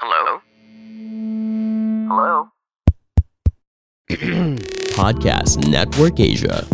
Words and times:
Hello? 0.00 0.40
Hello? 2.06 2.48
Podcast 4.94 5.68
Network 5.68 6.20
Asia. 6.20 6.64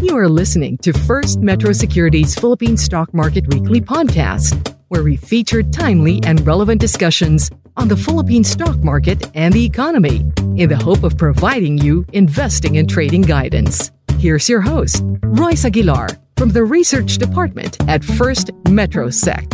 You 0.00 0.16
are 0.16 0.28
listening 0.28 0.78
to 0.78 0.92
First 0.92 1.40
Metro 1.40 1.72
Securities 1.72 2.36
Philippine 2.36 2.76
Stock 2.76 3.12
Market 3.12 3.52
Weekly 3.52 3.80
Podcast, 3.80 4.76
where 4.86 5.02
we 5.02 5.16
feature 5.16 5.64
timely 5.64 6.20
and 6.22 6.46
relevant 6.46 6.80
discussions 6.80 7.50
on 7.76 7.88
the 7.88 7.96
Philippine 7.96 8.44
stock 8.44 8.76
market 8.84 9.28
and 9.34 9.52
the 9.52 9.64
economy 9.64 10.24
in 10.54 10.68
the 10.68 10.80
hope 10.80 11.02
of 11.02 11.18
providing 11.18 11.76
you 11.76 12.06
investing 12.12 12.78
and 12.78 12.88
trading 12.88 13.22
guidance. 13.22 13.90
Here's 14.20 14.48
your 14.48 14.60
host, 14.60 15.02
Royce 15.24 15.64
Aguilar 15.64 16.10
from 16.36 16.50
the 16.50 16.64
Research 16.64 17.16
Department 17.16 17.76
at 17.88 18.04
First 18.04 18.52
MetroSec. 18.68 19.48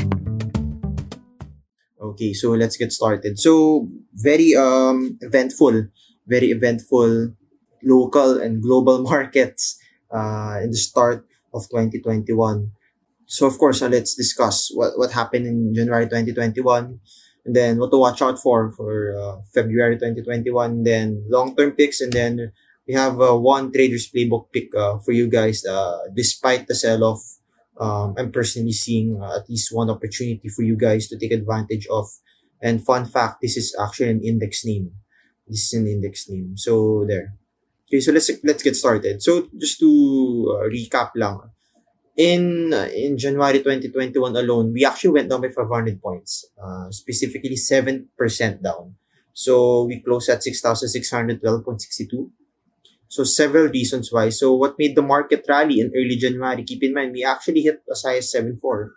Okay, 2.01 2.33
so 2.35 2.51
let's 2.53 2.77
get 2.77 2.93
started. 2.93 3.39
So 3.39 3.89
very 4.15 4.55
um 4.55 5.17
eventful, 5.23 5.87
very 6.27 6.51
eventful 6.51 7.35
local 7.83 8.39
and 8.39 8.63
global 8.63 9.03
markets 9.11 9.79
uh, 10.11 10.59
in 10.63 10.71
the 10.71 10.77
start 10.77 11.27
of 11.55 11.63
2021. 11.71 12.71
So 13.27 13.47
of 13.47 13.59
course, 13.59 13.81
uh, 13.81 13.89
let's 13.89 14.15
discuss 14.15 14.71
what 14.75 14.99
what 14.99 15.13
happened 15.13 15.47
in 15.47 15.75
January 15.75 16.05
2021, 16.05 16.99
and 17.47 17.57
then 17.57 17.79
what 17.79 17.91
to 17.95 17.99
watch 17.99 18.21
out 18.21 18.39
for 18.43 18.75
for 18.75 19.15
uh, 19.15 19.41
February 19.55 19.97
2021. 19.97 20.83
Then 20.83 21.25
long 21.31 21.55
term 21.55 21.73
picks, 21.73 22.03
and 22.03 22.13
then 22.13 22.53
we 22.87 22.95
have 22.95 23.21
uh, 23.21 23.37
one 23.37 23.73
trader's 23.73 24.11
playbook 24.11 24.53
pick 24.53 24.75
uh, 24.75 24.99
for 24.99 25.13
you 25.13 25.29
guys. 25.29 25.65
Uh, 25.65 25.99
despite 26.15 26.67
the 26.67 26.75
sell 26.75 27.05
off, 27.05 27.23
um, 27.79 28.15
I'm 28.19 28.33
personally 28.33 28.73
seeing 28.73 29.21
uh, 29.21 29.39
at 29.39 29.49
least 29.49 29.75
one 29.75 29.91
opportunity 29.91 30.49
for 30.49 30.63
you 30.63 30.77
guys 30.77 31.09
to 31.09 31.19
take 31.19 31.33
advantage 31.33 31.87
of. 31.87 32.09
And 32.61 32.85
fun 32.85 33.07
fact, 33.07 33.41
this 33.43 33.57
is 33.57 33.75
actually 33.81 34.11
an 34.11 34.23
index 34.23 34.65
name. 34.65 34.93
This 35.49 35.73
is 35.73 35.81
an 35.81 35.87
index 35.87 36.29
name. 36.29 36.57
So 36.57 37.05
there. 37.07 37.35
Okay, 37.89 38.01
so 38.01 38.13
let's 38.13 38.31
let's 38.45 38.63
get 38.63 38.77
started. 38.77 39.23
So 39.23 39.49
just 39.59 39.79
to 39.81 39.91
uh, 40.57 40.69
recap 40.71 41.11
lang, 41.15 41.41
in 42.17 42.73
uh, 42.73 42.89
in 42.95 43.19
January 43.19 43.59
2021 43.59 44.37
alone, 44.37 44.73
we 44.73 44.85
actually 44.85 45.11
went 45.21 45.29
down 45.29 45.43
by 45.43 45.49
500 45.49 46.01
points, 46.01 46.47
uh, 46.57 46.91
specifically 46.91 47.57
7% 47.57 48.09
down. 48.63 48.95
So 49.33 49.85
we 49.85 50.01
closed 50.01 50.29
at 50.29 50.41
6,612.62. 50.45 52.31
So 53.13 53.29
several 53.29 53.69
reasons 53.69 54.09
why. 54.09 54.33
So 54.33 54.57
what 54.57 54.81
made 54.81 54.97
the 54.97 55.05
market 55.05 55.45
rally 55.45 55.85
in 55.85 55.93
early 55.93 56.17
January? 56.17 56.65
Keep 56.65 56.81
in 56.83 56.95
mind, 56.97 57.13
we 57.13 57.29
actually 57.29 57.61
hit 57.61 57.85
as 57.85 58.01
high 58.01 58.25
as 58.25 58.33
7.4. 58.33 58.97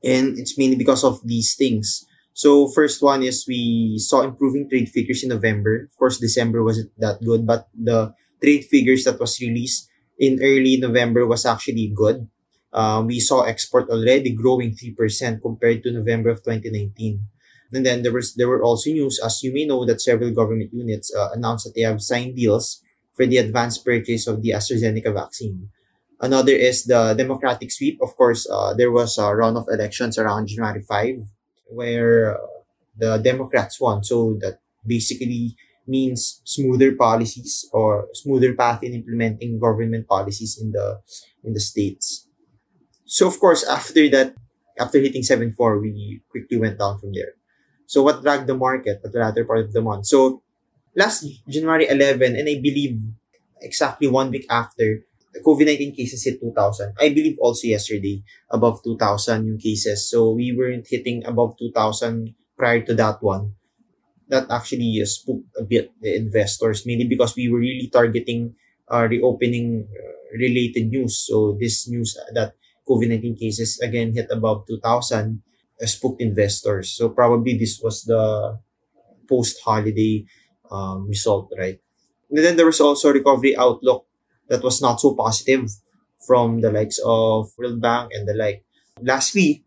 And 0.00 0.40
it's 0.40 0.56
mainly 0.56 0.80
because 0.80 1.04
of 1.04 1.20
these 1.20 1.54
things. 1.54 2.08
So 2.32 2.66
first 2.72 3.02
one 3.04 3.22
is 3.22 3.44
we 3.46 4.00
saw 4.00 4.22
improving 4.22 4.70
trade 4.70 4.88
figures 4.88 5.22
in 5.22 5.28
November. 5.28 5.84
Of 5.84 5.92
course, 6.00 6.16
December 6.16 6.64
wasn't 6.64 6.96
that 6.96 7.20
good, 7.20 7.44
but 7.46 7.68
the 7.76 8.16
trade 8.40 8.64
figures 8.72 9.04
that 9.04 9.20
was 9.20 9.38
released 9.38 9.84
in 10.18 10.40
early 10.40 10.80
November 10.80 11.26
was 11.26 11.44
actually 11.44 11.92
good. 11.94 12.32
Uh, 12.72 13.04
we 13.04 13.20
saw 13.20 13.44
export 13.44 13.90
already 13.90 14.32
growing 14.32 14.72
3% 14.72 15.42
compared 15.42 15.82
to 15.82 15.92
November 15.92 16.30
of 16.30 16.40
2019. 16.40 17.20
And 17.70 17.84
then 17.84 18.00
there 18.00 18.16
was 18.16 18.32
there 18.32 18.48
were 18.48 18.64
also 18.64 18.88
news, 18.88 19.20
as 19.20 19.42
you 19.42 19.52
may 19.52 19.68
know, 19.68 19.84
that 19.84 20.00
several 20.00 20.32
government 20.32 20.72
units 20.72 21.12
uh, 21.12 21.36
announced 21.36 21.68
that 21.68 21.76
they 21.76 21.84
have 21.84 22.00
signed 22.00 22.36
deals 22.36 22.80
for 23.14 23.26
the 23.26 23.38
advanced 23.38 23.84
purchase 23.84 24.26
of 24.26 24.42
the 24.42 24.50
AstraZeneca 24.50 25.12
vaccine. 25.12 25.68
Another 26.20 26.52
is 26.52 26.84
the 26.84 27.14
Democratic 27.18 27.72
sweep. 27.72 27.98
Of 28.00 28.14
course, 28.16 28.46
uh, 28.48 28.74
there 28.74 28.92
was 28.92 29.18
a 29.18 29.34
round 29.34 29.56
of 29.56 29.66
elections 29.68 30.18
around 30.18 30.46
January 30.46 30.80
5 30.80 31.18
where 31.66 32.38
uh, 32.38 32.46
the 32.96 33.18
Democrats 33.18 33.80
won. 33.80 34.04
So 34.04 34.38
that 34.40 34.60
basically 34.86 35.56
means 35.86 36.40
smoother 36.44 36.94
policies 36.94 37.68
or 37.72 38.06
smoother 38.14 38.54
path 38.54 38.82
in 38.82 38.94
implementing 38.94 39.58
government 39.58 40.06
policies 40.06 40.58
in 40.60 40.70
the 40.70 41.00
in 41.42 41.54
the 41.54 41.60
states. 41.60 42.28
So 43.04 43.26
of 43.26 43.38
course, 43.40 43.66
after 43.66 44.08
that, 44.10 44.34
after 44.78 44.98
hitting 45.00 45.22
7-4, 45.22 45.82
we 45.82 46.22
quickly 46.30 46.56
went 46.56 46.78
down 46.78 46.98
from 46.98 47.12
there. 47.12 47.34
So 47.86 48.02
what 48.02 48.22
dragged 48.22 48.46
the 48.46 48.56
market 48.56 49.02
at 49.04 49.12
the 49.12 49.18
latter 49.18 49.44
part 49.44 49.66
of 49.66 49.72
the 49.72 49.82
month? 49.82 50.06
So 50.06 50.42
last 50.96 51.24
January 51.48 51.88
11, 51.88 52.36
and 52.36 52.48
I 52.48 52.60
believe 52.60 53.00
exactly 53.60 54.08
one 54.08 54.30
week 54.30 54.46
after, 54.50 55.04
the 55.32 55.40
COVID-19 55.40 55.96
cases 55.96 56.24
hit 56.24 56.40
2,000. 56.40 56.94
I 57.00 57.08
believe 57.08 57.38
also 57.40 57.66
yesterday, 57.66 58.22
above 58.50 58.84
2,000 58.84 59.42
new 59.44 59.56
cases. 59.56 60.08
So 60.10 60.32
we 60.32 60.52
weren't 60.52 60.86
hitting 60.88 61.24
above 61.24 61.56
2,000 61.58 62.34
prior 62.56 62.82
to 62.82 62.94
that 62.94 63.22
one. 63.22 63.54
That 64.28 64.50
actually 64.50 65.00
uh, 65.00 65.06
spooked 65.06 65.48
a 65.58 65.64
bit 65.64 65.92
the 66.00 66.16
investors, 66.16 66.84
mainly 66.86 67.08
because 67.08 67.36
we 67.36 67.48
were 67.48 67.60
really 67.60 67.88
targeting 67.92 68.54
uh, 68.90 69.08
reopening 69.08 69.88
uh, 69.88 70.36
related 70.36 70.88
news. 70.88 71.16
So 71.16 71.56
this 71.58 71.88
news 71.88 72.16
that 72.32 72.52
COVID-19 72.88 73.38
cases 73.38 73.80
again 73.80 74.12
hit 74.14 74.28
above 74.30 74.66
2,000 74.68 75.42
uh, 75.80 75.86
spooked 75.86 76.20
investors. 76.20 76.92
So 76.92 77.08
probably 77.08 77.56
this 77.56 77.80
was 77.82 78.04
the 78.04 78.58
post-holiday 79.28 80.24
um, 80.72 81.06
result, 81.06 81.52
right? 81.58 81.78
And 82.30 82.44
then 82.44 82.56
there 82.56 82.66
was 82.66 82.80
also 82.80 83.12
recovery 83.12 83.56
outlook 83.56 84.06
that 84.48 84.62
was 84.62 84.80
not 84.80 85.00
so 85.00 85.14
positive 85.14 85.68
from 86.26 86.60
the 86.60 86.72
likes 86.72 86.98
of 87.04 87.52
World 87.58 87.80
Bank 87.80 88.10
and 88.14 88.26
the 88.26 88.34
like. 88.34 88.64
Lastly, 89.00 89.64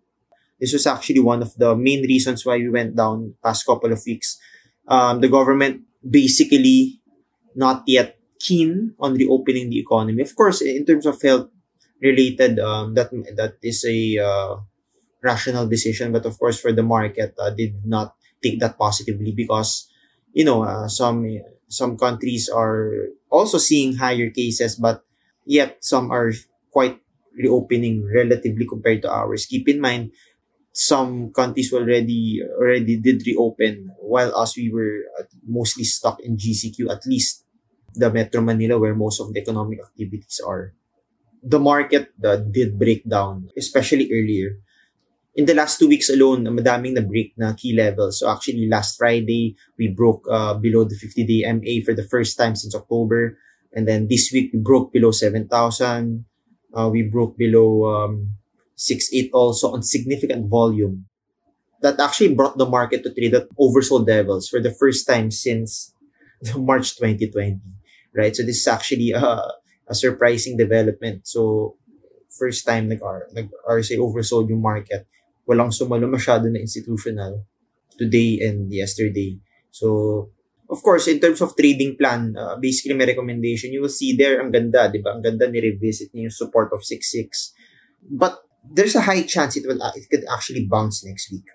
this 0.60 0.74
was 0.74 0.88
actually 0.88 1.20
one 1.20 1.42
of 1.42 1.54
the 1.56 1.76
main 1.76 2.02
reasons 2.04 2.46
why 2.46 2.58
we 2.58 2.70
went 2.70 2.96
down 2.96 3.36
past 3.44 3.66
couple 3.66 3.92
of 3.92 4.02
weeks. 4.06 4.40
Um, 4.88 5.22
the 5.22 5.30
government 5.30 5.82
basically 6.02 7.02
not 7.56 7.84
yet 7.88 8.18
keen 8.40 8.94
on 9.00 9.14
reopening 9.16 9.70
the 9.70 9.80
economy. 9.80 10.22
Of 10.22 10.36
course, 10.36 10.62
in 10.62 10.86
terms 10.86 11.06
of 11.06 11.22
health 11.22 11.50
related, 12.02 12.60
um, 12.60 12.94
that 12.94 13.12
that 13.36 13.58
is 13.62 13.86
a 13.86 14.20
uh, 14.20 14.56
rational 15.22 15.68
decision. 15.68 16.12
But 16.12 16.26
of 16.26 16.38
course, 16.38 16.60
for 16.60 16.72
the 16.72 16.84
market, 16.84 17.34
uh, 17.40 17.50
did 17.50 17.86
not 17.86 18.16
take 18.42 18.60
that 18.60 18.78
positively 18.78 19.32
because 19.32 19.90
you 20.36 20.46
know 20.46 20.64
uh, 20.64 20.88
some 20.92 21.26
some 21.70 21.98
countries 21.98 22.50
are 22.52 23.10
also 23.32 23.58
seeing 23.58 23.96
higher 23.98 24.30
cases, 24.30 24.76
but 24.78 25.04
yet 25.48 25.80
some 25.82 26.12
are 26.12 26.32
quite 26.72 27.00
reopening 27.36 28.06
relatively 28.06 28.68
compared 28.68 29.02
to 29.04 29.12
ours. 29.12 29.48
Keep 29.48 29.70
in 29.70 29.82
mind, 29.82 30.12
some 30.74 31.32
countries 31.34 31.74
already 31.74 32.42
already 32.60 32.98
did 32.98 33.24
reopen, 33.28 33.92
while 34.02 34.36
us 34.38 34.58
we 34.58 34.72
were 34.72 35.06
mostly 35.48 35.84
stuck 35.86 36.20
in 36.22 36.38
GCQ, 36.38 36.90
at 36.92 37.06
least 37.08 37.46
the 37.96 38.12
Metro 38.12 38.42
Manila, 38.42 38.80
where 38.80 38.96
most 38.96 39.22
of 39.22 39.34
the 39.34 39.40
economic 39.42 39.80
activities 39.82 40.42
are. 40.46 40.74
The 41.44 41.60
market 41.60 42.10
uh, 42.24 42.38
did 42.38 42.80
break 42.80 43.08
down, 43.08 43.50
especially 43.58 44.10
earlier. 44.12 44.60
In 45.36 45.44
the 45.46 45.54
last 45.54 45.80
two 45.80 45.92
weeks 45.92 46.08
alone, 46.10 46.48
madaming 46.48 46.96
na 46.96 47.04
break 47.04 47.36
na 47.36 47.52
key 47.52 47.76
levels. 47.76 48.24
So 48.24 48.32
actually, 48.32 48.72
last 48.72 48.96
Friday, 48.96 49.60
we 49.78 49.92
broke 49.92 50.24
uh, 50.32 50.56
below 50.56 50.88
the 50.88 50.96
50-day 50.96 51.44
MA 51.52 51.84
for 51.84 51.92
the 51.92 52.08
first 52.08 52.40
time 52.40 52.56
since 52.56 52.74
October. 52.74 53.38
And 53.76 53.84
then 53.84 54.08
this 54.08 54.32
week, 54.32 54.56
we 54.56 54.60
broke 54.64 54.94
below 54.96 55.12
7,000. 55.12 56.24
Uh, 56.72 56.88
we 56.88 57.04
broke 57.04 57.38
below 57.38 57.84
um, 57.84 58.40
6.8 58.78 59.30
also 59.34 59.74
on 59.76 59.84
significant 59.84 60.48
volume. 60.48 61.08
That 61.82 62.00
actually 62.00 62.34
brought 62.34 62.58
the 62.58 62.66
market 62.66 63.04
to 63.04 63.14
trade 63.14 63.36
at 63.36 63.52
oversold 63.60 64.08
levels 64.08 64.48
for 64.48 64.62
the 64.62 64.72
first 64.72 65.06
time 65.06 65.32
since 65.32 65.94
March 66.56 66.96
2020, 66.96 67.60
right? 68.16 68.34
So 68.34 68.44
this 68.44 68.64
is 68.64 68.68
actually 68.68 69.12
a, 69.12 69.52
a 69.88 69.96
surprising 69.96 70.56
development. 70.56 71.28
So 71.28 71.76
first 72.32 72.66
time 72.66 72.88
nag 72.88 73.04
nag 73.34 73.52
RSA 73.68 74.00
oversold 74.00 74.50
yung 74.50 74.62
market. 74.62 75.08
Walang 75.46 75.72
sumalo 75.72 76.10
masyado 76.10 76.50
na 76.50 76.60
institutional 76.60 77.46
today 77.98 78.42
and 78.44 78.70
yesterday. 78.74 79.40
So 79.72 80.30
of 80.70 80.82
course, 80.82 81.08
in 81.08 81.20
terms 81.20 81.42
of 81.42 81.56
trading 81.56 81.96
plan, 81.98 82.36
uh, 82.38 82.58
basically 82.58 82.98
my 82.98 83.06
recommendation, 83.06 83.72
you 83.72 83.82
will 83.82 83.94
see 83.94 84.18
there 84.18 84.42
ang 84.42 84.52
ganda, 84.52 84.90
di 84.90 85.00
ba? 85.00 85.14
Ang 85.14 85.22
ganda 85.22 85.46
ni 85.50 85.62
revisit 85.62 86.10
niyo 86.14 86.30
yung 86.30 86.38
support 86.38 86.74
of 86.74 86.82
6.6. 86.82 87.54
But 88.02 88.42
there's 88.66 88.96
a 88.96 89.06
high 89.06 89.24
chance 89.24 89.58
it 89.58 89.68
will 89.68 89.82
it 89.94 90.10
could 90.10 90.26
actually 90.26 90.66
bounce 90.66 91.06
next 91.06 91.32
week. 91.32 91.46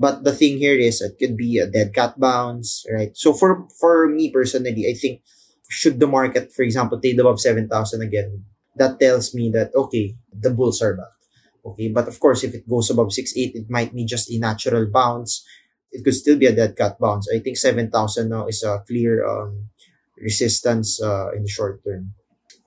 But 0.00 0.24
the 0.24 0.32
thing 0.32 0.56
here 0.56 0.76
is 0.76 1.00
it 1.00 1.16
could 1.20 1.36
be 1.36 1.58
a 1.58 1.68
dead 1.68 1.92
cat 1.92 2.16
bounce, 2.16 2.84
right? 2.88 3.12
So 3.16 3.32
for 3.32 3.68
for 3.76 4.08
me 4.08 4.32
personally, 4.32 4.88
I 4.88 4.96
think 4.96 5.20
should 5.68 6.00
the 6.00 6.08
market, 6.08 6.52
for 6.52 6.64
example, 6.64 7.00
trade 7.00 7.20
above 7.20 7.40
7,000 7.40 7.68
again, 8.02 8.44
that 8.76 8.98
tells 8.98 9.34
me 9.34 9.52
that 9.52 9.72
okay, 9.76 10.16
the 10.32 10.50
bulls 10.50 10.80
are 10.80 10.96
back. 10.96 11.19
Okay, 11.64 11.88
but 11.88 12.08
of 12.08 12.18
course, 12.18 12.44
if 12.44 12.54
it 12.54 12.68
goes 12.68 12.90
above 12.90 13.08
6.8, 13.08 13.52
it 13.54 13.68
might 13.68 13.94
be 13.94 14.04
just 14.04 14.30
a 14.30 14.38
natural 14.38 14.86
bounce. 14.86 15.44
It 15.92 16.04
could 16.04 16.14
still 16.14 16.38
be 16.38 16.46
a 16.46 16.54
dead 16.54 16.76
cat 16.76 16.98
bounce. 16.98 17.28
I 17.28 17.40
think 17.40 17.56
7,000 17.56 18.28
now 18.28 18.46
is 18.46 18.62
a 18.62 18.82
clear 18.86 19.26
um, 19.26 19.68
resistance 20.16 21.02
uh, 21.02 21.32
in 21.34 21.42
the 21.42 21.48
short 21.48 21.82
term. 21.84 22.14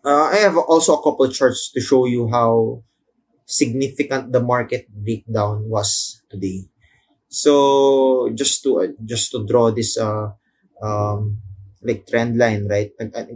Uh, 0.04 0.30
I 0.30 0.44
have 0.44 0.58
also 0.58 0.98
a 0.98 1.04
couple 1.04 1.30
charts 1.30 1.72
to 1.72 1.80
show 1.80 2.06
you 2.06 2.28
how 2.28 2.84
significant 3.46 4.32
the 4.32 4.42
market 4.42 4.88
breakdown 4.92 5.70
was 5.70 6.22
today. 6.30 6.68
So 7.30 8.30
just 8.36 8.62
to 8.64 8.82
uh, 8.84 8.94
just 9.02 9.32
to 9.32 9.42
draw 9.42 9.72
this 9.72 9.98
uh 9.98 10.30
um 10.84 11.42
like 11.82 12.06
trend 12.06 12.38
line, 12.38 12.68
right? 12.70 12.92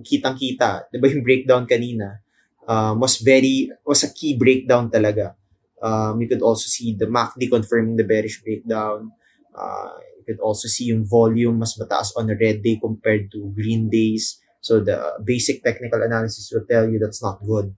Kitang-kita, 0.06 0.86
'di 0.92 0.98
ba 1.01 1.07
yung 1.09 1.25
breakdown 1.25 1.65
kanina? 1.65 2.21
Um, 2.68 3.00
was 3.00 3.24
very 3.24 3.71
was 3.88 4.04
a 4.04 4.12
key 4.12 4.36
breakdown 4.36 4.92
talaga. 4.92 5.33
Um, 5.81 6.21
you 6.21 6.27
could 6.27 6.41
also 6.41 6.68
see 6.68 6.95
the 6.97 7.06
MACD 7.06 7.50
confirming 7.50 7.97
the 7.97 8.03
bearish 8.03 8.41
breakdown. 8.41 9.12
Uh, 9.53 9.94
you 10.18 10.24
could 10.25 10.41
also 10.41 10.68
see 10.68 10.85
yung 10.85 11.06
volume 11.06 11.59
mas 11.59 11.77
mataas 11.77 12.12
on 12.18 12.29
a 12.29 12.35
red 12.35 12.63
day 12.63 12.77
compared 12.81 13.31
to 13.31 13.53
green 13.53 13.89
days. 13.89 14.39
So 14.62 14.79
the 14.79 15.21
basic 15.24 15.63
technical 15.63 16.01
analysis 16.01 16.51
will 16.51 16.65
tell 16.65 16.89
you 16.89 17.00
that's 17.00 17.24
not 17.24 17.39
good. 17.45 17.75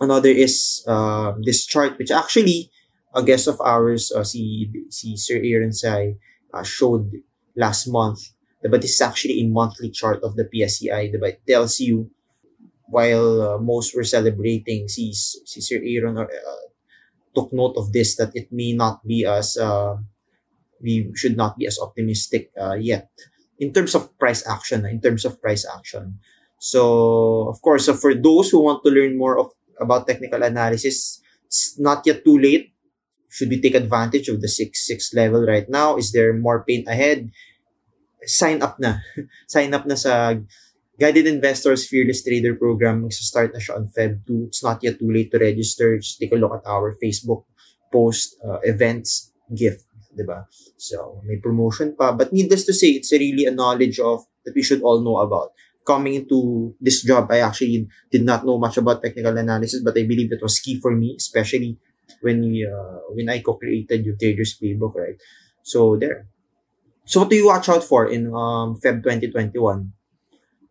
Another 0.00 0.30
is 0.30 0.84
uh, 0.86 1.32
this 1.42 1.66
chart, 1.66 1.98
which 1.98 2.10
actually 2.10 2.70
a 3.14 3.22
guest 3.22 3.48
of 3.48 3.60
ours, 3.60 4.12
uh, 4.12 4.24
si 4.24 4.70
Sir 5.16 5.40
Aaron 5.42 5.72
Sai, 5.72 6.16
uh, 6.54 6.62
showed 6.62 7.10
last 7.56 7.88
month. 7.88 8.20
But 8.62 8.82
this 8.82 8.94
is 8.94 9.00
actually 9.00 9.40
a 9.40 9.48
monthly 9.48 9.90
chart 9.90 10.22
of 10.22 10.36
the 10.36 10.44
PSEI. 10.44 11.12
Diba? 11.12 11.32
It 11.32 11.42
tells 11.48 11.80
you, 11.80 12.10
while 12.86 13.42
uh, 13.42 13.58
most 13.58 13.96
were 13.96 14.04
celebrating, 14.04 14.86
si, 14.88 15.12
si 15.12 15.60
Sir 15.60 15.80
Aaron 15.82 16.18
uh, 16.18 16.26
took 17.34 17.52
note 17.52 17.76
of 17.76 17.92
this, 17.92 18.16
that 18.16 18.32
it 18.34 18.48
may 18.50 18.72
not 18.72 19.06
be 19.06 19.24
as, 19.24 19.56
uh, 19.56 19.96
we 20.82 21.12
should 21.14 21.36
not 21.36 21.56
be 21.58 21.66
as 21.66 21.78
optimistic 21.78 22.50
uh, 22.60 22.74
yet 22.74 23.10
in 23.60 23.72
terms 23.72 23.94
of 23.94 24.16
price 24.18 24.42
action, 24.48 24.86
in 24.86 25.00
terms 25.00 25.24
of 25.24 25.40
price 25.40 25.68
action. 25.68 26.18
So, 26.58 27.48
of 27.48 27.60
course, 27.60 27.86
so 27.86 27.94
for 27.94 28.14
those 28.14 28.50
who 28.50 28.64
want 28.64 28.82
to 28.84 28.90
learn 28.90 29.16
more 29.16 29.38
of 29.38 29.52
about 29.80 30.08
technical 30.08 30.42
analysis, 30.42 31.20
it's 31.46 31.78
not 31.78 32.04
yet 32.04 32.24
too 32.24 32.38
late. 32.38 32.72
Should 33.28 33.48
we 33.48 33.60
take 33.60 33.76
advantage 33.76 34.28
of 34.28 34.40
the 34.40 34.48
6-6 34.48 35.14
level 35.14 35.46
right 35.46 35.68
now? 35.68 35.96
Is 35.96 36.12
there 36.12 36.32
more 36.32 36.64
pain 36.64 36.84
ahead? 36.88 37.30
Sign 38.24 38.60
up 38.60 38.80
na. 38.80 39.00
Sign 39.46 39.72
up 39.72 39.86
na 39.86 39.94
sa 39.94 40.34
Guided 41.00 41.24
Investors 41.26 41.88
Fearless 41.88 42.20
Trader 42.20 42.60
Program. 42.60 43.08
Magsa-start 43.08 43.56
na 43.56 43.60
siya 43.64 43.80
on 43.80 43.88
Feb 43.88 44.20
2. 44.28 44.52
It's 44.52 44.60
not 44.60 44.84
yet 44.84 45.00
too 45.00 45.08
late 45.08 45.32
to 45.32 45.40
register. 45.40 45.96
Just 45.96 46.20
take 46.20 46.28
a 46.28 46.36
look 46.36 46.52
at 46.52 46.68
our 46.68 46.92
Facebook 47.00 47.48
post, 47.88 48.36
uh, 48.44 48.60
events, 48.68 49.32
gift. 49.48 49.88
Diba? 50.12 50.44
So, 50.76 51.24
may 51.24 51.40
promotion 51.40 51.96
pa. 51.96 52.12
But 52.12 52.36
needless 52.36 52.68
to 52.68 52.76
say, 52.76 53.00
it's 53.00 53.08
really 53.16 53.48
a 53.48 53.54
knowledge 53.56 53.96
of 53.96 54.28
that 54.44 54.52
we 54.52 54.60
should 54.60 54.84
all 54.84 55.00
know 55.00 55.24
about. 55.24 55.56
Coming 55.88 56.20
into 56.20 56.76
this 56.76 57.00
job, 57.00 57.32
I 57.32 57.40
actually 57.40 57.88
did 58.12 58.28
not 58.28 58.44
know 58.44 58.60
much 58.60 58.76
about 58.76 59.00
technical 59.00 59.32
analysis, 59.32 59.80
but 59.80 59.96
I 59.96 60.04
believe 60.04 60.28
it 60.28 60.44
was 60.44 60.60
key 60.60 60.76
for 60.76 60.92
me, 60.92 61.16
especially 61.16 61.80
when 62.20 62.44
we 62.44 62.68
uh, 62.68 63.08
when 63.16 63.32
I 63.32 63.40
co-created 63.40 64.04
your 64.04 64.20
Traders 64.20 64.60
Playbook, 64.60 64.92
right? 65.00 65.16
So 65.64 65.96
there. 65.96 66.28
So 67.08 67.24
what 67.24 67.32
do 67.32 67.40
you 67.40 67.48
watch 67.48 67.72
out 67.72 67.82
for 67.88 68.04
in 68.04 68.28
um, 68.28 68.76
Feb 68.76 69.00
2021? 69.00 69.96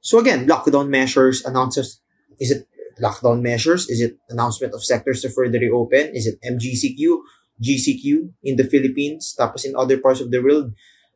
So 0.02 0.20
again, 0.20 0.48
lockdown 0.48 0.90
measures, 0.90 1.44
announces. 1.46 2.02
Is 2.40 2.52
it 2.52 2.68
lockdown 3.02 3.42
measures? 3.42 3.90
Is 3.90 4.02
it 4.02 4.18
announcement 4.30 4.74
of 4.74 4.84
sectors 4.84 5.22
to 5.22 5.30
further 5.30 5.60
reopen? 5.60 6.16
Is 6.16 6.28
it 6.28 6.40
MGCQ, 6.42 7.20
GCQ 7.62 8.32
in 8.44 8.56
the 8.56 8.64
Philippines? 8.64 9.36
Tapos 9.38 9.66
in 9.66 9.76
other 9.76 10.00
parts 10.00 10.22
of 10.22 10.32
the 10.32 10.40
world, 10.40 10.72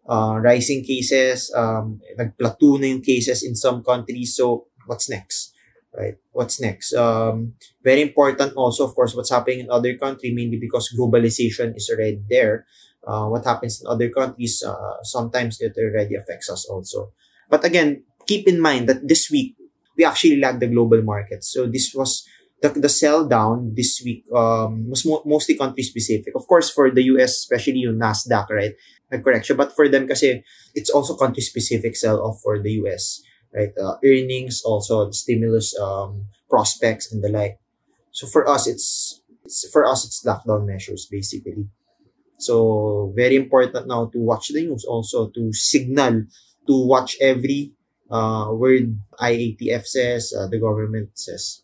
uh, 0.10 0.40
rising 0.44 0.84
cases, 0.84 1.52
um, 1.56 2.02
nag-plateau 2.18 2.78
cases 3.00 3.44
in 3.44 3.56
some 3.56 3.84
countries. 3.84 4.36
So 4.36 4.68
what's 4.86 5.10
next? 5.10 5.54
right? 5.94 6.16
What's 6.32 6.60
next? 6.60 6.94
Um, 6.94 7.54
very 7.84 8.02
important 8.02 8.54
also, 8.56 8.86
of 8.86 8.96
course, 8.96 9.16
what's 9.16 9.30
happening 9.30 9.60
in 9.62 9.70
other 9.70 9.96
countries, 9.96 10.34
mainly 10.36 10.58
because 10.58 10.94
globalization 10.98 11.76
is 11.76 11.90
already 11.90 12.22
there. 12.30 12.66
Uh, 13.06 13.28
what 13.28 13.46
happens 13.46 13.82
in 13.82 13.88
other 13.88 14.10
countries, 14.10 14.64
uh, 14.66 15.04
sometimes 15.04 15.60
it 15.62 15.76
already 15.78 16.16
affects 16.16 16.50
us 16.50 16.66
also. 16.66 17.12
But 17.50 17.66
again, 17.66 18.04
keep 18.28 18.48
in 18.48 18.60
mind 18.60 18.90
that 18.90 19.08
this 19.08 19.30
week, 19.30 19.56
we 19.98 20.06
actually 20.06 20.40
lagged 20.40 20.60
the 20.60 20.68
global 20.68 21.02
markets. 21.02 21.52
So 21.54 21.68
this 21.68 21.94
was 21.94 22.28
the, 22.62 22.70
the 22.70 22.90
sell 22.90 23.28
down 23.28 23.74
this 23.76 24.02
week 24.04 24.26
um, 24.34 24.90
was 24.90 25.06
mo- 25.06 25.24
mostly 25.26 25.56
country 25.56 25.84
specific. 25.84 26.34
Of 26.36 26.48
course, 26.48 26.70
for 26.70 26.90
the 26.90 27.04
US, 27.16 27.46
especially 27.46 27.86
yung 27.86 28.00
NASDAQ, 28.00 28.50
right? 28.50 28.74
Correction. 29.24 29.58
But 29.58 29.76
for 29.76 29.88
them, 29.90 30.08
kasi 30.08 30.44
it's 30.74 30.90
also 30.90 31.16
country 31.16 31.44
specific 31.44 31.96
sell 31.96 32.18
off 32.26 32.42
for 32.42 32.58
the 32.58 32.72
US 32.82 33.22
right? 33.54 33.72
Uh, 33.78 33.96
earnings, 34.04 34.62
also 34.66 35.10
stimulus 35.12 35.78
um, 35.80 36.26
prospects 36.50 37.12
and 37.14 37.24
the 37.24 37.30
like. 37.30 37.60
So 38.12 38.28
for 38.28 38.48
us, 38.48 38.68
it's, 38.68 39.22
it's 39.46 39.70
for 39.72 39.86
us 39.86 40.06
it's 40.06 40.26
lockdown 40.26 40.66
measures 40.66 41.08
basically. 41.10 41.68
So 42.38 43.14
very 43.16 43.36
important 43.36 43.88
now 43.88 44.08
to 44.08 44.20
watch 44.20 44.50
the 44.50 44.66
news, 44.66 44.84
also 44.84 45.30
to 45.30 45.54
signal 45.54 46.26
to 46.68 46.86
watch 46.88 47.16
every 47.22 47.72
uh, 48.14 48.54
word 48.54 49.02
IATF 49.20 49.86
says, 49.86 50.34
uh, 50.38 50.46
the 50.48 50.60
government 50.60 51.10
says. 51.18 51.64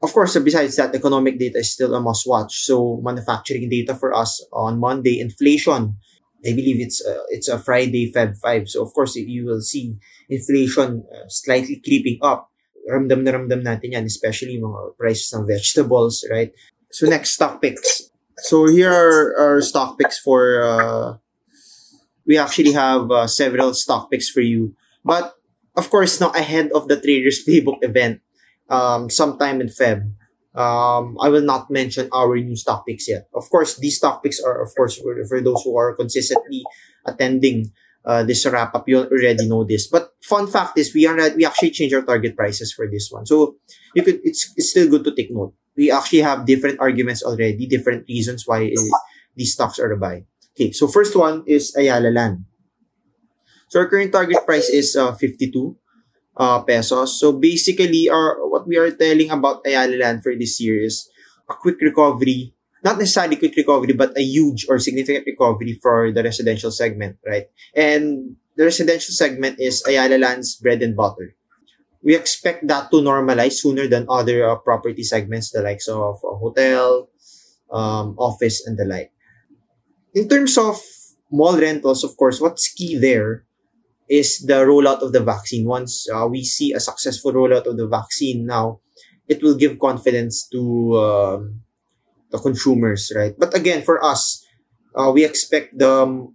Of 0.00 0.14
course, 0.14 0.38
besides 0.38 0.76
that, 0.76 0.94
economic 0.94 1.38
data 1.38 1.58
is 1.58 1.72
still 1.72 1.94
a 1.94 2.00
must 2.00 2.26
watch. 2.26 2.64
So 2.64 3.02
manufacturing 3.02 3.68
data 3.68 3.94
for 3.94 4.14
us 4.14 4.40
on 4.52 4.78
Monday, 4.78 5.18
inflation 5.18 5.98
I 6.46 6.56
believe 6.56 6.80
it's 6.80 7.04
uh, 7.04 7.24
it's 7.28 7.48
a 7.48 7.58
Friday 7.58 8.12
Feb 8.12 8.38
5. 8.38 8.68
So 8.68 8.82
of 8.82 8.94
course, 8.94 9.16
you 9.16 9.44
will 9.44 9.60
see 9.60 9.96
inflation 10.28 11.04
uh, 11.12 11.28
slightly 11.28 11.80
creeping 11.84 12.18
up. 12.22 12.48
Ramdam 12.88 13.22
na 13.22 13.36
ramdam 13.36 13.60
natin 13.60 13.92
yan, 13.92 14.08
especially 14.08 14.56
mga 14.56 14.96
prices 14.96 15.28
ng 15.36 15.44
vegetables, 15.44 16.24
right? 16.32 16.52
So 16.90 17.06
next, 17.06 17.36
stock 17.36 17.60
picks. 17.60 18.08
So 18.40 18.66
here 18.66 18.88
are 18.88 19.36
our 19.36 19.60
stock 19.60 20.00
picks 20.00 20.18
for, 20.18 20.64
uh, 20.64 21.20
we 22.24 22.38
actually 22.40 22.72
have 22.72 23.10
uh, 23.12 23.28
several 23.28 23.74
stock 23.76 24.10
picks 24.10 24.32
for 24.32 24.40
you. 24.40 24.74
But 25.04 25.36
of 25.76 25.90
course, 25.90 26.20
now 26.20 26.30
ahead 26.30 26.70
of 26.72 26.88
the 26.88 27.00
Traders 27.00 27.44
Playbook 27.44 27.78
event, 27.82 28.20
um, 28.68 29.10
sometime 29.10 29.60
in 29.60 29.68
Feb, 29.68 30.12
um, 30.54 31.16
I 31.20 31.28
will 31.28 31.42
not 31.42 31.70
mention 31.70 32.08
our 32.12 32.36
news 32.36 32.64
topics 32.64 33.08
yet. 33.08 33.28
Of 33.34 33.48
course, 33.50 33.78
these 33.78 33.98
topics 34.00 34.40
are, 34.40 34.62
of 34.62 34.74
course, 34.74 34.98
for, 34.98 35.14
for 35.26 35.40
those 35.40 35.62
who 35.62 35.76
are 35.76 35.94
consistently 35.94 36.64
attending 37.06 37.72
uh, 38.04 38.22
this 38.24 38.46
wrap 38.46 38.74
up, 38.74 38.88
you 38.88 38.98
already 38.98 39.46
know 39.48 39.64
this. 39.64 39.86
But 39.86 40.14
fun 40.22 40.46
fact 40.46 40.78
is, 40.78 40.94
we 40.94 41.06
are 41.06 41.16
we 41.36 41.44
actually 41.44 41.70
change 41.70 41.92
our 41.92 42.02
target 42.02 42.36
prices 42.36 42.72
for 42.72 42.88
this 42.90 43.10
one. 43.10 43.26
So 43.26 43.56
you 43.94 44.02
could 44.02 44.20
it's 44.24 44.52
it's 44.56 44.70
still 44.70 44.88
good 44.88 45.04
to 45.04 45.14
take 45.14 45.30
note. 45.30 45.54
We 45.76 45.90
actually 45.90 46.20
have 46.20 46.46
different 46.46 46.80
arguments 46.80 47.22
already, 47.22 47.66
different 47.66 48.08
reasons 48.08 48.44
why 48.46 48.66
uh, 48.66 48.98
these 49.36 49.52
stocks 49.52 49.78
are 49.78 49.88
to 49.88 49.96
buy. 49.96 50.24
Okay, 50.56 50.72
so 50.72 50.88
first 50.88 51.14
one 51.14 51.44
is 51.46 51.74
Ayala 51.76 52.10
Land. 52.10 52.44
So 53.70 53.78
our 53.78 53.86
current 53.86 54.10
target 54.10 54.42
price 54.42 54.66
is 54.66 54.98
uh, 54.98 55.14
52 55.14 55.78
uh, 56.34 56.58
pesos. 56.66 57.22
So 57.22 57.30
basically, 57.38 58.10
our 58.10 58.42
what 58.50 58.66
we 58.66 58.74
are 58.74 58.90
telling 58.90 59.30
about 59.30 59.62
Ayala 59.62 59.94
Land 59.94 60.26
for 60.26 60.34
this 60.34 60.58
year 60.58 60.82
is 60.82 61.06
a 61.46 61.54
quick 61.54 61.78
recovery, 61.78 62.50
not 62.82 62.98
necessarily 62.98 63.38
quick 63.38 63.54
recovery, 63.54 63.94
but 63.94 64.10
a 64.18 64.26
huge 64.26 64.66
or 64.66 64.82
significant 64.82 65.22
recovery 65.22 65.78
for 65.78 66.10
the 66.10 66.18
residential 66.18 66.74
segment, 66.74 67.22
right? 67.22 67.46
And 67.70 68.34
the 68.58 68.66
residential 68.66 69.14
segment 69.14 69.62
is 69.62 69.86
Ayala 69.86 70.18
Land's 70.18 70.58
bread 70.58 70.82
and 70.82 70.98
butter. 70.98 71.38
We 72.02 72.18
expect 72.18 72.66
that 72.66 72.90
to 72.90 72.98
normalize 72.98 73.62
sooner 73.62 73.86
than 73.86 74.10
other 74.10 74.50
uh, 74.50 74.58
property 74.58 75.06
segments, 75.06 75.54
the 75.54 75.62
likes 75.62 75.86
of 75.86 76.18
uh, 76.26 76.34
hotel, 76.42 77.06
um, 77.70 78.18
office, 78.18 78.66
and 78.66 78.74
the 78.74 78.84
like. 78.88 79.14
In 80.10 80.26
terms 80.26 80.58
of 80.58 80.82
mall 81.30 81.54
rentals, 81.54 82.02
of 82.02 82.16
course, 82.16 82.40
what's 82.40 82.66
key 82.66 82.98
there 82.98 83.46
is 84.10 84.42
the 84.42 84.66
rollout 84.66 85.00
of 85.00 85.14
the 85.14 85.22
vaccine. 85.22 85.64
Once 85.64 86.10
uh, 86.10 86.26
we 86.26 86.42
see 86.42 86.74
a 86.74 86.80
successful 86.80 87.32
rollout 87.32 87.64
of 87.64 87.78
the 87.78 87.86
vaccine 87.86 88.44
now, 88.44 88.80
it 89.28 89.40
will 89.40 89.54
give 89.54 89.78
confidence 89.78 90.48
to 90.50 90.98
um, 90.98 91.62
the 92.30 92.38
consumers, 92.38 93.12
right? 93.14 93.38
But 93.38 93.54
again, 93.54 93.82
for 93.82 94.02
us, 94.04 94.44
uh, 94.98 95.12
we 95.14 95.24
expect 95.24 95.78
the 95.78 96.26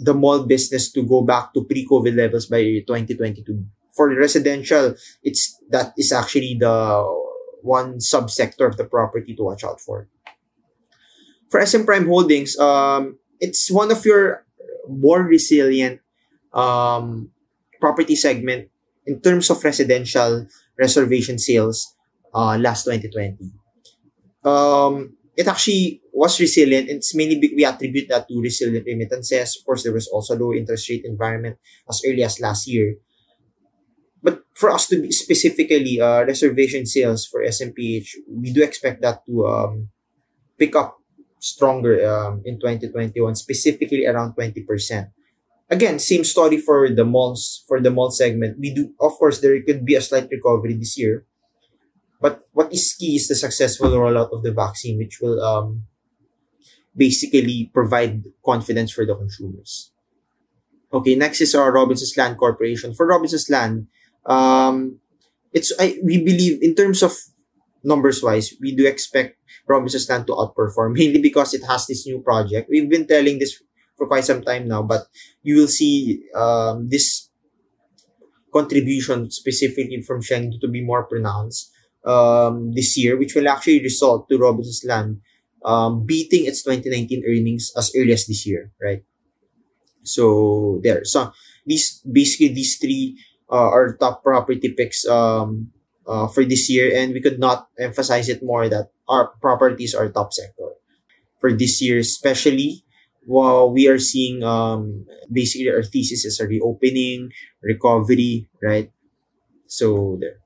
the 0.00 0.14
mall 0.14 0.48
business 0.48 0.90
to 0.92 1.04
go 1.04 1.20
back 1.20 1.52
to 1.52 1.64
pre-COVID 1.64 2.16
levels 2.16 2.46
by 2.46 2.80
2022. 2.88 3.44
For 3.92 4.08
the 4.08 4.16
residential, 4.16 4.96
it's 5.22 5.60
that 5.68 5.92
is 6.00 6.12
actually 6.12 6.56
the 6.56 7.04
one 7.60 8.00
subsector 8.00 8.64
of 8.64 8.80
the 8.80 8.88
property 8.88 9.36
to 9.36 9.44
watch 9.44 9.62
out 9.62 9.78
for. 9.78 10.08
For 11.52 11.60
SM 11.60 11.84
Prime 11.84 12.08
Holdings, 12.08 12.56
um, 12.56 13.18
it's 13.40 13.70
one 13.70 13.92
of 13.92 14.00
your 14.06 14.46
more 14.88 15.20
resilient 15.20 16.00
um, 16.52 17.30
property 17.80 18.16
segment 18.16 18.68
in 19.06 19.20
terms 19.20 19.50
of 19.50 19.62
residential 19.64 20.46
reservation 20.78 21.38
sales 21.38 21.94
uh, 22.34 22.56
last 22.58 22.84
2020. 22.84 23.52
Um, 24.44 25.16
it 25.36 25.46
actually 25.48 26.02
was 26.12 26.40
resilient. 26.40 26.88
It's 26.88 27.14
mainly 27.14 27.38
we 27.54 27.64
attribute 27.64 28.08
that 28.08 28.28
to 28.28 28.40
resilient 28.40 28.86
remittances. 28.86 29.56
Of 29.56 29.64
course, 29.64 29.82
there 29.84 29.92
was 29.92 30.08
also 30.08 30.36
low 30.36 30.52
interest 30.52 30.88
rate 30.88 31.04
environment 31.04 31.58
as 31.88 32.02
early 32.06 32.22
as 32.22 32.40
last 32.40 32.68
year. 32.68 32.96
but 34.22 34.44
for 34.54 34.70
us 34.70 34.86
to 34.88 35.00
be 35.00 35.10
specifically 35.10 36.00
uh, 36.00 36.24
reservation 36.24 36.84
sales 36.84 37.26
for 37.26 37.42
SMPH, 37.42 38.20
we 38.28 38.52
do 38.52 38.62
expect 38.62 39.00
that 39.02 39.24
to 39.26 39.46
um, 39.46 39.88
pick 40.58 40.76
up 40.76 40.98
stronger 41.38 42.04
um, 42.04 42.42
in 42.44 42.60
2021, 42.60 43.34
specifically 43.34 44.06
around 44.06 44.34
20%. 44.36 44.60
Again, 45.70 45.98
same 46.00 46.24
story 46.24 46.58
for 46.58 46.90
the 46.90 47.04
malls, 47.04 47.64
for 47.68 47.80
the 47.80 47.90
mall 47.90 48.10
segment. 48.10 48.58
We 48.58 48.74
do, 48.74 48.92
of 49.00 49.12
course, 49.12 49.40
there 49.40 49.54
could 49.62 49.86
be 49.86 49.94
a 49.94 50.02
slight 50.02 50.28
recovery 50.30 50.74
this 50.74 50.98
year. 50.98 51.24
But 52.20 52.42
what 52.52 52.72
is 52.72 52.92
key 52.92 53.16
is 53.16 53.28
the 53.28 53.36
successful 53.36 53.88
rollout 53.90 54.32
of 54.32 54.42
the 54.42 54.52
vaccine, 54.52 54.98
which 54.98 55.20
will 55.22 55.40
um, 55.40 55.84
basically 56.96 57.70
provide 57.72 58.24
confidence 58.44 58.90
for 58.90 59.06
the 59.06 59.14
consumers. 59.14 59.92
Okay, 60.92 61.14
next 61.14 61.40
is 61.40 61.54
our 61.54 61.70
Robinson's 61.70 62.16
Land 62.16 62.36
Corporation. 62.36 62.92
For 62.92 63.06
Robinson's 63.06 63.48
Land, 63.48 63.86
um, 64.26 64.98
it's 65.52 65.72
I, 65.78 65.98
we 66.02 66.18
believe 66.18 66.58
in 66.62 66.74
terms 66.74 67.02
of 67.02 67.14
numbers 67.84 68.22
wise, 68.22 68.52
we 68.60 68.74
do 68.74 68.86
expect 68.86 69.38
Robinson's 69.66 70.08
Land 70.10 70.26
to 70.26 70.34
outperform 70.34 70.92
mainly 70.98 71.22
because 71.22 71.54
it 71.54 71.62
has 71.64 71.86
this 71.86 72.06
new 72.06 72.20
project. 72.20 72.68
We've 72.68 72.90
been 72.90 73.06
telling 73.06 73.38
this 73.38 73.62
for 74.00 74.08
quite 74.08 74.24
some 74.24 74.40
time 74.40 74.64
now, 74.64 74.80
but 74.80 75.04
you 75.44 75.60
will 75.60 75.68
see 75.68 76.24
um, 76.32 76.88
this 76.88 77.28
contribution 78.48 79.30
specifically 79.30 80.00
from 80.00 80.24
Chengdu 80.24 80.56
to 80.64 80.68
be 80.68 80.80
more 80.80 81.04
pronounced 81.04 81.70
um, 82.08 82.72
this 82.72 82.96
year, 82.96 83.20
which 83.20 83.36
will 83.36 83.46
actually 83.46 83.84
result 83.84 84.26
to 84.30 84.38
Robinson's 84.38 84.80
Land 84.88 85.20
um, 85.66 86.06
beating 86.06 86.46
its 86.48 86.64
2019 86.64 87.28
earnings 87.28 87.72
as 87.76 87.92
early 87.94 88.12
as 88.12 88.24
this 88.24 88.46
year, 88.46 88.72
right? 88.80 89.04
So 90.02 90.80
there. 90.82 91.04
So 91.04 91.32
these 91.66 92.00
basically 92.10 92.56
these 92.56 92.80
three 92.80 93.20
uh, 93.52 93.68
are 93.68 94.00
top 94.00 94.24
property 94.24 94.72
picks 94.72 95.04
um, 95.04 95.76
uh, 96.08 96.26
for 96.26 96.42
this 96.48 96.70
year, 96.70 96.88
and 96.96 97.12
we 97.12 97.20
could 97.20 97.38
not 97.38 97.68
emphasize 97.78 98.30
it 98.30 98.42
more 98.42 98.66
that 98.70 98.96
our 99.12 99.36
properties 99.44 99.94
are 99.94 100.08
top 100.08 100.32
sector 100.32 100.80
for 101.36 101.52
this 101.52 101.82
year, 101.82 101.98
especially 101.98 102.80
while 103.26 103.70
we 103.72 103.88
are 103.88 103.98
seeing 103.98 104.42
um, 104.42 105.06
basically 105.30 105.68
our 105.70 105.82
thesis 105.82 106.24
is 106.24 106.40
a 106.40 106.46
reopening, 106.46 107.30
recovery, 107.62 108.48
right? 108.62 108.90
So 109.66 110.18
there. 110.20 110.38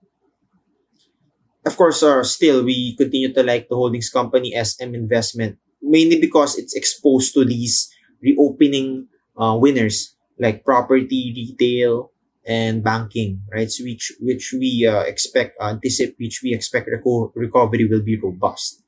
Of 1.64 1.76
course, 1.76 2.02
uh, 2.02 2.22
still 2.24 2.62
we 2.64 2.94
continue 2.96 3.32
to 3.32 3.42
like 3.42 3.68
the 3.68 3.76
holdings 3.76 4.10
company 4.10 4.54
SM 4.54 4.94
Investment 4.94 5.56
mainly 5.80 6.20
because 6.20 6.56
it's 6.58 6.74
exposed 6.74 7.32
to 7.34 7.44
these 7.44 7.88
reopening 8.22 9.08
uh, 9.36 9.56
winners 9.58 10.16
like 10.38 10.64
property, 10.64 11.32
retail, 11.36 12.12
and 12.46 12.84
banking, 12.84 13.40
right? 13.52 13.70
So 13.70 13.84
which 13.84 14.12
which 14.20 14.52
we 14.52 14.84
uh, 14.86 15.08
expect 15.08 15.56
uh, 15.60 15.72
anticipate, 15.72 16.16
which 16.20 16.40
we 16.44 16.52
expect 16.52 16.88
reco- 16.92 17.32
recovery 17.34 17.88
will 17.88 18.02
be 18.04 18.20
robust. 18.20 18.82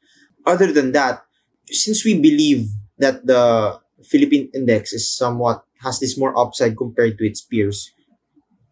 Other 0.45 0.71
than 0.73 0.93
that, 0.93 1.25
since 1.67 2.05
we 2.05 2.21
believe 2.21 2.69
that 2.99 3.27
the 3.27 3.81
Philippine 4.05 4.51
index 4.55 4.93
is 4.93 5.09
somewhat 5.09 5.65
has 5.83 6.01
this 6.01 6.19
more 6.19 6.37
upside 6.39 6.77
compared 6.77 7.19
to 7.19 7.27
its 7.27 7.41
peers, 7.41 7.93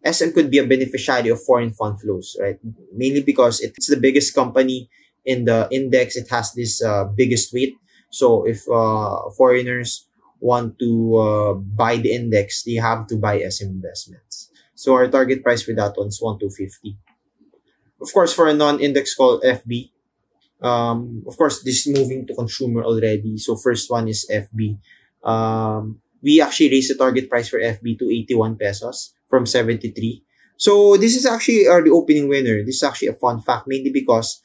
SM 0.05 0.31
could 0.31 0.51
be 0.51 0.59
a 0.59 0.67
beneficiary 0.67 1.29
of 1.29 1.41
foreign 1.41 1.71
fund 1.71 1.99
flows, 1.99 2.37
right? 2.39 2.59
Mainly 2.93 3.21
because 3.21 3.59
it's 3.59 3.87
the 3.87 3.97
biggest 3.97 4.35
company 4.35 4.89
in 5.25 5.45
the 5.45 5.67
index. 5.71 6.15
It 6.15 6.29
has 6.29 6.53
this 6.53 6.83
uh, 6.83 7.05
biggest 7.05 7.53
weight. 7.53 7.73
So 8.11 8.45
if 8.45 8.61
uh, 8.69 9.29
foreigners 9.35 10.07
want 10.39 10.77
to 10.79 11.17
uh, 11.17 11.53
buy 11.53 11.97
the 11.97 12.13
index, 12.13 12.63
they 12.63 12.75
have 12.75 13.07
to 13.07 13.17
buy 13.17 13.41
SM 13.41 13.65
investments. 13.65 14.51
So 14.75 14.93
our 14.93 15.07
target 15.07 15.43
price 15.43 15.63
for 15.63 15.73
that 15.73 15.97
one 15.97 16.13
is 16.13 16.21
1250. 16.21 16.97
Of 17.99 18.13
course, 18.13 18.33
for 18.33 18.47
a 18.47 18.53
non-index 18.53 19.15
called 19.15 19.41
FB, 19.41 19.89
um, 20.65 21.23
of 21.27 21.37
course, 21.37 21.63
this 21.63 21.85
is 21.85 21.93
moving 21.93 22.25
to 22.27 22.35
consumer 22.35 22.83
already. 22.83 23.37
So 23.37 23.55
first 23.55 23.89
one 23.89 24.07
is 24.07 24.27
FB. 24.31 24.79
Um, 25.23 26.01
we 26.21 26.41
actually 26.41 26.71
raised 26.71 26.89
the 26.89 26.95
target 26.97 27.29
price 27.29 27.49
for 27.49 27.59
FB 27.59 27.99
to 27.99 28.05
81 28.05 28.57
pesos 28.57 29.13
from 29.29 29.45
73. 29.45 30.23
So 30.57 30.97
this 30.97 31.15
is 31.15 31.25
actually 31.25 31.67
our 31.67 31.83
the 31.83 31.91
opening 31.91 32.29
winner. 32.29 32.63
This 32.63 32.77
is 32.77 32.83
actually 32.83 33.09
a 33.09 33.19
fun 33.19 33.41
fact, 33.41 33.67
mainly 33.67 33.91
because 33.91 34.41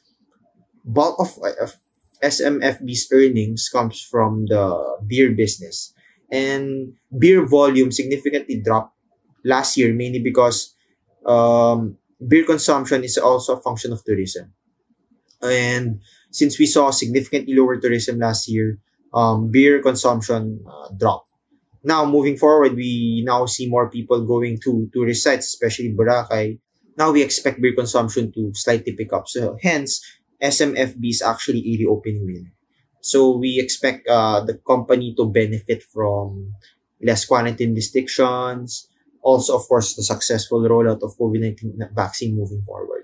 bulk 0.83 1.19
of, 1.19 1.37
of 1.59 1.75
SMFB's 2.23 3.09
earnings 3.11 3.69
comes 3.69 4.01
from 4.01 4.45
the 4.47 4.99
beer 5.07 5.31
business. 5.31 5.93
And 6.31 6.93
beer 7.17 7.45
volume 7.45 7.91
significantly 7.91 8.61
dropped 8.63 8.95
last 9.43 9.75
year, 9.75 9.93
mainly 9.93 10.19
because 10.19 10.75
um, 11.25 11.97
beer 12.25 12.45
consumption 12.45 13.03
is 13.03 13.17
also 13.17 13.57
a 13.57 13.61
function 13.61 13.91
of 13.91 14.03
tourism. 14.03 14.53
And 15.43 16.01
since 16.31 16.59
we 16.59 16.65
saw 16.65 16.91
significantly 16.91 17.55
lower 17.55 17.77
tourism 17.77 18.19
last 18.19 18.47
year, 18.47 18.79
um, 19.13 19.51
beer 19.51 19.81
consumption 19.81 20.63
uh, 20.67 20.89
dropped. 20.97 21.29
Now, 21.83 22.05
moving 22.05 22.37
forward, 22.37 22.75
we 22.75 23.23
now 23.25 23.45
see 23.47 23.67
more 23.67 23.89
people 23.89 24.25
going 24.25 24.59
to 24.63 24.89
tourist 24.93 25.23
sites, 25.23 25.47
especially 25.47 25.93
Boracay. 25.93 26.59
Now 26.97 27.11
we 27.11 27.23
expect 27.23 27.61
beer 27.61 27.73
consumption 27.73 28.31
to 28.33 28.51
slightly 28.53 28.93
pick 28.93 29.11
up. 29.13 29.27
So 29.27 29.57
hence, 29.61 30.01
SMFB 30.41 31.09
is 31.09 31.21
actually 31.21 31.59
a 31.65 31.77
reopening 31.79 32.25
winner. 32.25 32.53
So 33.01 33.37
we 33.37 33.59
expect 33.59 34.07
uh, 34.07 34.45
the 34.45 34.55
company 34.65 35.15
to 35.17 35.25
benefit 35.25 35.81
from 35.81 36.53
less 37.01 37.25
quarantine 37.25 37.73
restrictions. 37.73 38.87
Also, 39.23 39.57
of 39.57 39.67
course, 39.67 39.95
the 39.95 40.03
successful 40.03 40.61
rollout 40.61 41.01
of 41.01 41.17
COVID-19 41.17 41.93
vaccine 41.93 42.35
moving 42.35 42.61
forward. 42.61 43.00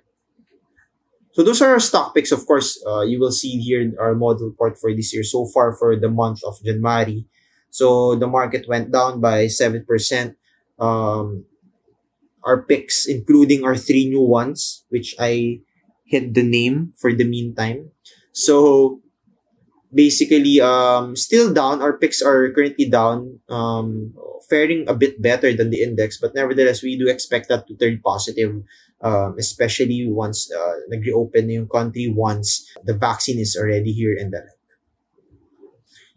So 1.37 1.45
those 1.45 1.61
are 1.61 1.77
our 1.77 1.79
stock 1.79 2.17
picks. 2.17 2.33
Of 2.33 2.49
course, 2.49 2.81
uh, 2.81 3.05
you 3.05 3.21
will 3.21 3.29
see 3.29 3.61
here 3.61 3.93
our 4.01 4.17
model 4.17 4.49
report 4.49 4.81
for 4.81 4.89
this 4.89 5.13
year 5.13 5.21
so 5.21 5.45
far 5.45 5.69
for 5.69 5.93
the 5.93 6.09
month 6.09 6.41
of 6.41 6.57
January. 6.65 7.29
So 7.69 8.17
the 8.17 8.25
market 8.25 8.65
went 8.65 8.89
down 8.89 9.21
by 9.21 9.45
7%. 9.45 9.85
Um, 10.81 11.45
our 12.41 12.65
picks, 12.65 13.05
including 13.05 13.61
our 13.61 13.77
three 13.77 14.09
new 14.09 14.25
ones, 14.25 14.81
which 14.89 15.13
I 15.21 15.61
hid 16.09 16.33
the 16.33 16.41
name 16.41 16.97
for 16.97 17.13
the 17.13 17.29
meantime. 17.29 17.93
So 18.33 19.05
basically 19.93 20.59
um 20.59 21.15
still 21.15 21.53
down 21.53 21.81
our 21.81 21.95
picks 21.95 22.21
are 22.21 22.51
currently 22.51 22.89
down 22.89 23.39
um 23.47 24.11
faring 24.49 24.83
a 24.87 24.93
bit 24.93 25.21
better 25.21 25.55
than 25.55 25.71
the 25.71 25.81
index 25.81 26.19
but 26.19 26.35
nevertheless 26.35 26.83
we 26.83 26.99
do 26.99 27.07
expect 27.07 27.47
that 27.47 27.65
to 27.67 27.75
turn 27.75 27.99
positive 28.03 28.51
um, 29.01 29.35
especially 29.37 30.07
once 30.09 30.51
uh, 30.51 30.73
nag-reopen 30.89 31.49
yung 31.49 31.67
country 31.67 32.07
once 32.07 32.65
the 32.83 32.93
vaccine 32.93 33.39
is 33.39 33.55
already 33.59 33.91
here 33.91 34.15
and 34.17 34.33
the 34.33 34.39
like. 34.39 34.57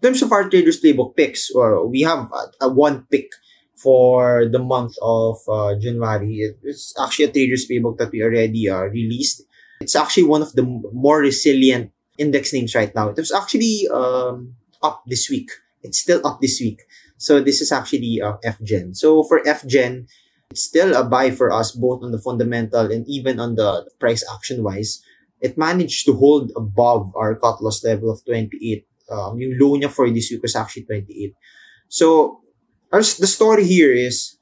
In 0.00 0.08
terms 0.08 0.22
of 0.22 0.32
our 0.32 0.48
traders 0.48 0.80
playbook 0.80 1.16
picks, 1.16 1.50
uh, 1.54 1.84
we 1.84 2.00
have 2.02 2.32
a, 2.32 2.64
a 2.64 2.68
one 2.68 3.04
pick 3.10 3.28
for 3.76 4.48
the 4.48 4.58
month 4.58 4.94
of 5.02 5.36
uh, 5.48 5.74
January. 5.76 6.56
It's 6.62 6.94
actually 7.00 7.26
a 7.26 7.32
traders 7.32 7.68
playbook 7.68 7.98
that 7.98 8.12
we 8.12 8.22
already 8.22 8.68
uh, 8.68 8.88
released. 8.88 9.42
It's 9.80 9.96
actually 9.96 10.24
one 10.24 10.42
of 10.42 10.52
the 10.52 10.62
more 10.92 11.20
resilient 11.20 11.92
index 12.16 12.52
names 12.52 12.74
right 12.74 12.94
now. 12.94 13.08
It 13.08 13.16
was 13.16 13.32
actually 13.32 13.88
um, 13.92 14.56
up 14.82 15.02
this 15.06 15.28
week. 15.28 15.50
It's 15.82 15.98
still 15.98 16.26
up 16.26 16.40
this 16.40 16.60
week. 16.60 16.82
So 17.16 17.40
this 17.40 17.60
is 17.60 17.72
actually 17.72 18.20
uh, 18.20 18.36
FGen. 18.44 18.96
So 18.96 19.22
for 19.24 19.40
FGen, 19.40 20.08
it's 20.50 20.64
still 20.64 20.94
a 20.94 21.04
buy 21.04 21.30
for 21.30 21.52
us 21.52 21.70
both 21.70 22.02
on 22.02 22.10
the 22.10 22.18
fundamental 22.18 22.90
and 22.90 23.06
even 23.08 23.38
on 23.38 23.54
the 23.54 23.88
price 23.98 24.24
action 24.34 24.62
wise. 24.62 25.02
It 25.40 25.56
managed 25.56 26.04
to 26.06 26.12
hold 26.12 26.52
above 26.56 27.14
our 27.16 27.34
cut 27.38 27.62
loss 27.62 27.82
level 27.84 28.10
of 28.10 28.24
28. 28.26 28.84
Um, 29.10 29.40
yung 29.40 29.56
low 29.58 29.78
niya 29.78 29.90
for 29.90 30.10
this 30.10 30.30
week 30.30 30.42
was 30.42 30.54
actually 30.54 30.84
28. 30.84 31.34
So 31.88 32.40
our, 32.92 33.00
the 33.00 33.26
story 33.26 33.64
here 33.64 33.92
is 33.92 34.36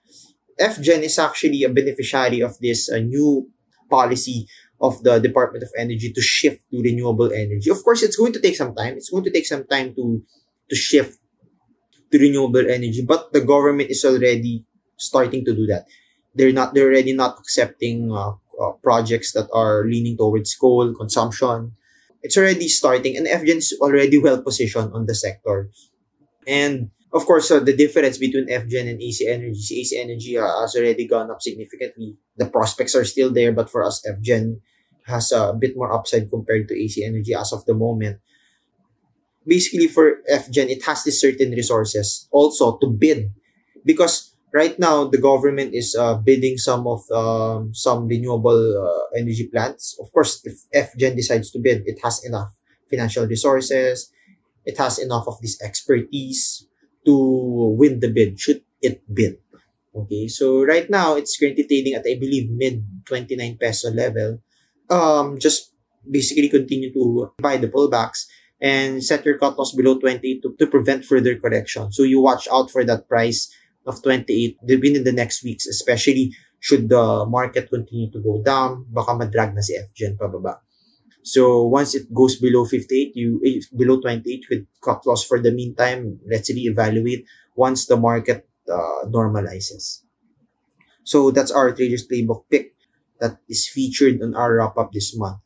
FGen 0.59 1.05
is 1.05 1.19
actually 1.19 1.63
a 1.63 1.69
beneficiary 1.69 2.41
of 2.41 2.59
this 2.59 2.91
uh, 2.91 2.99
new 2.99 3.49
policy 3.89 4.49
of 4.81 5.03
the 5.03 5.19
Department 5.21 5.63
of 5.63 5.71
Energy 5.79 6.13
to 6.13 6.21
shift 6.21 6.65
to 6.71 6.83
renewable 6.83 7.33
energy. 7.33 7.71
Of 7.71 7.83
course, 7.85 8.03
it's 8.03 8.17
going 8.17 8.33
to 8.33 8.41
take 8.41 8.57
some 8.57 8.75
time. 8.75 8.95
It's 8.97 9.11
going 9.11 9.25
to 9.25 9.31
take 9.31 9.47
some 9.47 9.65
time 9.65 9.95
to 9.95 10.23
to 10.71 10.77
shift 10.77 11.19
to 12.11 12.19
renewable 12.19 12.67
energy, 12.69 13.05
but 13.07 13.33
the 13.33 13.41
government 13.41 13.91
is 13.91 14.05
already 14.05 14.65
starting 14.99 15.45
to 15.47 15.55
do 15.55 15.67
that. 15.67 15.87
They're 16.35 16.53
not. 16.53 16.75
They're 16.75 16.91
already 16.91 17.15
not 17.15 17.39
accepting 17.39 18.13
uh, 18.13 18.37
uh, 18.61 18.73
projects 18.83 19.33
that 19.33 19.49
are 19.55 19.87
leaning 19.87 20.17
towards 20.17 20.55
coal 20.55 20.95
consumption. 20.95 21.73
It's 22.23 22.37
already 22.37 22.69
starting, 22.69 23.17
and 23.17 23.27
FGen 23.27 23.59
is 23.59 23.79
already 23.81 24.19
well 24.19 24.43
positioned 24.43 24.93
on 24.93 25.07
the 25.07 25.15
sector. 25.15 25.71
And 26.47 26.91
of 27.13 27.25
course, 27.25 27.51
uh, 27.51 27.61
the 27.61 27.77
difference 27.77 28.19
between 28.19 28.49
FGen 28.49 28.91
and 28.91 29.01
AC 29.01 29.27
Energy, 29.27 29.81
AC 29.81 29.97
Energy 29.97 30.37
uh, 30.37 30.61
has 30.61 30.77
already 30.77 31.07
gone 31.07 31.31
up 31.31 31.41
significantly. 31.41 32.19
The 32.37 32.47
prospects 32.47 32.95
are 32.95 33.05
still 33.05 33.33
there, 33.33 33.53
but 33.53 33.71
for 33.71 33.83
us, 33.83 34.05
FGen 34.05 34.61
has 35.07 35.33
a 35.33 35.57
bit 35.59 35.77
more 35.77 35.93
upside 35.93 36.29
compared 36.29 36.69
to 36.69 36.77
AC 36.77 37.03
Energy 37.03 37.35
as 37.35 37.53
of 37.53 37.65
the 37.65 37.75
moment. 37.75 38.21
Basically, 39.47 39.89
for 39.89 40.21
FGen, 40.31 40.69
it 40.69 40.85
has 40.85 41.05
this 41.05 41.21
certain 41.21 41.51
resources 41.53 42.29
also 42.31 42.77
to 42.79 42.87
bid 42.87 43.33
because 43.85 44.37
right 44.53 44.79
now 44.79 45.05
the 45.05 45.19
government 45.19 45.75
is 45.75 45.97
uh, 45.99 46.15
bidding 46.15 46.57
some 46.57 46.87
of 46.87 47.01
um, 47.11 47.75
some 47.75 48.07
renewable 48.07 48.59
uh, 48.59 49.19
energy 49.19 49.49
plants. 49.49 49.99
Of 50.01 50.13
course, 50.13 50.41
if 50.45 50.65
FGen 50.75 51.17
decides 51.17 51.51
to 51.53 51.59
bid, 51.59 51.83
it 51.87 51.99
has 52.03 52.25
enough 52.25 52.55
financial 52.91 53.27
resources, 53.27 54.11
it 54.65 54.79
has 54.79 54.99
enough 54.99 55.27
of 55.27 55.41
this 55.41 55.61
expertise 55.63 56.67
to 57.05 57.75
win 57.77 58.01
the 58.01 58.11
bid. 58.11 58.41
Should 58.41 58.63
it 58.83 59.03
bid? 59.13 59.39
Okay, 59.95 60.29
so 60.29 60.65
right 60.65 60.89
now 60.89 61.17
it's 61.17 61.37
currently 61.37 61.65
trading 61.65 61.95
at 61.95 62.07
I 62.07 62.15
believe 62.21 62.51
mid 62.51 62.85
29 63.07 63.59
peso 63.61 63.91
level. 63.91 64.41
Um, 64.89 65.39
just 65.39 65.75
basically 66.09 66.49
continue 66.49 66.93
to 66.95 67.33
buy 67.39 67.57
the 67.59 67.69
pullbacks 67.69 68.25
and 68.61 69.05
set 69.05 69.25
your 69.25 69.39
cut 69.39 69.59
loss 69.59 69.75
below 69.75 69.99
20 69.99 70.41
to, 70.41 70.55
to 70.59 70.67
prevent 70.67 71.05
further 71.05 71.37
correction. 71.37 71.93
So 71.93 72.03
you 72.03 72.21
watch 72.21 72.49
out 72.51 72.71
for 72.71 72.85
that 72.85 73.09
price 73.09 73.53
of 73.89 74.03
28 74.03 74.61
within 74.63 75.05
the 75.05 75.13
next 75.13 75.43
weeks, 75.43 75.67
especially 75.67 76.37
should 76.61 76.89
the 76.89 77.25
market 77.27 77.71
continue 77.71 78.11
to 78.13 78.21
go 78.21 78.43
down, 78.43 78.85
baka 78.93 79.17
madrag 79.17 79.55
na 79.55 79.65
si 79.65 79.79
FGen 79.79 80.21
pababa. 80.21 80.61
So 81.23 81.67
once 81.67 81.95
it 81.95 82.13
goes 82.13 82.37
below 82.37 82.65
58, 82.65 83.13
you 83.17 83.41
eh, 83.45 83.61
below 83.75 84.01
28 84.01 84.47
with 84.51 84.65
cut 84.81 85.05
loss 85.07 85.25
for 85.25 85.41
the 85.41 85.53
meantime, 85.53 86.21
let's 86.25 86.51
reevaluate 86.51 87.25
once 87.57 87.87
the 87.87 87.97
market 87.97 88.49
uh, 88.71 89.05
normalizes. 89.09 90.05
So 91.05 91.31
that's 91.31 91.51
our 91.51 91.73
traders 91.73 92.07
playbook 92.07 92.45
pick 92.51 92.77
that 93.21 93.39
is 93.49 93.69
featured 93.69 94.23
on 94.23 94.35
our 94.35 94.57
wrap 94.57 94.77
up 94.79 94.93
this 94.93 95.17
month. 95.17 95.41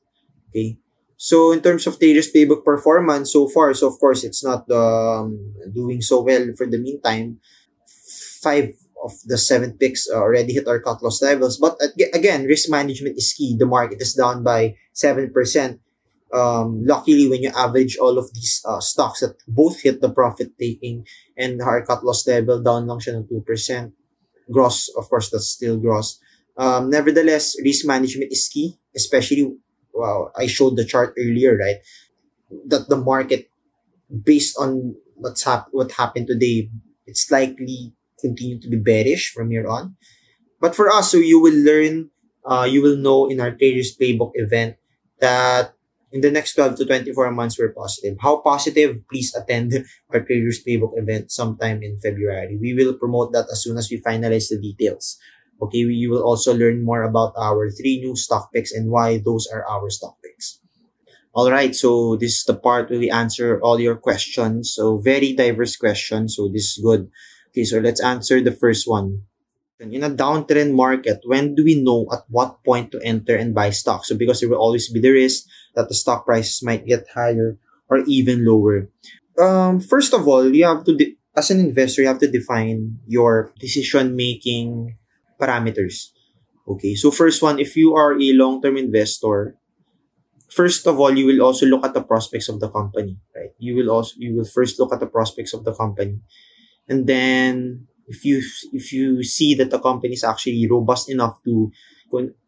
Okay. 0.50 0.78
So 1.16 1.52
in 1.52 1.62
terms 1.62 1.86
of 1.86 1.98
traders 1.98 2.30
playbook 2.30 2.64
performance 2.66 3.32
so 3.32 3.46
far, 3.46 3.72
so 3.74 3.86
of 3.86 3.98
course 3.98 4.24
it's 4.24 4.42
not 4.42 4.68
um, 4.70 5.54
doing 5.72 6.02
so 6.02 6.22
well 6.22 6.46
for 6.58 6.66
the 6.66 6.78
meantime. 6.78 7.38
Five 8.42 8.74
of 9.02 9.12
the 9.26 9.38
seven 9.38 9.78
picks 9.78 10.08
already 10.10 10.54
hit 10.54 10.68
our 10.68 10.80
cut 10.80 11.02
loss 11.02 11.22
levels, 11.22 11.58
but 11.58 11.78
again, 12.14 12.44
risk 12.44 12.70
management 12.70 13.16
is 13.16 13.32
key. 13.32 13.56
The 13.58 13.66
market 13.66 14.00
is 14.00 14.14
down 14.14 14.42
by 14.42 14.76
seven 14.92 15.32
percent. 15.32 15.80
Um, 16.32 16.84
luckily, 16.86 17.28
when 17.28 17.42
you 17.42 17.52
average 17.54 17.98
all 17.98 18.16
of 18.16 18.32
these 18.32 18.62
uh, 18.64 18.80
stocks 18.80 19.20
that 19.20 19.36
both 19.46 19.80
hit 19.82 20.00
the 20.00 20.08
profit 20.08 20.56
taking 20.58 21.06
and 21.36 21.60
our 21.60 21.84
cut 21.84 22.04
loss 22.04 22.26
level 22.26 22.62
down 22.62 22.86
lang 22.86 23.00
siya 23.04 23.20
ng 23.20 23.28
2%. 23.28 23.92
Gross, 24.48 24.88
of 24.96 25.08
course, 25.12 25.28
that's 25.28 25.52
still 25.52 25.76
gross. 25.76 26.18
Um, 26.56 26.88
nevertheless, 26.88 27.52
risk 27.60 27.84
management 27.84 28.32
is 28.32 28.48
key, 28.48 28.80
especially 28.96 29.60
well, 29.92 30.32
I 30.36 30.46
showed 30.46 30.76
the 30.76 30.84
chart 30.84 31.14
earlier, 31.18 31.56
right? 31.56 31.76
That 32.66 32.88
the 32.88 32.96
market, 32.96 33.48
based 34.08 34.56
on 34.58 34.96
what's 35.16 35.44
hap- 35.44 35.68
what 35.70 35.92
happened 35.92 36.28
today, 36.28 36.70
it's 37.06 37.30
likely 37.30 37.92
continue 38.22 38.58
to 38.60 38.68
be 38.68 38.78
bearish 38.78 39.32
from 39.34 39.50
here 39.50 39.66
on. 39.66 39.96
But 40.60 40.74
for 40.74 40.88
us, 40.88 41.10
so 41.10 41.18
you 41.18 41.42
will 41.42 41.58
learn, 41.58 42.10
uh, 42.46 42.70
you 42.70 42.80
will 42.80 42.96
know 42.96 43.26
in 43.26 43.40
our 43.40 43.50
traders 43.50 43.96
playbook 43.98 44.32
event 44.34 44.76
that 45.20 45.74
in 46.12 46.20
the 46.20 46.30
next 46.30 46.54
12 46.54 46.76
to 46.76 46.84
24 46.86 47.32
months, 47.32 47.58
we're 47.58 47.72
positive. 47.72 48.16
How 48.20 48.36
positive? 48.38 49.00
Please 49.10 49.34
attend 49.34 49.72
our 50.12 50.20
traders 50.20 50.62
playbook 50.62 50.92
event 50.94 51.32
sometime 51.32 51.82
in 51.82 51.98
February. 51.98 52.58
We 52.60 52.74
will 52.74 52.94
promote 52.94 53.32
that 53.32 53.48
as 53.50 53.62
soon 53.64 53.78
as 53.78 53.90
we 53.90 54.00
finalize 54.00 54.48
the 54.48 54.60
details. 54.60 55.18
Okay, 55.60 55.84
we 55.84 56.06
will 56.06 56.22
also 56.22 56.54
learn 56.54 56.84
more 56.84 57.02
about 57.02 57.32
our 57.38 57.70
three 57.70 58.00
new 58.00 58.16
stock 58.16 58.52
picks 58.52 58.72
and 58.72 58.90
why 58.90 59.18
those 59.24 59.46
are 59.46 59.64
our 59.66 59.88
stock 59.90 60.16
picks. 60.22 60.60
All 61.34 61.50
right, 61.50 61.74
so 61.74 62.16
this 62.16 62.36
is 62.38 62.44
the 62.44 62.54
part 62.54 62.90
where 62.90 62.98
we 62.98 63.10
answer 63.10 63.58
all 63.62 63.80
your 63.80 63.96
questions. 63.96 64.74
So 64.74 64.98
very 64.98 65.32
diverse 65.32 65.76
questions. 65.76 66.36
So 66.36 66.50
this 66.52 66.76
is 66.76 66.80
good. 66.82 67.08
Okay, 67.52 67.64
so 67.68 67.78
let's 67.84 68.00
answer 68.00 68.40
the 68.40 68.56
first 68.56 68.88
one. 68.88 69.28
In 69.78 70.06
a 70.06 70.08
downtrend 70.08 70.72
market, 70.72 71.20
when 71.26 71.54
do 71.54 71.64
we 71.64 71.76
know 71.76 72.06
at 72.08 72.24
what 72.30 72.64
point 72.64 72.92
to 72.92 73.02
enter 73.02 73.36
and 73.36 73.52
buy 73.52 73.68
stock? 73.70 74.06
So 74.06 74.16
because 74.16 74.40
there 74.40 74.48
will 74.48 74.62
always 74.62 74.88
be 74.88 75.00
the 75.00 75.10
risk 75.10 75.44
that 75.74 75.88
the 75.88 75.94
stock 75.94 76.24
prices 76.24 76.62
might 76.62 76.86
get 76.86 77.10
higher 77.12 77.58
or 77.90 77.98
even 78.06 78.46
lower. 78.46 78.88
Um, 79.36 79.80
first 79.80 80.14
of 80.14 80.28
all, 80.28 80.48
you 80.48 80.64
have 80.64 80.84
to, 80.84 80.96
de- 80.96 81.18
as 81.36 81.50
an 81.50 81.60
investor, 81.60 82.02
you 82.02 82.08
have 82.08 82.20
to 82.20 82.30
define 82.30 83.00
your 83.06 83.52
decision 83.58 84.14
making 84.14 84.96
parameters. 85.40 86.14
Okay, 86.68 86.94
so 86.94 87.10
first 87.10 87.42
one, 87.42 87.58
if 87.58 87.76
you 87.76 87.94
are 87.94 88.14
a 88.14 88.32
long-term 88.32 88.78
investor, 88.78 89.58
first 90.48 90.86
of 90.86 91.00
all, 91.00 91.10
you 91.10 91.26
will 91.26 91.42
also 91.42 91.66
look 91.66 91.84
at 91.84 91.92
the 91.92 92.02
prospects 92.02 92.48
of 92.48 92.60
the 92.60 92.70
company, 92.70 93.18
right? 93.34 93.50
You 93.58 93.74
will 93.74 93.90
also 93.90 94.14
you 94.16 94.36
will 94.36 94.46
first 94.46 94.78
look 94.78 94.92
at 94.92 95.00
the 95.00 95.10
prospects 95.10 95.52
of 95.52 95.64
the 95.64 95.74
company, 95.74 96.20
and 96.88 97.06
then 97.06 97.86
if 98.06 98.24
you 98.24 98.42
if 98.72 98.92
you 98.92 99.22
see 99.24 99.54
that 99.54 99.70
the 99.70 99.78
company 99.78 100.14
is 100.14 100.24
actually 100.24 100.66
robust 100.68 101.08
enough 101.08 101.40
to 101.44 101.72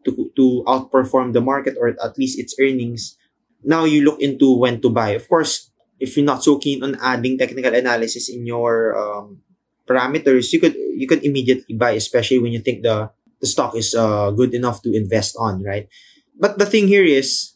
to 0.04 0.12
to 0.36 0.44
outperform 0.68 1.32
the 1.32 1.40
market 1.40 1.76
or 1.80 1.96
at 1.96 2.18
least 2.18 2.38
its 2.38 2.54
earnings, 2.60 3.16
now 3.64 3.84
you 3.84 4.04
look 4.04 4.20
into 4.20 4.56
when 4.56 4.80
to 4.84 4.90
buy. 4.90 5.16
Of 5.16 5.28
course, 5.28 5.70
if 5.98 6.16
you're 6.16 6.28
not 6.28 6.44
so 6.44 6.58
keen 6.58 6.84
on 6.84 7.00
adding 7.00 7.38
technical 7.38 7.72
analysis 7.72 8.28
in 8.28 8.44
your 8.44 8.92
um, 8.92 9.40
parameters, 9.88 10.52
you 10.52 10.60
could 10.60 10.76
you 10.76 11.08
could 11.08 11.24
immediately 11.24 11.74
buy, 11.74 11.96
especially 11.96 12.38
when 12.38 12.52
you 12.52 12.60
think 12.60 12.82
the 12.82 13.10
the 13.40 13.48
stock 13.48 13.76
is 13.76 13.94
uh, 13.94 14.30
good 14.32 14.54
enough 14.54 14.82
to 14.82 14.92
invest 14.92 15.34
on, 15.38 15.62
right? 15.64 15.88
But 16.36 16.58
the 16.58 16.66
thing 16.66 16.88
here 16.88 17.04
is, 17.04 17.54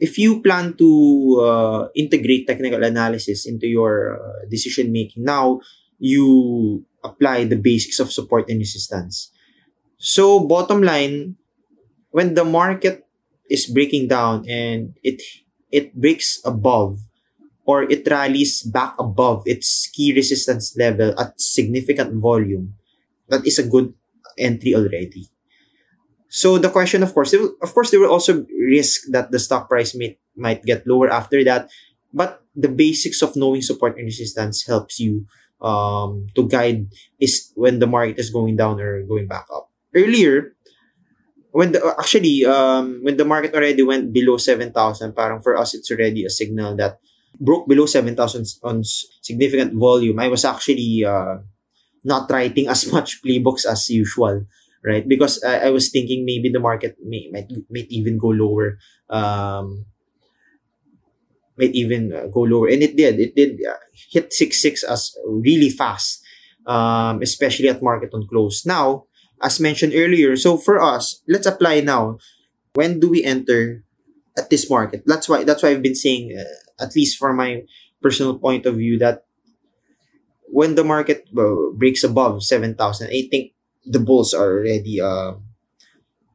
if 0.00 0.18
you 0.18 0.42
plan 0.42 0.74
to 0.76 0.90
uh, 1.40 1.82
integrate 1.94 2.46
technical 2.46 2.82
analysis 2.82 3.46
into 3.46 3.66
your 3.66 4.18
uh, 4.18 4.44
decision 4.50 4.92
making, 4.92 5.24
now 5.24 5.60
you 5.98 6.84
apply 7.02 7.44
the 7.44 7.56
basics 7.56 8.00
of 8.00 8.12
support 8.12 8.48
and 8.48 8.58
resistance. 8.58 9.30
So 9.98 10.40
bottom 10.40 10.82
line, 10.82 11.36
when 12.10 12.34
the 12.34 12.44
market 12.44 13.06
is 13.50 13.66
breaking 13.66 14.08
down 14.08 14.48
and 14.48 14.94
it 15.02 15.22
it 15.70 15.94
breaks 15.94 16.40
above 16.44 16.98
or 17.66 17.82
it 17.84 18.06
rallies 18.08 18.62
back 18.62 18.94
above 18.98 19.42
its 19.46 19.88
key 19.92 20.12
resistance 20.12 20.76
level 20.76 21.18
at 21.18 21.40
significant 21.40 22.20
volume, 22.20 22.74
that 23.28 23.46
is 23.46 23.58
a 23.58 23.66
good 23.66 23.92
entry 24.38 24.74
already. 24.74 25.28
So 26.28 26.58
the 26.58 26.68
question, 26.68 27.02
of 27.02 27.14
course, 27.14 27.32
will, 27.32 27.54
of 27.62 27.72
course, 27.72 27.90
there 27.90 28.00
will 28.00 28.10
also 28.10 28.44
risk 28.58 29.06
that 29.10 29.30
the 29.30 29.38
stock 29.38 29.68
price 29.68 29.94
may, 29.94 30.18
might 30.36 30.64
get 30.64 30.86
lower 30.86 31.08
after 31.08 31.44
that. 31.44 31.70
But 32.12 32.42
the 32.54 32.68
basics 32.68 33.22
of 33.22 33.36
knowing 33.36 33.62
support 33.62 33.96
and 33.96 34.04
resistance 34.04 34.66
helps 34.66 34.98
you 34.98 35.26
um, 35.64 36.28
to 36.36 36.44
guide 36.44 36.92
is 37.18 37.50
when 37.56 37.80
the 37.80 37.88
market 37.88 38.20
is 38.20 38.28
going 38.28 38.56
down 38.56 38.78
or 38.80 39.02
going 39.08 39.26
back 39.26 39.48
up. 39.48 39.72
Earlier, 39.96 40.52
when 41.50 41.72
the 41.72 41.80
actually 41.96 42.44
um, 42.44 43.00
when 43.00 43.16
the 43.16 43.24
market 43.24 43.54
already 43.56 43.82
went 43.82 44.12
below 44.12 44.36
seven 44.36 44.70
thousand, 44.70 45.16
parang 45.16 45.40
for 45.40 45.56
us 45.56 45.72
it's 45.72 45.90
already 45.90 46.24
a 46.24 46.30
signal 46.30 46.76
that 46.76 47.00
broke 47.40 47.68
below 47.68 47.86
7,000 47.86 48.46
on 48.62 48.82
significant 49.22 49.74
volume, 49.74 50.18
I 50.18 50.28
was 50.28 50.44
actually 50.44 51.04
uh, 51.04 51.38
not 52.04 52.30
writing 52.30 52.68
as 52.74 52.90
much 52.90 53.22
playbooks 53.22 53.66
as 53.66 53.88
usual, 53.90 54.46
right? 54.84 55.06
Because 55.06 55.42
I, 55.42 55.68
I 55.68 55.70
was 55.70 55.90
thinking 55.90 56.24
maybe 56.24 56.50
the 56.50 56.60
market 56.60 56.96
may 57.02 57.28
might, 57.32 57.50
might 57.70 57.90
even 57.90 58.18
go 58.18 58.28
lower. 58.28 58.78
Um, 59.08 59.86
might 61.56 61.74
even 61.74 62.12
uh, 62.12 62.26
go 62.26 62.40
lower. 62.40 62.68
And 62.68 62.82
it 62.82 62.96
did. 62.96 63.20
It 63.20 63.34
did 63.34 63.60
uh, 63.64 63.78
hit 63.92 64.30
6-6 64.30 64.84
as 64.84 65.16
really 65.26 65.70
fast, 65.70 66.22
um, 66.66 67.22
especially 67.22 67.68
at 67.68 67.82
market 67.82 68.10
on 68.12 68.26
close. 68.26 68.66
Now, 68.66 69.04
as 69.42 69.60
mentioned 69.60 69.92
earlier, 69.94 70.36
so 70.36 70.56
for 70.56 70.82
us, 70.82 71.22
let's 71.28 71.46
apply 71.46 71.80
now. 71.80 72.18
When 72.74 72.98
do 72.98 73.08
we 73.08 73.22
enter 73.22 73.84
at 74.36 74.50
this 74.50 74.68
market? 74.68 75.04
That's 75.06 75.28
why 75.28 75.44
that's 75.44 75.62
why 75.62 75.70
I've 75.70 75.82
been 75.82 75.94
saying 75.94 76.34
uh, 76.34 76.82
at 76.82 76.96
least 76.96 77.18
for 77.18 77.32
my 77.32 77.62
personal 78.02 78.38
point 78.38 78.66
of 78.66 78.76
view, 78.76 78.98
that 78.98 79.24
when 80.50 80.74
the 80.74 80.84
market 80.84 81.26
uh, 81.36 81.72
breaks 81.74 82.04
above 82.04 82.42
7,000, 82.44 83.08
I 83.08 83.28
think 83.30 83.52
the 83.84 84.00
bulls 84.00 84.34
are 84.34 84.58
already 84.58 85.00
uh, 85.00 85.34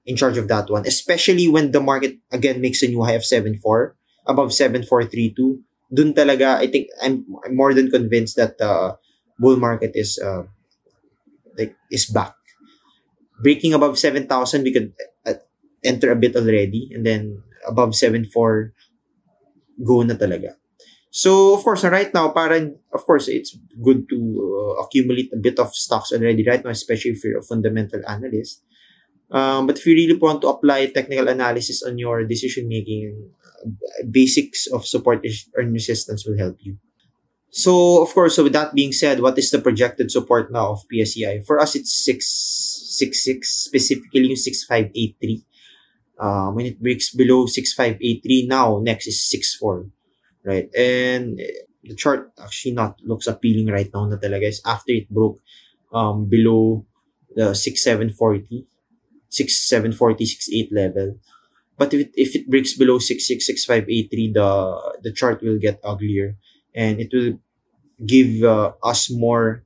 in 0.05 0.15
charge 0.15 0.37
of 0.37 0.47
that 0.47 0.69
one, 0.69 0.85
especially 0.85 1.47
when 1.47 1.71
the 1.71 1.79
market 1.79 2.17
again 2.31 2.61
makes 2.61 2.81
a 2.81 2.87
new 2.87 3.03
high 3.03 3.13
of 3.13 3.21
7.4, 3.21 3.93
above 4.29 4.53
7.432. 4.53 5.57
Dun 5.89 6.13
talaga, 6.13 6.61
I 6.61 6.69
think 6.69 6.93
I'm, 7.01 7.25
I'm 7.41 7.57
more 7.57 7.73
than 7.73 7.89
convinced 7.89 8.37
that 8.37 8.61
the 8.61 8.69
uh, 8.69 8.95
bull 9.41 9.57
market 9.57 9.97
is 9.97 10.21
uh, 10.21 10.45
like 11.57 11.73
is 11.89 12.05
back. 12.05 12.37
Breaking 13.41 13.73
above 13.73 13.97
7,000, 13.97 14.29
we 14.61 14.71
could 14.71 14.93
uh, 15.25 15.41
enter 15.83 16.11
a 16.11 16.15
bit 16.15 16.35
already, 16.35 16.91
and 16.93 17.05
then 17.05 17.41
above 17.65 17.97
7.4, 17.97 18.29
go 19.81 20.03
na 20.03 20.13
talaga. 20.13 20.59
So, 21.09 21.57
of 21.57 21.63
course, 21.63 21.83
right 21.85 22.13
now, 22.13 22.29
parang, 22.29 22.77
of 22.93 23.01
course, 23.01 23.27
it's 23.27 23.57
good 23.81 24.05
to 24.13 24.19
uh, 24.77 24.85
accumulate 24.85 25.33
a 25.33 25.41
bit 25.41 25.57
of 25.57 25.73
stocks 25.73 26.13
already 26.13 26.45
right 26.45 26.63
now, 26.63 26.69
especially 26.69 27.17
if 27.17 27.23
you're 27.23 27.39
a 27.39 27.41
fundamental 27.41 28.01
analyst. 28.05 28.61
Um, 29.31 29.65
but 29.65 29.77
if 29.77 29.85
you 29.85 29.95
really 29.95 30.17
want 30.17 30.41
to 30.41 30.49
apply 30.49 30.85
technical 30.87 31.27
analysis 31.27 31.81
on 31.81 31.97
your 31.97 32.25
decision 32.25 32.67
making, 32.67 33.31
basics 34.09 34.67
of 34.67 34.85
support 34.85 35.25
and 35.55 35.73
resistance 35.73 36.25
will 36.25 36.37
help 36.37 36.57
you. 36.59 36.77
So, 37.51 38.03
of 38.03 38.13
course, 38.13 38.35
so 38.35 38.43
with 38.43 38.53
that 38.53 38.75
being 38.75 38.91
said, 38.91 39.21
what 39.21 39.37
is 39.37 39.49
the 39.49 39.59
projected 39.59 40.11
support 40.11 40.51
now 40.51 40.73
of 40.73 40.85
PSEI? 40.93 41.45
For 41.45 41.59
us, 41.59 41.75
it's 41.75 41.91
666, 42.05 43.49
specifically 43.49 44.27
yung 44.29 44.35
6583. 44.35 45.45
Uh, 46.19 46.51
when 46.51 46.67
it 46.67 46.81
breaks 46.81 47.09
below 47.09 47.47
6583, 47.47 48.47
now 48.47 48.79
next 48.83 49.07
is 49.07 49.27
64. 49.27 49.87
Right? 50.45 50.69
And 50.75 51.39
the 51.83 51.95
chart 51.95 52.31
actually 52.37 52.73
not 52.73 53.01
looks 53.03 53.25
appealing 53.25 53.67
right 53.67 53.89
now 53.93 54.05
na 54.05 54.17
is 54.21 54.61
after 54.65 54.93
it 54.93 55.09
broke 55.09 55.39
um, 55.93 56.29
below 56.29 56.85
the 57.35 57.55
6740, 57.55 58.67
6740, 59.29 60.25
68 60.25 60.73
level. 60.73 61.17
But 61.79 61.95
if 61.95 62.01
it, 62.07 62.11
if 62.19 62.35
it 62.35 62.51
breaks 62.51 62.75
below 62.75 62.99
666583, 62.99 64.35
the 64.35 64.49
the 65.01 65.13
chart 65.15 65.39
will 65.41 65.57
get 65.57 65.79
uglier 65.79 66.35
and 66.75 66.99
it 66.99 67.09
will 67.15 67.39
give 68.03 68.43
uh, 68.43 68.75
us 68.83 69.07
more 69.09 69.63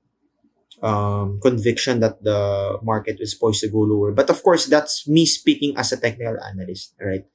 um, 0.84 1.40
conviction 1.42 2.00
that 2.02 2.22
the 2.24 2.78
market 2.84 3.18
is 3.20 3.34
poised 3.34 3.62
to 3.62 3.70
go 3.70 3.80
lower. 3.88 4.12
But 4.12 4.30
of 4.30 4.44
course, 4.44 4.68
that's 4.68 5.08
me 5.08 5.26
speaking 5.26 5.78
as 5.78 5.92
a 5.92 5.98
technical 5.98 6.38
analyst, 6.44 6.94
right? 7.02 7.26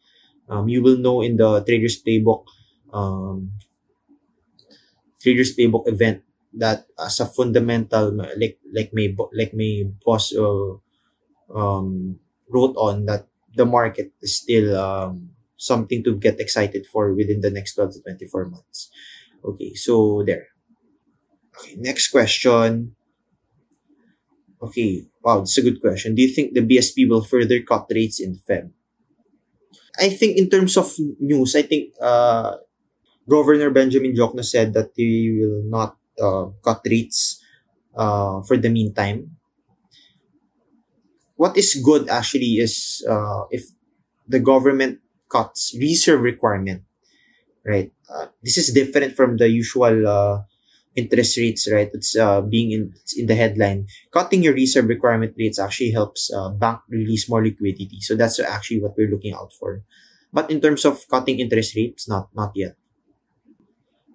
Um, 0.48 0.68
you 0.68 0.82
will 0.82 0.98
know 0.98 1.22
in 1.22 1.36
the 1.36 1.60
Traders 1.64 2.00
Playbook, 2.02 2.44
um, 2.92 3.52
Traders 5.20 5.56
Playbook 5.56 5.88
event 5.88 6.22
that 6.54 6.86
as 6.98 7.20
a 7.20 7.26
fundamental, 7.26 8.12
like 8.14 8.58
like 8.72 8.92
my 8.94 9.12
like 9.32 9.52
my 9.52 9.84
boss 10.04 10.32
uh, 10.34 10.76
um, 11.54 12.18
wrote 12.48 12.76
on 12.76 13.04
that 13.06 13.26
the 13.58 13.66
market 13.66 14.14
is 14.22 14.38
still 14.38 14.78
um, 14.78 15.34
something 15.58 16.02
to 16.06 16.16
get 16.16 16.38
excited 16.38 16.86
for 16.86 17.12
within 17.12 17.42
the 17.42 17.50
next 17.50 17.74
12 17.74 17.98
to 17.98 18.02
24 18.02 18.46
months. 18.46 18.88
Okay, 19.44 19.74
so 19.74 20.22
there. 20.24 20.54
Okay, 21.58 21.74
next 21.76 22.08
question. 22.08 22.94
Okay, 24.62 25.06
wow, 25.22 25.42
it's 25.42 25.58
a 25.58 25.62
good 25.62 25.80
question. 25.80 26.14
Do 26.14 26.22
you 26.22 26.30
think 26.30 26.54
the 26.54 26.62
BSP 26.62 27.10
will 27.10 27.22
further 27.22 27.60
cut 27.62 27.86
rates 27.90 28.18
in 28.18 28.38
Feb? 28.38 28.70
I 29.98 30.10
think 30.10 30.38
in 30.38 30.48
terms 30.48 30.78
of 30.78 30.94
news, 31.18 31.54
I 31.54 31.62
think 31.62 31.94
uh, 32.00 32.62
Governor 33.28 33.70
Benjamin 33.70 34.14
Diokno 34.14 34.44
said 34.44 34.72
that 34.74 34.94
they 34.94 35.34
will 35.34 35.62
not 35.66 35.98
uh, 36.18 36.54
cut 36.62 36.82
rates 36.86 37.42
uh, 37.94 38.42
for 38.42 38.56
the 38.56 38.70
meantime. 38.70 39.37
What 41.38 41.54
is 41.54 41.78
good 41.78 42.10
actually 42.10 42.58
is 42.58 43.06
uh, 43.06 43.46
if 43.54 43.70
the 44.26 44.42
government 44.42 44.98
cuts 45.30 45.70
reserve 45.78 46.26
requirement, 46.26 46.82
right? 47.62 47.94
Uh, 48.10 48.34
this 48.42 48.58
is 48.58 48.74
different 48.74 49.14
from 49.14 49.38
the 49.38 49.46
usual 49.46 50.02
uh, 50.02 50.42
interest 50.98 51.38
rates, 51.38 51.70
right? 51.70 51.94
It's 51.94 52.18
uh, 52.18 52.42
being 52.42 52.72
in, 52.74 52.90
it's 52.98 53.14
in 53.14 53.30
the 53.30 53.38
headline. 53.38 53.86
Cutting 54.10 54.42
your 54.42 54.54
reserve 54.54 54.90
requirement 54.90 55.38
rates 55.38 55.62
actually 55.62 55.92
helps 55.92 56.26
uh, 56.34 56.50
bank 56.50 56.80
release 56.90 57.30
more 57.30 57.44
liquidity. 57.44 58.02
So 58.02 58.16
that's 58.16 58.40
actually 58.40 58.82
what 58.82 58.98
we're 58.98 59.10
looking 59.10 59.32
out 59.32 59.52
for. 59.52 59.82
But 60.32 60.50
in 60.50 60.60
terms 60.60 60.84
of 60.84 61.06
cutting 61.06 61.38
interest 61.38 61.76
rates, 61.76 62.08
not 62.08 62.34
not 62.34 62.50
yet. 62.58 62.74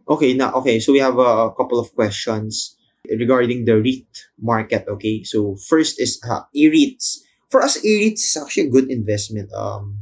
Okay, 0.10 0.36
now 0.36 0.52
okay, 0.60 0.84
so 0.84 0.92
we 0.92 1.00
have 1.00 1.16
a, 1.18 1.48
a 1.48 1.56
couple 1.56 1.80
of 1.80 1.96
questions 1.96 2.76
regarding 3.10 3.66
the 3.66 3.82
REIT 3.82 4.08
market. 4.40 4.86
Okay, 4.88 5.24
so 5.24 5.56
first 5.56 6.00
is 6.00 6.22
uh, 6.24 6.42
AREITs. 6.56 7.20
For 7.50 7.62
us, 7.62 7.78
AREITs 7.78 8.24
is 8.24 8.38
actually 8.40 8.68
a 8.68 8.72
good 8.72 8.90
investment. 8.90 9.52
Um, 9.54 10.00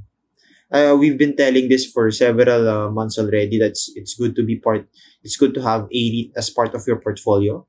uh, 0.71 0.95
we've 0.97 1.17
been 1.17 1.35
telling 1.35 1.67
this 1.67 1.85
for 1.85 2.09
several 2.11 2.69
uh, 2.69 2.89
months 2.89 3.17
already. 3.17 3.59
That's 3.59 3.91
it's 3.95 4.15
good 4.15 4.35
to 4.35 4.43
be 4.43 4.55
part. 4.55 4.87
It's 5.23 5.35
good 5.35 5.53
to 5.55 5.61
have 5.61 5.89
a 5.91 6.01
REIT 6.11 6.31
as 6.37 6.49
part 6.49 6.73
of 6.73 6.85
your 6.87 7.01
portfolio. 7.01 7.65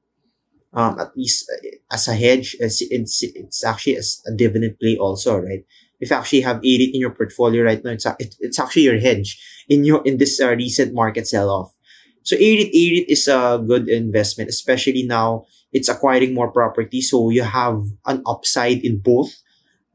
Um, 0.72 0.98
at 0.98 1.16
least 1.16 1.50
uh, 1.52 1.68
as 1.92 2.08
a 2.08 2.14
hedge, 2.14 2.56
it's, 2.60 2.80
it's, 2.80 3.22
it's 3.22 3.64
actually 3.64 3.96
a 3.96 4.32
dividend 4.34 4.78
play 4.80 4.96
also, 4.96 5.38
right? 5.38 5.64
If 6.00 6.10
you 6.10 6.16
actually 6.16 6.40
have 6.42 6.56
a 6.56 6.78
REIT 6.78 6.94
in 6.94 7.00
your 7.00 7.10
portfolio 7.10 7.64
right 7.64 7.82
now, 7.84 7.90
it's, 7.90 8.06
it, 8.06 8.36
it's 8.40 8.58
actually 8.58 8.82
your 8.82 8.98
hedge 8.98 9.40
in 9.68 9.84
your 9.84 10.02
in 10.04 10.18
this 10.18 10.40
uh, 10.40 10.50
recent 10.50 10.94
market 10.94 11.26
sell 11.26 11.50
off. 11.50 11.74
So 12.22 12.37
AREIT, 12.37 12.70
AREIT 12.70 13.06
is 13.08 13.26
a 13.26 13.62
good 13.64 13.88
investment, 13.88 14.48
especially 14.50 15.02
now 15.02 15.46
it's 15.72 15.88
acquiring 15.88 16.35
more 16.35 16.50
property. 16.50 17.00
So 17.00 17.30
you 17.30 17.42
have 17.42 17.82
an 18.06 18.22
upside 18.26 18.85
in 18.85 18.98
both 18.98 19.42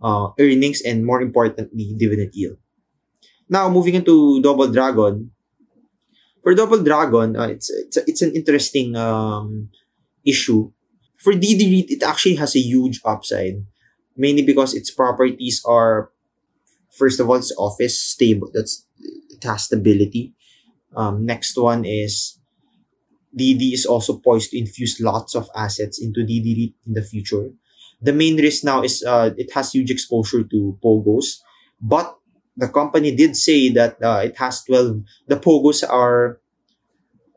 uh, 0.01 0.29
earnings 0.39 0.81
and 0.81 1.05
more 1.05 1.21
importantly, 1.21 1.95
dividend 1.97 2.31
yield. 2.33 2.57
Now, 3.49 3.69
moving 3.69 3.95
into 3.95 4.41
Double 4.41 4.67
Dragon. 4.67 5.31
For 6.43 6.53
Double 6.53 6.83
Dragon, 6.83 7.35
uh, 7.35 7.47
it's, 7.47 7.69
it's, 7.69 7.97
it's 7.97 8.21
an 8.21 8.35
interesting 8.35 8.95
um, 8.95 9.69
issue. 10.25 10.71
For 11.17 11.33
DD 11.33 11.89
it 11.89 12.03
actually 12.03 12.35
has 12.35 12.55
a 12.55 12.59
huge 12.59 13.01
upside. 13.05 13.65
Mainly 14.15 14.41
because 14.41 14.73
its 14.73 14.89
properties 14.91 15.61
are, 15.65 16.09
first 16.89 17.19
of 17.19 17.29
all, 17.29 17.35
it's 17.35 17.53
office 17.57 18.01
stable. 18.01 18.49
That's, 18.53 18.85
it 18.99 19.43
has 19.43 19.65
stability 19.65 20.33
um, 20.95 21.25
next 21.25 21.57
one 21.57 21.85
is 21.85 22.39
DD 23.37 23.73
is 23.73 23.85
also 23.85 24.17
poised 24.17 24.51
to 24.51 24.59
infuse 24.59 24.99
lots 24.99 25.35
of 25.35 25.49
assets 25.55 26.01
into 26.01 26.21
DD 26.21 26.73
in 26.85 26.93
the 26.93 27.01
future. 27.01 27.51
The 28.01 28.13
main 28.13 28.37
risk 28.37 28.63
now 28.63 28.83
is 28.83 29.03
uh, 29.03 29.31
it 29.37 29.51
has 29.53 29.71
huge 29.71 29.91
exposure 29.91 30.43
to 30.43 30.77
POGOs, 30.83 31.41
but 31.81 32.17
the 32.57 32.67
company 32.67 33.15
did 33.15 33.37
say 33.37 33.69
that 33.69 34.01
uh, 34.01 34.21
it 34.25 34.37
has 34.37 34.63
12, 34.63 35.01
the 35.27 35.37
POGOs 35.37 35.87
are, 35.87 36.41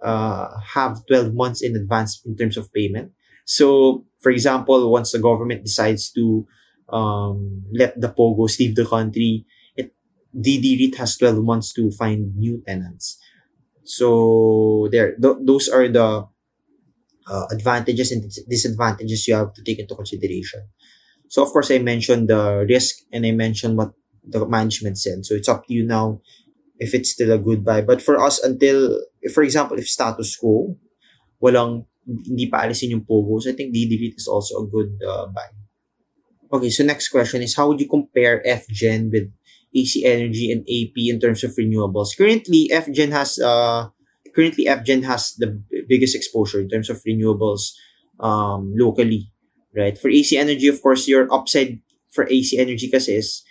uh, 0.03 0.49
have 0.75 1.05
12 1.07 1.35
months 1.35 1.63
in 1.63 1.77
advance 1.77 2.23
in 2.25 2.37
terms 2.37 2.57
of 2.57 2.73
payment. 2.73 3.13
So, 3.45 4.07
for 4.19 4.31
example, 4.33 4.91
once 4.91 5.13
the 5.13 5.19
government 5.19 5.65
decides 5.65 6.11
to 6.13 6.47
um, 6.89 7.65
let 7.73 8.01
the 8.01 8.09
POGOs 8.09 8.59
leave 8.59 8.77
the 8.77 8.87
country, 8.87 9.45
it, 9.77 9.93
DD 10.35 10.95
has 10.97 11.17
12 11.19 11.45
months 11.45 11.73
to 11.75 11.91
find 11.91 12.35
new 12.37 12.63
tenants. 12.67 13.19
So 13.91 14.87
there, 14.95 15.19
th- 15.19 15.43
those 15.43 15.67
are 15.67 15.91
the 15.91 16.31
uh, 17.27 17.47
advantages 17.51 18.13
and 18.15 18.23
disadvantages 18.49 19.27
you 19.27 19.35
have 19.35 19.53
to 19.55 19.63
take 19.67 19.81
into 19.81 19.99
consideration. 19.99 20.71
So 21.27 21.43
of 21.43 21.51
course, 21.51 21.71
I 21.71 21.79
mentioned 21.79 22.31
the 22.31 22.67
risk 22.71 23.03
and 23.13 23.27
I 23.27 23.33
mentioned 23.33 23.77
what 23.77 23.91
the 24.23 24.47
management 24.47 24.99
said. 24.99 25.27
So 25.27 25.35
it's 25.35 25.49
up 25.49 25.67
to 25.67 25.75
you 25.75 25.85
now 25.85 26.21
if 26.79 26.95
it's 26.95 27.11
still 27.11 27.33
a 27.33 27.39
good 27.39 27.65
buy. 27.65 27.83
But 27.83 28.01
for 28.01 28.23
us, 28.23 28.39
until, 28.39 29.03
for 29.35 29.43
example, 29.43 29.77
if 29.79 29.89
status 29.89 30.37
quo, 30.37 30.79
walang, 31.43 31.87
hindi 32.07 32.47
pa 32.47 32.63
alisin 32.63 32.95
yung 32.95 33.05
Pogos, 33.05 33.51
I 33.51 33.53
think 33.53 33.75
DDLEAT 33.75 34.17
is 34.17 34.27
also 34.27 34.63
a 34.63 34.67
good 34.67 34.99
uh, 35.03 35.27
buy. 35.27 35.51
Okay, 36.53 36.71
so 36.71 36.83
next 36.83 37.11
question 37.11 37.43
is 37.43 37.55
how 37.55 37.69
would 37.69 37.79
you 37.79 37.87
compare 37.87 38.43
FGen 38.43 39.11
with 39.11 39.31
AC 39.75 40.05
Energy 40.05 40.51
and 40.51 40.63
AP 40.67 40.97
in 40.97 41.21
terms 41.21 41.45
of 41.45 41.53
renewables. 41.57 42.17
Currently, 42.17 42.71
FGen 42.73 43.13
has 43.13 43.39
uh 43.39 43.89
currently 44.35 44.67
FGen 44.67 45.05
has 45.05 45.35
the 45.39 45.63
biggest 45.89 46.15
exposure 46.15 46.61
in 46.61 46.69
terms 46.69 46.91
of 46.91 47.03
renewables 47.07 47.73
um 48.19 48.73
locally, 48.77 49.31
right? 49.75 49.97
For 49.97 50.09
AC 50.09 50.37
Energy, 50.37 50.69
of 50.69 50.83
course, 50.83 51.07
your 51.09 51.33
upside 51.33 51.81
for 52.11 52.27
AC 52.29 52.59
Energy 52.59 52.91
is 52.91 53.45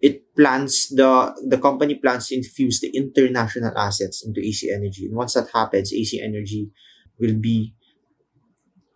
it 0.00 0.34
plans 0.36 0.88
the 0.92 1.32
the 1.44 1.58
company 1.58 1.96
plans 1.96 2.28
to 2.28 2.36
infuse 2.36 2.80
the 2.80 2.92
international 2.92 3.76
assets 3.76 4.24
into 4.24 4.40
AC 4.40 4.70
Energy. 4.70 5.06
And 5.06 5.16
once 5.16 5.34
that 5.34 5.48
happens, 5.52 5.92
AC 5.92 6.20
Energy 6.20 6.70
will 7.18 7.36
be 7.36 7.74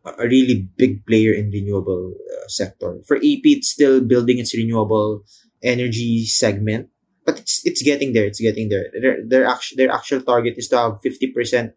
a 0.04 0.24
really 0.24 0.68
big 0.76 1.04
player 1.06 1.32
in 1.32 1.50
renewable 1.50 2.14
uh, 2.16 2.48
sector. 2.48 3.00
For 3.06 3.16
AP, 3.16 3.44
it's 3.44 3.68
still 3.68 4.00
building 4.00 4.38
its 4.38 4.56
renewable 4.56 5.24
energy 5.62 6.24
segment, 6.26 6.88
but 7.24 7.38
it's 7.38 7.64
it's 7.66 7.82
getting 7.82 8.12
there. 8.12 8.26
It's 8.26 8.40
getting 8.40 8.68
there. 8.68 8.90
Their 8.92 9.16
their 9.26 9.44
actual 9.46 9.76
their 9.76 9.92
actual 9.92 10.22
target 10.22 10.54
is 10.56 10.68
to 10.68 10.76
have 10.78 11.02
fifty 11.02 11.28
percent 11.28 11.72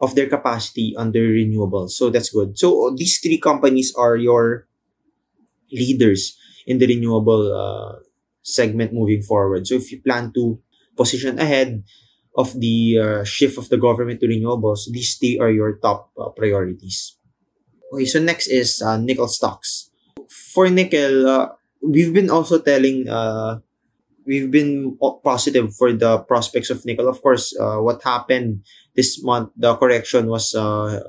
of 0.00 0.14
their 0.14 0.28
capacity 0.28 0.94
under 0.96 1.20
renewables. 1.20 1.90
So 1.90 2.08
that's 2.08 2.30
good. 2.30 2.58
So 2.58 2.94
these 2.96 3.20
three 3.20 3.38
companies 3.38 3.92
are 3.96 4.16
your 4.16 4.66
leaders 5.70 6.36
in 6.66 6.78
the 6.78 6.86
renewable 6.86 7.52
uh, 7.52 8.00
segment 8.42 8.92
moving 8.92 9.22
forward. 9.22 9.66
So 9.66 9.74
if 9.74 9.92
you 9.92 10.00
plan 10.00 10.32
to 10.34 10.58
position 10.96 11.38
ahead 11.38 11.84
of 12.36 12.58
the 12.58 12.98
uh, 12.98 13.24
shift 13.24 13.58
of 13.58 13.68
the 13.68 13.76
government 13.76 14.20
to 14.20 14.26
renewables, 14.26 14.88
these 14.90 15.16
three 15.16 15.38
are 15.38 15.50
your 15.50 15.76
top 15.76 16.10
uh, 16.16 16.30
priorities. 16.30 17.16
Okay, 17.92 18.06
so 18.06 18.20
next 18.20 18.46
is 18.46 18.80
uh, 18.80 18.96
nickel 18.96 19.28
stocks. 19.28 19.90
For 20.54 20.70
nickel, 20.70 21.28
uh, 21.28 21.48
we've 21.82 22.12
been 22.12 22.30
also 22.30 22.58
telling 22.60 23.08
uh 23.08 23.58
we've 24.26 24.50
been 24.50 24.98
positive 25.24 25.74
for 25.74 25.92
the 25.92 26.18
prospects 26.20 26.70
of 26.70 26.84
nickel. 26.86 27.08
Of 27.08 27.22
course, 27.22 27.56
uh, 27.58 27.78
what 27.78 28.02
happened 28.04 28.64
this 28.96 29.22
month, 29.24 29.50
the 29.56 29.74
correction 29.76 30.28
was 30.28 30.54
uh, 30.54 31.00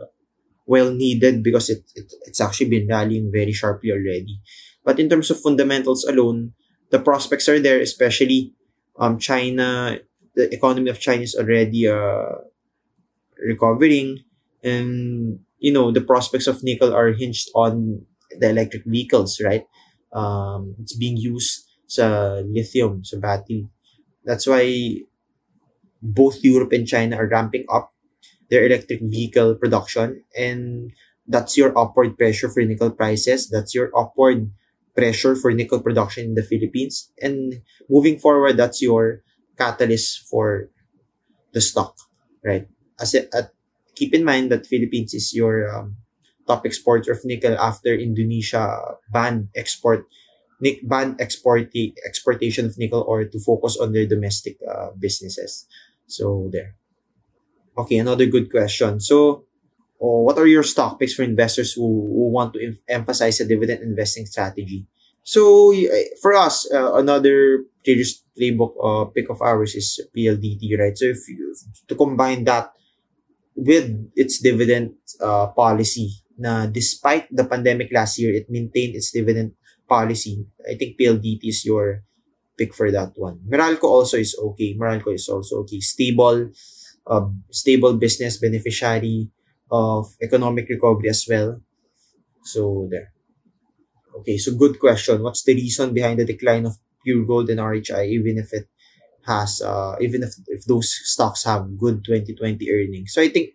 well 0.65 0.93
needed 0.93 1.43
because 1.43 1.69
it, 1.69 1.83
it 1.95 2.11
it's 2.27 2.41
actually 2.41 2.69
been 2.69 2.87
rallying 2.87 3.31
very 3.31 3.53
sharply 3.53 3.91
already. 3.91 4.39
But 4.85 4.99
in 4.99 5.09
terms 5.09 5.29
of 5.31 5.41
fundamentals 5.41 6.05
alone, 6.05 6.53
the 6.91 6.99
prospects 6.99 7.49
are 7.49 7.59
there, 7.59 7.79
especially 7.79 8.53
um 8.99 9.19
China. 9.19 9.99
The 10.35 10.53
economy 10.53 10.89
of 10.89 10.99
China 10.99 11.23
is 11.23 11.35
already 11.35 11.87
uh 11.87 12.39
recovering 13.37 14.19
and 14.63 15.39
you 15.57 15.71
know 15.73 15.91
the 15.91 16.01
prospects 16.01 16.47
of 16.47 16.63
nickel 16.63 16.93
are 16.93 17.11
hinged 17.13 17.49
on 17.55 18.05
the 18.39 18.49
electric 18.49 18.85
vehicles 18.85 19.41
right 19.43 19.65
um, 20.13 20.75
it's 20.79 20.95
being 20.95 21.17
used 21.17 21.67
sa 21.87 22.39
lithium 22.45 23.03
sa 23.03 23.17
battery. 23.17 23.67
That's 24.23 24.47
why 24.47 25.03
both 26.01 26.43
Europe 26.43 26.73
and 26.73 26.87
China 26.87 27.17
are 27.17 27.29
ramping 27.29 27.65
up 27.71 27.93
their 28.49 28.65
electric 28.65 29.01
vehicle 29.01 29.55
production 29.55 30.23
and 30.37 30.91
that's 31.27 31.55
your 31.55 31.71
upward 31.77 32.17
pressure 32.17 32.49
for 32.49 32.61
nickel 32.63 32.91
prices. 32.91 33.49
That's 33.49 33.73
your 33.73 33.89
upward 33.95 34.51
pressure 34.95 35.35
for 35.35 35.51
nickel 35.51 35.79
production 35.79 36.25
in 36.25 36.35
the 36.35 36.43
Philippines. 36.43 37.11
And 37.21 37.63
moving 37.89 38.19
forward 38.19 38.57
that's 38.57 38.81
your 38.81 39.23
catalyst 39.57 40.27
for 40.27 40.69
the 41.53 41.61
stock 41.61 41.95
right? 42.43 42.67
As 42.99 43.13
a, 43.13 43.33
at, 43.35 43.53
keep 43.95 44.13
in 44.13 44.25
mind 44.25 44.51
that 44.51 44.65
Philippines 44.65 45.13
is 45.13 45.33
your 45.33 45.69
um, 45.69 45.97
top 46.47 46.65
exporter 46.65 47.11
of 47.11 47.23
nickel 47.25 47.57
after 47.57 47.93
Indonesia 47.93 48.97
banned 49.11 49.49
export 49.55 50.05
nic- 50.61 50.81
ban 50.87 51.15
export 51.19 51.69
exportation 52.05 52.65
of 52.65 52.77
nickel 52.77 53.05
ore 53.07 53.25
to 53.25 53.39
focus 53.39 53.77
on 53.77 53.93
their 53.93 54.05
domestic 54.05 54.57
uh, 54.65 54.91
businesses 54.97 55.67
so 56.07 56.49
there 56.51 56.75
Okay, 57.77 57.97
another 57.97 58.25
good 58.25 58.51
question. 58.51 58.99
So, 58.99 59.45
oh, 60.01 60.21
what 60.27 60.37
are 60.37 60.47
your 60.47 60.63
stock 60.63 60.99
picks 60.99 61.13
for 61.13 61.23
investors 61.23 61.73
who, 61.73 61.87
who 61.87 62.29
want 62.29 62.53
to 62.53 62.59
em- 62.63 62.79
emphasize 62.87 63.39
a 63.39 63.47
dividend 63.47 63.81
investing 63.83 64.25
strategy? 64.25 64.85
So, 65.23 65.73
for 66.21 66.33
us, 66.33 66.67
uh, 66.73 66.95
another 66.95 67.63
previous 67.83 68.23
playbook 68.37 68.73
uh, 68.81 69.05
pick 69.11 69.29
of 69.29 69.41
ours 69.41 69.75
is 69.75 70.01
PLDT, 70.15 70.75
right? 70.79 70.97
So, 70.97 71.05
if 71.05 71.27
you 71.29 71.55
to 71.87 71.95
combine 71.95 72.43
that 72.45 72.73
with 73.55 74.11
its 74.15 74.41
dividend 74.41 74.95
uh, 75.21 75.47
policy, 75.47 76.11
na 76.41 76.65
despite 76.65 77.29
the 77.29 77.45
pandemic 77.45 77.93
last 77.93 78.17
year, 78.17 78.33
it 78.33 78.49
maintained 78.49 78.97
its 78.97 79.13
dividend 79.13 79.53
policy. 79.85 80.41
I 80.65 80.73
think 80.73 80.97
PLDT 80.97 81.53
is 81.53 81.61
your 81.63 82.01
pick 82.57 82.73
for 82.73 82.89
that 82.89 83.13
one. 83.15 83.45
Meralco 83.45 83.85
also 83.85 84.17
is 84.17 84.33
okay. 84.33 84.73
Meralco 84.73 85.13
is 85.13 85.29
also 85.29 85.61
okay. 85.61 85.79
Stable 85.79 86.49
a 87.07 87.25
stable 87.49 87.97
business 87.97 88.37
beneficiary 88.37 89.29
of 89.71 90.13
economic 90.21 90.69
recovery 90.69 91.09
as 91.09 91.25
well. 91.27 91.61
So 92.43 92.87
there. 92.89 93.13
Okay, 94.19 94.37
so 94.37 94.53
good 94.55 94.79
question. 94.79 95.23
What's 95.23 95.43
the 95.43 95.55
reason 95.55 95.93
behind 95.93 96.19
the 96.19 96.25
decline 96.25 96.65
of 96.65 96.77
Puregold 97.05 97.49
and 97.49 97.59
RHI, 97.59 98.07
even 98.09 98.37
if 98.37 98.53
it 98.53 98.67
has, 99.25 99.61
uh, 99.61 99.95
even 100.01 100.23
if, 100.23 100.33
if 100.47 100.65
those 100.65 100.91
stocks 101.05 101.45
have 101.45 101.77
good 101.77 102.03
2020 102.05 102.69
earnings? 102.69 103.13
So 103.13 103.21
I 103.21 103.29
think 103.29 103.51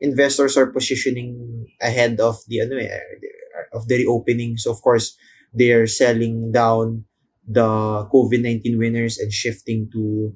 investors 0.00 0.56
are 0.56 0.66
positioning 0.66 1.66
ahead 1.80 2.20
of 2.20 2.38
the, 2.48 2.60
ano, 2.60 2.76
eh, 2.76 3.00
of 3.72 3.88
the 3.88 3.96
reopening. 4.04 4.56
So 4.56 4.70
of 4.70 4.82
course, 4.82 5.16
they're 5.52 5.86
selling 5.86 6.52
down 6.52 7.04
the 7.46 8.06
COVID-19 8.12 8.78
winners 8.78 9.18
and 9.18 9.32
shifting 9.32 9.88
to, 9.92 10.34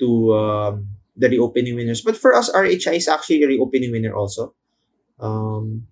to, 0.00 0.34
um, 0.34 0.88
the 1.16 1.28
reopening 1.28 1.76
winners. 1.76 2.02
But 2.02 2.16
for 2.16 2.34
us, 2.34 2.50
RHI 2.50 2.96
is 2.96 3.08
actually 3.08 3.42
a 3.42 3.46
reopening 3.46 3.92
winner 3.92 4.14
also. 4.14 4.54
Um, 5.20 5.86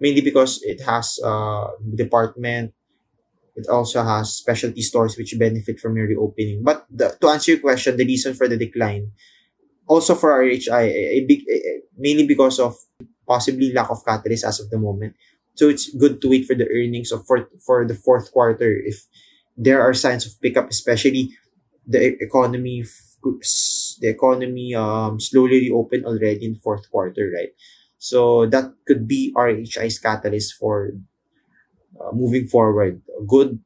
mainly 0.00 0.20
because 0.20 0.60
it 0.62 0.80
has 0.82 1.18
uh, 1.22 1.68
department. 1.94 2.72
It 3.54 3.68
also 3.68 4.02
has 4.02 4.32
specialty 4.32 4.80
stores 4.80 5.16
which 5.16 5.36
benefit 5.38 5.78
from 5.78 5.96
your 5.96 6.06
reopening. 6.06 6.62
But 6.64 6.86
the, 6.88 7.16
to 7.20 7.28
answer 7.28 7.52
your 7.52 7.60
question, 7.60 7.96
the 7.96 8.06
reason 8.06 8.34
for 8.34 8.48
the 8.48 8.56
decline, 8.56 9.12
also 9.90 10.14
for 10.14 10.30
RHI, 10.30 10.86
a, 10.86 11.26
big, 11.26 11.42
mainly 11.98 12.22
because 12.22 12.62
of 12.62 12.78
possibly 13.26 13.74
lack 13.74 13.90
of 13.90 14.06
catalyst 14.06 14.46
as 14.46 14.62
of 14.62 14.70
the 14.70 14.78
moment. 14.78 15.18
So 15.58 15.68
it's 15.68 15.90
good 15.90 16.22
to 16.22 16.30
wait 16.30 16.46
for 16.46 16.54
the 16.54 16.70
earnings 16.70 17.10
of 17.10 17.26
for, 17.26 17.50
for 17.58 17.82
the 17.82 17.98
fourth 17.98 18.30
quarter 18.30 18.70
if 18.70 19.10
there 19.58 19.82
are 19.82 19.92
signs 19.92 20.24
of 20.24 20.40
pickup, 20.40 20.70
especially 20.70 21.34
the 21.86 22.14
economy 22.22 22.86
the 24.00 24.08
economy 24.08 24.72
um 24.72 25.20
slowly 25.20 25.68
reopen 25.68 26.06
already 26.06 26.46
in 26.46 26.54
fourth 26.54 26.88
quarter, 26.88 27.28
right? 27.34 27.50
So 27.98 28.46
that 28.46 28.72
could 28.86 29.10
be 29.10 29.34
RHI's 29.36 29.98
catalyst 29.98 30.54
for 30.54 30.94
uh, 32.00 32.14
moving 32.14 32.46
forward. 32.46 33.02
A 33.18 33.24
good 33.26 33.58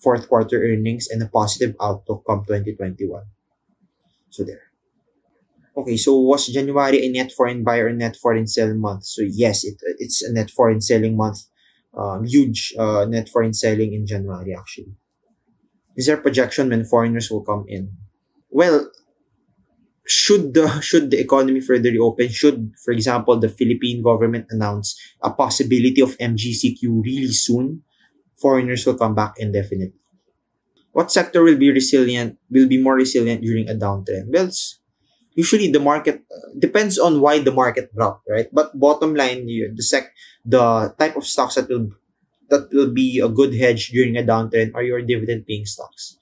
fourth 0.00 0.26
quarter 0.26 0.58
earnings 0.58 1.06
and 1.06 1.22
a 1.22 1.28
positive 1.28 1.76
outlook 1.78 2.24
come 2.26 2.42
2021. 2.48 3.22
So 4.30 4.42
there. 4.42 4.66
Okay, 5.76 5.96
so 5.96 6.16
was 6.16 6.46
January 6.46 7.04
a 7.04 7.08
net 7.12 7.32
foreign 7.32 7.62
buyer 7.62 7.86
or 7.86 7.92
net 7.92 8.16
foreign 8.16 8.46
sell 8.46 8.72
month? 8.74 9.04
So 9.04 9.22
yes, 9.22 9.62
it 9.62 9.76
it's 9.98 10.22
a 10.22 10.32
net 10.32 10.50
foreign 10.50 10.80
selling 10.80 11.16
month. 11.16 11.44
Um, 11.92 12.24
huge 12.24 12.74
uh, 12.78 13.04
net 13.04 13.28
foreign 13.28 13.52
selling 13.52 13.92
in 13.92 14.06
January 14.06 14.54
actually. 14.56 14.96
Is 15.96 16.06
there 16.06 16.16
a 16.16 16.20
projection 16.20 16.70
when 16.70 16.84
foreigners 16.84 17.30
will 17.30 17.44
come 17.44 17.64
in? 17.68 17.92
Well, 18.48 18.90
should 20.06 20.54
the 20.54 20.80
should 20.88 21.10
the 21.10 21.20
economy 21.20 21.60
further 21.60 21.90
reopen, 21.90 22.28
should, 22.30 22.72
for 22.82 22.92
example, 22.92 23.36
the 23.36 23.48
Philippine 23.48 24.02
government 24.02 24.46
announce 24.48 24.96
a 25.20 25.30
possibility 25.30 26.00
of 26.00 26.16
MGCQ 26.16 27.04
really 27.04 27.36
soon, 27.36 27.82
foreigners 28.40 28.86
will 28.86 28.96
come 28.96 29.14
back 29.14 29.34
indefinitely. 29.36 30.00
What 30.92 31.12
sector 31.12 31.42
will 31.42 31.60
be 31.60 31.70
resilient, 31.70 32.38
will 32.48 32.68
be 32.68 32.80
more 32.80 32.94
resilient 32.94 33.42
during 33.42 33.68
a 33.68 33.74
downtrend? 33.74 34.32
Well, 34.32 34.48
usually 35.36 35.70
the 35.70 35.78
market 35.78 36.24
uh, 36.32 36.48
depends 36.58 36.98
on 36.98 37.20
why 37.20 37.38
the 37.38 37.52
market 37.52 37.94
dropped, 37.94 38.26
right? 38.28 38.48
But 38.50 38.72
bottom 38.74 39.14
line, 39.14 39.46
you, 39.46 39.70
the 39.76 39.84
sec, 39.84 40.10
the 40.44 40.96
type 40.98 41.14
of 41.14 41.28
stocks 41.28 41.54
that 41.54 41.68
will 41.68 41.92
that 42.48 42.72
will 42.72 42.90
be 42.90 43.20
a 43.20 43.28
good 43.28 43.54
hedge 43.54 43.92
during 43.92 44.16
a 44.16 44.24
downtrend 44.24 44.74
are 44.74 44.82
your 44.82 45.02
dividend 45.02 45.46
paying 45.46 45.66
stocks, 45.66 46.16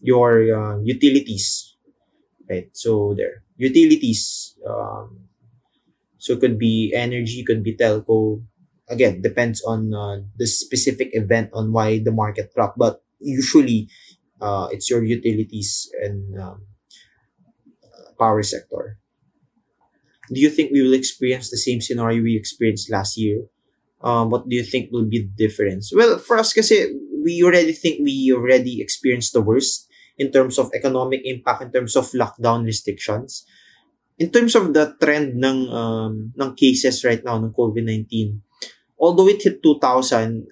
your 0.00 0.46
uh, 0.48 0.78
utilities, 0.80 1.76
right? 2.48 2.70
So 2.72 3.14
there, 3.18 3.42
utilities. 3.58 4.56
Um, 4.64 5.28
so 6.16 6.34
it 6.34 6.40
could 6.40 6.58
be 6.58 6.94
energy, 6.94 7.42
could 7.42 7.64
be 7.66 7.74
telco. 7.74 8.46
Again, 8.88 9.22
depends 9.22 9.62
on 9.64 9.92
uh, 9.92 10.22
the 10.36 10.46
specific 10.46 11.10
event 11.12 11.50
on 11.52 11.72
why 11.72 11.98
the 11.98 12.12
market 12.12 12.54
dropped. 12.54 12.78
But 12.78 13.02
usually, 13.18 13.88
uh, 14.40 14.68
it's 14.70 14.90
your 14.90 15.02
utilities 15.02 15.90
and 15.98 16.38
um, 16.38 16.66
power 18.18 18.42
sector. 18.42 18.98
Do 20.32 20.40
you 20.40 20.48
think 20.48 20.72
we 20.72 20.82
will 20.82 20.94
experience 20.94 21.50
the 21.50 21.58
same 21.58 21.80
scenario 21.80 22.22
we 22.22 22.36
experienced 22.36 22.90
last 22.90 23.18
year? 23.18 23.46
Um, 24.02 24.30
what 24.30 24.48
do 24.48 24.56
you 24.56 24.64
think 24.64 24.90
will 24.90 25.06
be 25.06 25.22
the 25.22 25.34
difference? 25.36 25.92
Well, 25.94 26.18
for 26.18 26.38
us, 26.38 26.52
kasi 26.52 26.90
we 27.22 27.42
already 27.42 27.72
think 27.72 28.02
we 28.02 28.34
already 28.34 28.82
experienced 28.82 29.32
the 29.32 29.42
worst 29.42 29.86
in 30.18 30.30
terms 30.30 30.58
of 30.58 30.74
economic 30.74 31.22
impact, 31.24 31.62
in 31.62 31.70
terms 31.70 31.94
of 31.94 32.10
lockdown 32.12 32.64
restrictions. 32.64 33.46
In 34.18 34.30
terms 34.30 34.54
of 34.54 34.74
the 34.74 34.94
trend 35.00 35.38
ng 35.42 35.70
um, 35.70 36.32
ng 36.34 36.52
cases 36.54 37.02
right 37.02 37.22
now 37.22 37.38
ng 37.38 37.54
COVID-19, 37.54 38.38
although 38.98 39.26
it 39.26 39.42
hit 39.42 39.62
2,000, 39.62 40.46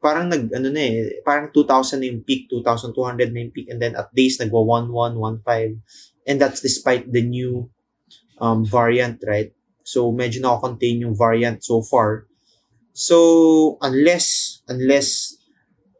parang 0.00 0.32
nag, 0.32 0.48
ano 0.50 0.72
na 0.72 0.80
eh, 0.80 1.20
parang 1.20 1.52
2,000 1.52 2.00
na 2.00 2.08
yung 2.08 2.24
peak, 2.24 2.48
2,200 2.48 3.30
na 3.30 3.40
yung 3.44 3.52
peak, 3.52 3.68
and 3.68 3.78
then 3.78 3.92
at 3.94 4.08
days 4.16 4.40
nagwa 4.40 4.64
1,1, 4.88 5.44
1,5, 5.44 5.76
and 6.26 6.40
that's 6.40 6.64
despite 6.64 7.04
the 7.12 7.20
new 7.20 7.68
um, 8.40 8.64
variant, 8.64 9.20
right? 9.28 9.52
So, 9.84 10.08
medyo 10.10 10.40
na-contain 10.40 11.04
yung 11.04 11.12
variant 11.12 11.60
so 11.60 11.84
far. 11.84 12.26
So, 12.96 13.76
unless, 13.84 14.60
unless 14.66 15.36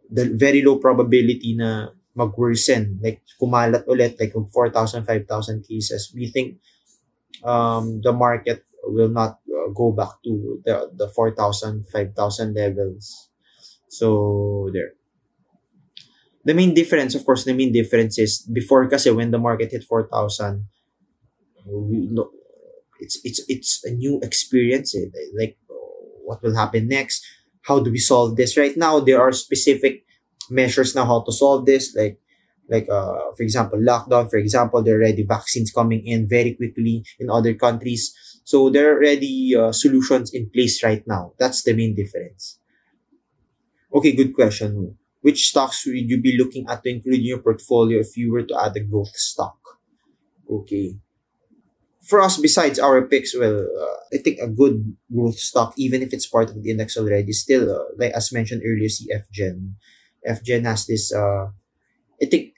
the 0.08 0.32
very 0.32 0.64
low 0.64 0.80
probability 0.80 1.54
na 1.54 1.92
mag-worsen, 2.16 2.98
like 3.04 3.22
kumalat 3.36 3.84
ulit, 3.86 4.18
like 4.18 4.32
4,000, 4.32 5.04
5,000 5.04 5.62
cases, 5.68 6.10
we 6.16 6.32
think 6.32 6.58
um, 7.44 8.00
the 8.00 8.12
market 8.12 8.64
will 8.84 9.08
not 9.08 9.38
uh, 9.48 9.68
go 9.72 9.92
back 9.92 10.20
to 10.24 10.60
the, 10.64 10.90
the 10.96 11.08
4,000, 11.08 11.86
5,000 11.86 12.54
levels. 12.54 13.30
So, 13.90 14.70
there. 14.72 14.94
The 16.44 16.55
main 16.55 16.72
difference, 16.72 17.14
of 17.14 17.26
course, 17.26 17.44
the 17.44 17.53
main 17.53 17.72
difference 17.72 18.18
is 18.18 18.40
before 18.46 18.88
kasi 18.88 19.11
when 19.11 19.31
the 19.31 19.38
market 19.38 19.72
hit 19.72 19.85
4,000, 19.85 20.64
we 21.66 22.09
know, 22.09 22.31
it's, 22.98 23.20
it's, 23.24 23.42
it's 23.48 23.85
a 23.85 23.90
new 23.90 24.20
experience. 24.22 24.94
Eh? 24.94 25.11
Like, 25.37 25.59
what 26.24 26.42
will 26.42 26.57
happen 26.57 26.88
next? 26.88 27.26
How 27.62 27.81
do 27.81 27.90
we 27.90 27.98
solve 27.98 28.37
this? 28.37 28.57
Right 28.57 28.76
now, 28.76 29.00
there 29.00 29.20
are 29.20 29.33
specific 29.33 30.07
measures 30.50 30.94
now 30.94 31.05
how 31.05 31.22
to 31.22 31.33
solve 31.33 31.64
this 31.64 31.94
like 31.94 32.18
like 32.68 32.88
uh, 32.88 33.31
for 33.37 33.42
example 33.42 33.79
lockdown 33.79 34.29
for 34.29 34.38
example 34.38 34.83
there 34.83 34.96
are 34.96 35.03
already 35.03 35.24
vaccines 35.24 35.70
coming 35.70 36.07
in 36.07 36.29
very 36.29 36.55
quickly 36.55 37.05
in 37.18 37.31
other 37.31 37.55
countries 37.55 38.12
so 38.44 38.68
there 38.70 38.92
are 38.92 38.96
already 38.96 39.55
uh, 39.57 39.72
solutions 39.72 40.33
in 40.35 40.50
place 40.50 40.83
right 40.83 41.07
now 41.07 41.33
that's 41.38 41.62
the 41.62 41.72
main 41.72 41.94
difference 41.94 42.59
okay 43.94 44.12
good 44.12 44.35
question 44.35 44.96
which 45.22 45.48
stocks 45.48 45.85
would 45.87 46.09
you 46.09 46.20
be 46.20 46.38
looking 46.38 46.66
at 46.68 46.83
to 46.83 46.90
include 46.90 47.20
in 47.20 47.24
your 47.24 47.42
portfolio 47.42 48.00
if 48.00 48.16
you 48.16 48.33
were 48.33 48.42
to 48.42 48.57
add 48.62 48.76
a 48.76 48.81
growth 48.81 49.16
stock 49.16 49.59
okay 50.50 50.96
for 52.11 52.20
us, 52.20 52.38
besides 52.38 52.79
our 52.79 53.07
picks, 53.07 53.37
well, 53.38 53.61
uh, 53.61 53.96
I 54.12 54.18
think 54.18 54.40
a 54.40 54.48
good 54.48 54.96
growth 55.12 55.38
stock, 55.38 55.74
even 55.76 56.03
if 56.03 56.12
it's 56.12 56.26
part 56.26 56.50
of 56.50 56.62
the 56.62 56.70
index 56.70 56.96
already, 56.96 57.33
still, 57.33 57.70
uh, 57.70 57.85
like 57.96 58.12
as 58.12 58.33
mentioned 58.33 58.62
earlier, 58.66 58.88
see 58.88 59.07
FGen. 59.14 59.79
Has 60.26 60.87
this, 60.87 61.14
uh, 61.14 61.48
I 62.20 62.26
think 62.26 62.53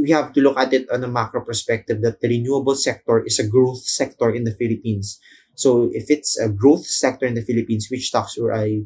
we 0.00 0.10
have 0.10 0.32
to 0.32 0.40
look 0.40 0.56
at 0.56 0.72
it 0.72 0.88
on 0.90 1.04
a 1.04 1.08
macro 1.08 1.44
perspective 1.44 2.00
that 2.00 2.20
the 2.20 2.28
renewable 2.28 2.74
sector 2.74 3.22
is 3.24 3.38
a 3.38 3.46
growth 3.46 3.82
sector 3.82 4.30
in 4.30 4.44
the 4.44 4.54
Philippines. 4.54 5.20
So 5.54 5.90
if 5.92 6.08
it's 6.08 6.38
a 6.38 6.48
growth 6.48 6.86
sector 6.86 7.26
in 7.26 7.34
the 7.34 7.42
Philippines, 7.42 7.88
which 7.90 8.08
stocks 8.08 8.38
where 8.38 8.54
I, 8.54 8.84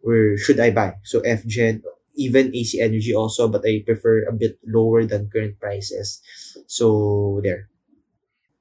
where 0.00 0.36
should 0.36 0.60
I 0.60 0.70
buy? 0.70 0.96
So 1.04 1.20
FGen, 1.20 1.82
even 2.18 2.54
AC 2.54 2.80
Energy 2.80 3.14
also, 3.14 3.48
but 3.48 3.62
I 3.64 3.82
prefer 3.86 4.26
a 4.26 4.32
bit 4.32 4.58
lower 4.66 5.04
than 5.06 5.30
current 5.30 5.58
prices. 5.60 6.20
So 6.66 7.40
there. 7.42 7.70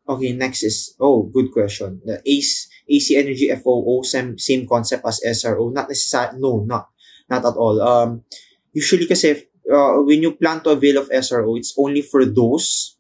Okay, 0.08 0.32
next 0.32 0.64
is, 0.64 0.96
oh, 1.02 1.24
good 1.24 1.52
question. 1.52 2.00
The 2.06 2.22
ACE, 2.24 2.70
AC 2.88 3.18
Energy 3.18 3.52
FOO, 3.60 4.04
same, 4.04 4.38
same 4.38 4.66
concept 4.66 5.06
as 5.06 5.20
SRO. 5.20 5.74
Not 5.74 5.90
necessarily, 5.90 6.40
no, 6.40 6.64
not, 6.64 6.88
not 7.30 7.44
at 7.44 7.56
all. 7.60 7.82
Um, 7.82 8.24
usually 8.72 9.06
kasi, 9.06 9.36
uh, 9.68 10.00
when 10.08 10.24
you 10.24 10.32
plan 10.32 10.62
to 10.62 10.70
avail 10.70 11.00
of 11.00 11.10
SRO, 11.10 11.58
it's 11.58 11.76
only 11.78 12.02
for 12.02 12.24
those, 12.24 12.96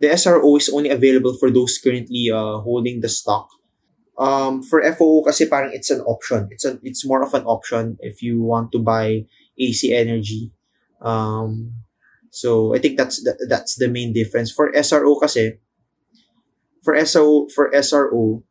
the 0.00 0.08
SRO 0.08 0.56
is 0.56 0.70
only 0.70 0.88
available 0.88 1.34
for 1.36 1.50
those 1.50 1.76
currently 1.76 2.30
uh, 2.32 2.58
holding 2.64 3.02
the 3.02 3.10
stock. 3.10 3.50
Um, 4.22 4.62
for 4.62 4.78
FOO 4.94 5.26
kasi 5.26 5.50
parang 5.50 5.74
it's 5.74 5.90
an 5.90 5.98
option. 6.06 6.46
It's 6.54 6.62
an, 6.62 6.78
it's 6.86 7.02
more 7.02 7.26
of 7.26 7.34
an 7.34 7.42
option 7.42 7.98
if 7.98 8.22
you 8.22 8.38
want 8.38 8.70
to 8.70 8.78
buy 8.78 9.26
AC 9.58 9.90
Energy. 9.90 10.54
Um, 11.02 11.82
so 12.30 12.70
I 12.70 12.78
think 12.78 12.96
that's 12.96 13.18
the, 13.18 13.34
that's 13.50 13.74
the 13.74 13.90
main 13.90 14.14
difference. 14.14 14.54
For 14.54 14.70
SRO 14.70 15.18
kasi, 15.18 15.58
for 16.86 16.94
SRO 16.94 17.50
for 17.50 17.74
SRO, 17.74 18.46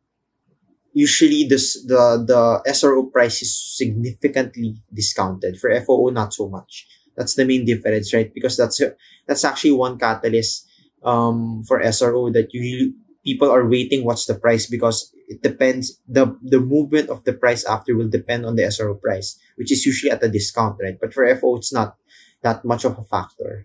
usually 0.92 1.48
this 1.48 1.80
the 1.88 2.20
the 2.20 2.60
SRO 2.68 3.08
price 3.08 3.40
is 3.40 3.56
significantly 3.56 4.76
discounted. 4.92 5.56
For 5.56 5.72
FOO, 5.80 6.12
not 6.12 6.36
so 6.36 6.52
much. 6.52 6.84
That's 7.16 7.32
the 7.32 7.48
main 7.48 7.64
difference, 7.64 8.12
right? 8.12 8.28
Because 8.28 8.60
that's 8.60 8.76
that's 9.24 9.44
actually 9.44 9.72
one 9.72 9.96
catalyst 9.96 10.68
um 11.00 11.64
for 11.64 11.80
SRO 11.80 12.28
that 12.36 12.52
you 12.52 12.92
people 13.24 13.50
are 13.50 13.66
waiting 13.66 14.04
what's 14.04 14.26
the 14.26 14.34
price 14.34 14.66
because 14.66 15.14
it 15.32 15.40
depends 15.40 15.96
the 16.04 16.36
the 16.44 16.60
movement 16.60 17.08
of 17.08 17.24
the 17.24 17.32
price 17.32 17.64
after 17.64 17.96
will 17.96 18.12
depend 18.12 18.44
on 18.44 18.56
the 18.56 18.68
SRO 18.68 19.00
price, 19.00 19.40
which 19.56 19.72
is 19.72 19.88
usually 19.88 20.12
at 20.12 20.22
a 20.22 20.28
discount, 20.28 20.76
right? 20.76 21.00
But 21.00 21.16
for 21.16 21.24
FO, 21.24 21.56
it's 21.56 21.72
not 21.72 21.96
that 22.44 22.64
much 22.64 22.84
of 22.84 23.00
a 23.00 23.06
factor. 23.08 23.64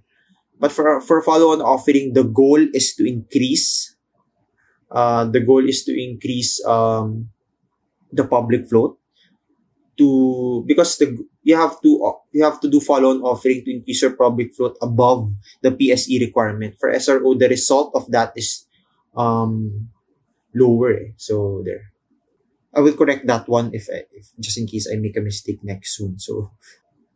But 0.56 0.72
for 0.72 1.04
for 1.04 1.22
follow-on 1.22 1.62
offering, 1.62 2.16
the 2.16 2.24
goal 2.24 2.64
is 2.74 2.96
to 2.96 3.04
increase 3.04 3.94
uh, 4.90 5.28
the 5.28 5.44
goal 5.44 5.68
is 5.68 5.84
to 5.84 5.92
increase 5.92 6.64
um, 6.64 7.30
the 8.16 8.24
public 8.24 8.66
float 8.72 8.96
to 10.00 10.64
because 10.66 10.96
the 10.98 11.20
you 11.44 11.60
have 11.60 11.82
to 11.84 12.00
you 12.32 12.44
have 12.48 12.64
to 12.64 12.70
do 12.72 12.80
follow-on 12.80 13.22
offering 13.22 13.66
to 13.68 13.76
increase 13.76 14.02
your 14.02 14.16
public 14.16 14.56
float 14.56 14.80
above 14.82 15.30
the 15.62 15.76
PSE 15.76 16.24
requirement. 16.24 16.80
For 16.80 16.90
SRO, 16.96 17.38
the 17.38 17.50
result 17.50 17.92
of 17.94 18.10
that 18.16 18.32
is 18.36 18.66
um, 19.18 19.90
lower. 20.58 20.94
Eh. 20.94 21.14
So 21.18 21.62
there. 21.66 21.94
I 22.74 22.82
will 22.82 22.94
correct 22.94 23.26
that 23.26 23.48
one 23.50 23.74
if, 23.74 23.88
if 23.90 24.30
just 24.40 24.58
in 24.58 24.68
case 24.68 24.88
I 24.92 24.98
make 24.98 25.18
a 25.18 25.22
mistake 25.22 25.64
next 25.64 25.98
soon. 25.98 26.20
So, 26.20 26.52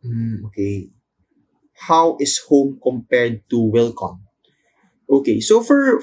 mm, 0.04 0.44
okay. 0.46 0.90
How 1.86 2.16
is 2.18 2.38
home 2.48 2.78
compared 2.82 3.42
to 3.50 3.56
Wilcon? 3.58 4.20
Okay, 5.10 5.40
so 5.40 5.62
for 5.62 6.00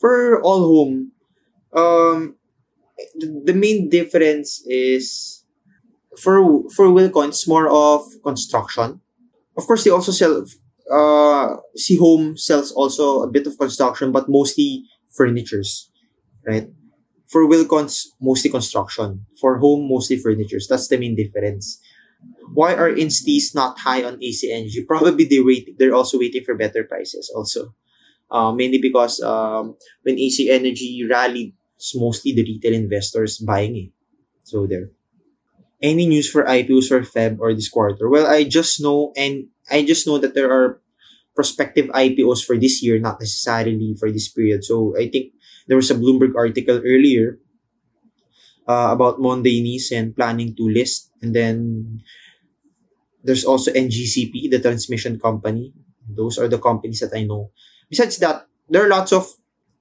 for 0.00 0.40
AllHome, 0.42 1.14
um, 1.72 2.36
the, 3.14 3.52
the 3.52 3.54
main 3.54 3.88
difference 3.88 4.64
is 4.66 5.44
for 6.18 6.68
for 6.70 6.86
Wilcon, 6.88 7.28
it's 7.28 7.46
more 7.46 7.68
of 7.68 8.02
construction. 8.22 9.00
Of 9.56 9.66
course, 9.66 9.84
they 9.84 9.90
also 9.90 10.12
sell. 10.12 10.44
Uh, 10.88 11.60
see 11.76 11.96
home 11.96 12.36
sells 12.36 12.72
also 12.72 13.20
a 13.20 13.28
bit 13.28 13.46
of 13.46 13.58
construction, 13.58 14.10
but 14.10 14.28
mostly 14.28 14.84
furnitures, 15.12 15.90
right? 16.48 16.72
For 17.28 17.44
Wilcons, 17.44 18.08
mostly 18.20 18.50
construction. 18.50 19.26
For 19.40 19.58
home, 19.58 19.86
mostly 19.88 20.16
furnitures. 20.16 20.66
That's 20.66 20.88
the 20.88 20.96
main 20.96 21.14
difference. 21.14 21.78
Why 22.54 22.74
are 22.74 22.90
instis 22.90 23.54
not 23.54 23.84
high 23.84 24.02
on 24.02 24.16
AC 24.24 24.50
Energy? 24.50 24.82
Probably 24.88 25.28
they 25.28 25.40
wait. 25.40 25.76
They're 25.78 25.94
also 25.94 26.18
waiting 26.18 26.42
for 26.42 26.56
better 26.56 26.82
prices. 26.82 27.30
Also, 27.36 27.76
uh, 28.30 28.50
mainly 28.52 28.80
because 28.80 29.20
um, 29.20 29.76
when 30.02 30.18
AC 30.18 30.48
Energy 30.50 31.04
rallied, 31.04 31.52
it's 31.76 31.94
mostly 31.94 32.32
the 32.32 32.42
retail 32.42 32.72
investors 32.72 33.38
buying 33.38 33.76
it. 33.76 33.90
So 34.42 34.66
there. 34.66 34.90
Any 35.80 36.08
news 36.08 36.28
for 36.28 36.42
IPOs 36.42 36.88
for 36.88 37.02
Feb 37.02 37.38
or 37.38 37.54
this 37.54 37.68
quarter? 37.68 38.08
Well, 38.08 38.26
I 38.26 38.42
just 38.42 38.82
know 38.82 39.12
and 39.14 39.46
I 39.70 39.84
just 39.84 40.08
know 40.08 40.18
that 40.18 40.34
there 40.34 40.50
are 40.50 40.80
prospective 41.36 41.86
IPOs 41.94 42.42
for 42.42 42.58
this 42.58 42.82
year, 42.82 42.98
not 42.98 43.20
necessarily 43.20 43.94
for 43.94 44.10
this 44.10 44.26
period. 44.26 44.64
So 44.64 44.98
I 44.98 45.06
think 45.06 45.37
there 45.68 45.76
was 45.76 45.90
a 45.92 45.94
Bloomberg 45.94 46.34
article 46.34 46.80
earlier 46.80 47.38
uh, 48.66 48.90
about 48.90 49.20
Monde 49.20 49.52
and 49.92 50.16
planning 50.16 50.56
to 50.56 50.68
list, 50.68 51.12
and 51.22 51.36
then 51.36 52.02
there's 53.22 53.44
also 53.44 53.70
NGCP, 53.70 54.50
the 54.50 54.58
transmission 54.58 55.20
company. 55.20 55.72
Those 56.08 56.38
are 56.38 56.48
the 56.48 56.58
companies 56.58 57.00
that 57.00 57.12
I 57.12 57.24
know. 57.24 57.52
Besides 57.88 58.16
that, 58.18 58.48
there 58.68 58.84
are 58.84 58.88
lots 58.88 59.12
of 59.12 59.28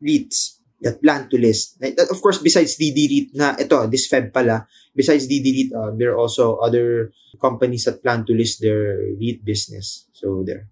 REITs 0.04 0.60
that 0.82 1.02
plan 1.02 1.30
to 1.30 1.40
list. 1.40 1.82
Of 1.82 2.22
course, 2.22 2.38
besides 2.38 2.78
REIT 2.78 3.34
na 3.34 3.56
ito, 3.58 3.88
this 3.88 4.12
Feb 4.12 4.36
pala, 4.36 4.68
besides 4.94 5.26
DD 5.26 5.74
uh, 5.74 5.96
there 5.96 6.14
are 6.14 6.20
also 6.20 6.58
other 6.60 7.12
companies 7.42 7.86
that 7.86 8.04
plan 8.04 8.26
to 8.26 8.34
list 8.34 8.62
their 8.62 9.00
REIT 9.18 9.42
business. 9.44 10.06
So 10.14 10.44
there. 10.46 10.70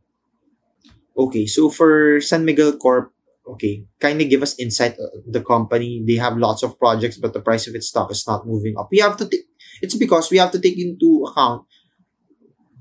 Okay, 1.15 1.47
so 1.47 1.71
for 1.71 2.19
San 2.19 2.43
Miguel 2.43 2.75
Corp, 2.75 3.14
okay, 3.47 3.85
kind 3.99 4.21
of 4.21 4.29
give 4.29 4.41
us 4.41 4.57
insight 4.59 4.93
of 4.99 5.23
the 5.27 5.41
company. 5.41 6.03
They 6.05 6.15
have 6.15 6.37
lots 6.37 6.63
of 6.63 6.79
projects, 6.79 7.17
but 7.17 7.33
the 7.33 7.41
price 7.41 7.67
of 7.67 7.75
its 7.75 7.87
stock 7.87 8.11
is 8.11 8.25
not 8.27 8.47
moving 8.47 8.75
up. 8.77 8.89
We 8.91 8.99
have 8.99 9.17
to 9.17 9.27
take, 9.27 9.45
it's 9.81 9.95
because 9.95 10.31
we 10.31 10.37
have 10.37 10.51
to 10.51 10.59
take 10.59 10.79
into 10.79 11.25
account 11.29 11.65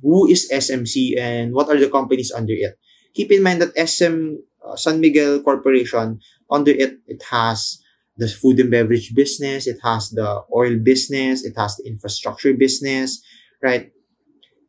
who 0.03 0.29
is 0.29 0.51
SMC 0.53 1.19
and 1.19 1.55
what 1.55 1.69
are 1.69 1.79
the 1.79 1.89
companies 1.89 2.31
under 2.31 2.53
it. 2.53 2.79
Keep 3.15 3.33
in 3.33 3.43
mind 3.43 3.63
that 3.63 3.89
SM, 3.89 4.37
uh, 4.65 4.77
San 4.77 5.01
Miguel 5.01 5.41
Corporation, 5.41 6.21
under 6.51 6.73
it, 6.73 6.99
it 7.07 7.23
has 7.31 7.81
the 8.17 8.29
food 8.29 8.61
and 8.61 8.71
beverage 8.71 9.15
business, 9.15 9.67
it 9.67 9.79
has 9.83 10.11
the 10.11 10.43
oil 10.55 10.77
business, 10.79 11.45
it 11.45 11.55
has 11.57 11.77
the 11.77 11.89
infrastructure 11.89 12.53
business, 12.55 13.23
right? 13.63 13.91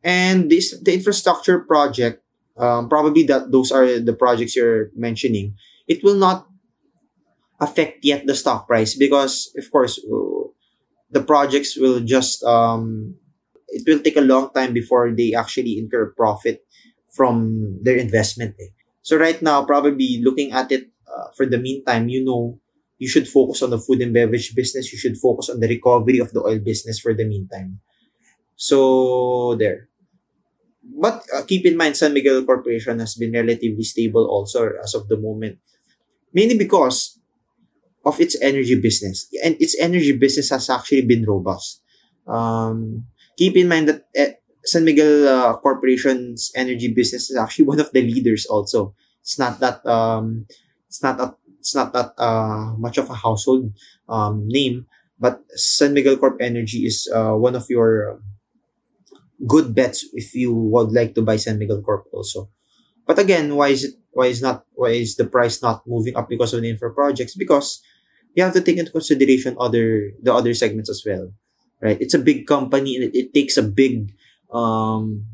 And 0.02 0.50
this, 0.50 0.74
the 0.82 0.94
infrastructure 0.94 1.60
project, 1.60 2.22
um, 2.56 2.88
probably 2.88 3.24
that 3.24 3.52
those 3.52 3.70
are 3.70 4.00
the 4.00 4.14
projects 4.14 4.56
you're 4.56 4.90
mentioning, 4.96 5.54
it 5.88 6.02
will 6.02 6.16
not 6.16 6.46
affect 7.60 8.04
yet 8.04 8.26
the 8.26 8.34
stock 8.34 8.66
price 8.66 8.94
because, 8.94 9.52
of 9.56 9.70
course, 9.70 9.98
uh, 10.04 10.50
the 11.10 11.22
projects 11.22 11.76
will 11.76 12.00
just 12.00 12.42
um, 12.44 13.14
it 13.68 13.84
will 13.86 14.00
take 14.00 14.16
a 14.16 14.24
long 14.24 14.50
time 14.52 14.72
before 14.72 15.10
they 15.10 15.34
actually 15.34 15.78
incur 15.78 16.12
profit 16.16 16.64
from 17.10 17.78
their 17.82 17.96
investment. 17.96 18.54
Eh. 18.60 18.70
So 19.02 19.16
right 19.16 19.40
now, 19.40 19.64
probably 19.64 20.20
looking 20.22 20.52
at 20.52 20.70
it 20.72 20.90
uh, 21.06 21.30
for 21.36 21.46
the 21.46 21.58
meantime, 21.58 22.08
you 22.08 22.24
know, 22.24 22.58
you 22.98 23.08
should 23.08 23.28
focus 23.28 23.62
on 23.62 23.70
the 23.70 23.78
food 23.78 24.00
and 24.00 24.12
beverage 24.12 24.54
business. 24.54 24.92
You 24.92 24.98
should 24.98 25.16
focus 25.16 25.48
on 25.48 25.60
the 25.60 25.68
recovery 25.68 26.18
of 26.18 26.32
the 26.32 26.42
oil 26.42 26.58
business 26.58 26.98
for 26.98 27.14
the 27.14 27.24
meantime. 27.24 27.80
So 28.56 29.54
there. 29.56 29.88
But 30.82 31.22
uh, 31.34 31.42
keep 31.42 31.66
in 31.66 31.76
mind, 31.76 31.96
San 31.96 32.14
Miguel 32.14 32.44
Corporation 32.44 33.00
has 33.00 33.14
been 33.14 33.32
relatively 33.32 33.82
stable 33.82 34.26
also 34.26 34.70
as 34.82 34.94
of 34.94 35.08
the 35.08 35.18
moment. 35.18 35.58
Mainly 36.36 36.58
because 36.60 37.16
of 38.04 38.20
its 38.20 38.36
energy 38.40 38.78
business. 38.78 39.26
And 39.42 39.56
its 39.58 39.74
energy 39.80 40.12
business 40.12 40.50
has 40.50 40.68
actually 40.68 41.02
been 41.02 41.24
robust. 41.24 41.82
Um, 42.28 43.08
keep 43.36 43.56
in 43.56 43.68
mind 43.68 43.88
that 43.88 44.04
uh, 44.12 44.36
San 44.64 44.84
Miguel 44.84 45.26
uh, 45.26 45.56
Corporation's 45.58 46.52
energy 46.54 46.92
business 46.92 47.30
is 47.30 47.36
actually 47.36 47.64
one 47.72 47.80
of 47.80 47.90
the 47.90 48.02
leaders 48.02 48.44
also. 48.46 48.94
It's 49.22 49.38
not 49.38 49.58
that, 49.60 49.84
um, 49.86 50.46
it's 50.86 51.02
not 51.02 51.18
that, 51.18 51.34
it's 51.58 51.74
not 51.74 51.92
that 51.94 52.12
uh, 52.16 52.76
much 52.78 52.98
of 52.98 53.10
a 53.10 53.14
household 53.14 53.72
um, 54.08 54.46
name, 54.46 54.86
but 55.18 55.42
San 55.58 55.94
Miguel 55.94 56.16
Corp 56.16 56.36
Energy 56.40 56.86
is 56.86 57.10
uh, 57.12 57.32
one 57.32 57.56
of 57.56 57.66
your 57.68 58.20
good 59.48 59.74
bets 59.74 60.06
if 60.12 60.34
you 60.34 60.54
would 60.54 60.92
like 60.92 61.14
to 61.14 61.22
buy 61.22 61.36
San 61.36 61.58
Miguel 61.58 61.82
Corp 61.82 62.06
also. 62.12 62.50
But 63.06 63.18
again, 63.18 63.56
why 63.56 63.68
is 63.68 63.84
it 63.84 63.94
why 64.16 64.32
is 64.32 64.40
not 64.40 64.64
why 64.72 64.96
is 64.96 65.20
the 65.20 65.28
price 65.28 65.60
not 65.60 65.84
moving 65.84 66.16
up 66.16 66.24
because 66.24 66.56
of 66.56 66.64
the 66.64 66.72
infra 66.72 66.88
projects? 66.88 67.36
Because 67.36 67.84
you 68.32 68.40
have 68.40 68.56
to 68.56 68.64
take 68.64 68.80
into 68.80 68.90
consideration 68.90 69.60
other 69.60 70.16
the 70.24 70.32
other 70.32 70.56
segments 70.56 70.88
as 70.88 71.04
well. 71.04 71.36
Right? 71.84 72.00
It's 72.00 72.16
a 72.16 72.24
big 72.24 72.48
company 72.48 72.96
and 72.96 73.04
it, 73.04 73.12
it 73.12 73.28
takes 73.36 73.60
a 73.60 73.62
big 73.62 74.16
um 74.48 75.28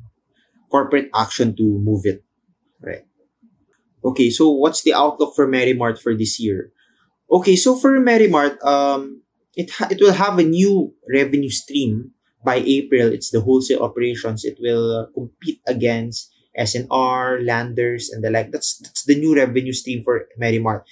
corporate 0.66 1.14
action 1.14 1.54
to 1.54 1.62
move 1.62 2.02
it. 2.10 2.26
Right. 2.82 3.06
Okay, 4.02 4.34
so 4.34 4.50
what's 4.50 4.82
the 4.82 4.98
outlook 4.98 5.38
for 5.38 5.46
Mart 5.46 6.02
for 6.02 6.10
this 6.18 6.42
year? 6.42 6.74
Okay, 7.30 7.54
so 7.54 7.78
for 7.78 7.94
MerryMart, 8.02 8.58
um, 8.66 9.22
it 9.54 9.70
ha- 9.78 9.94
it 9.94 10.02
will 10.02 10.18
have 10.18 10.42
a 10.42 10.48
new 10.48 10.90
revenue 11.06 11.54
stream 11.54 12.10
by 12.42 12.58
April. 12.66 13.14
It's 13.14 13.30
the 13.30 13.46
wholesale 13.46 13.86
operations. 13.86 14.42
It 14.42 14.58
will 14.58 14.90
uh, 14.90 15.06
compete 15.14 15.62
against 15.70 16.31
SNR, 16.58 17.40
Landers, 17.44 18.10
and 18.10 18.22
the 18.22 18.30
like. 18.30 18.50
That's 18.52 18.78
that's 18.78 19.04
the 19.04 19.16
new 19.18 19.34
revenue 19.34 19.72
stream 19.72 20.02
for 20.02 20.28
Merimart. 20.40 20.82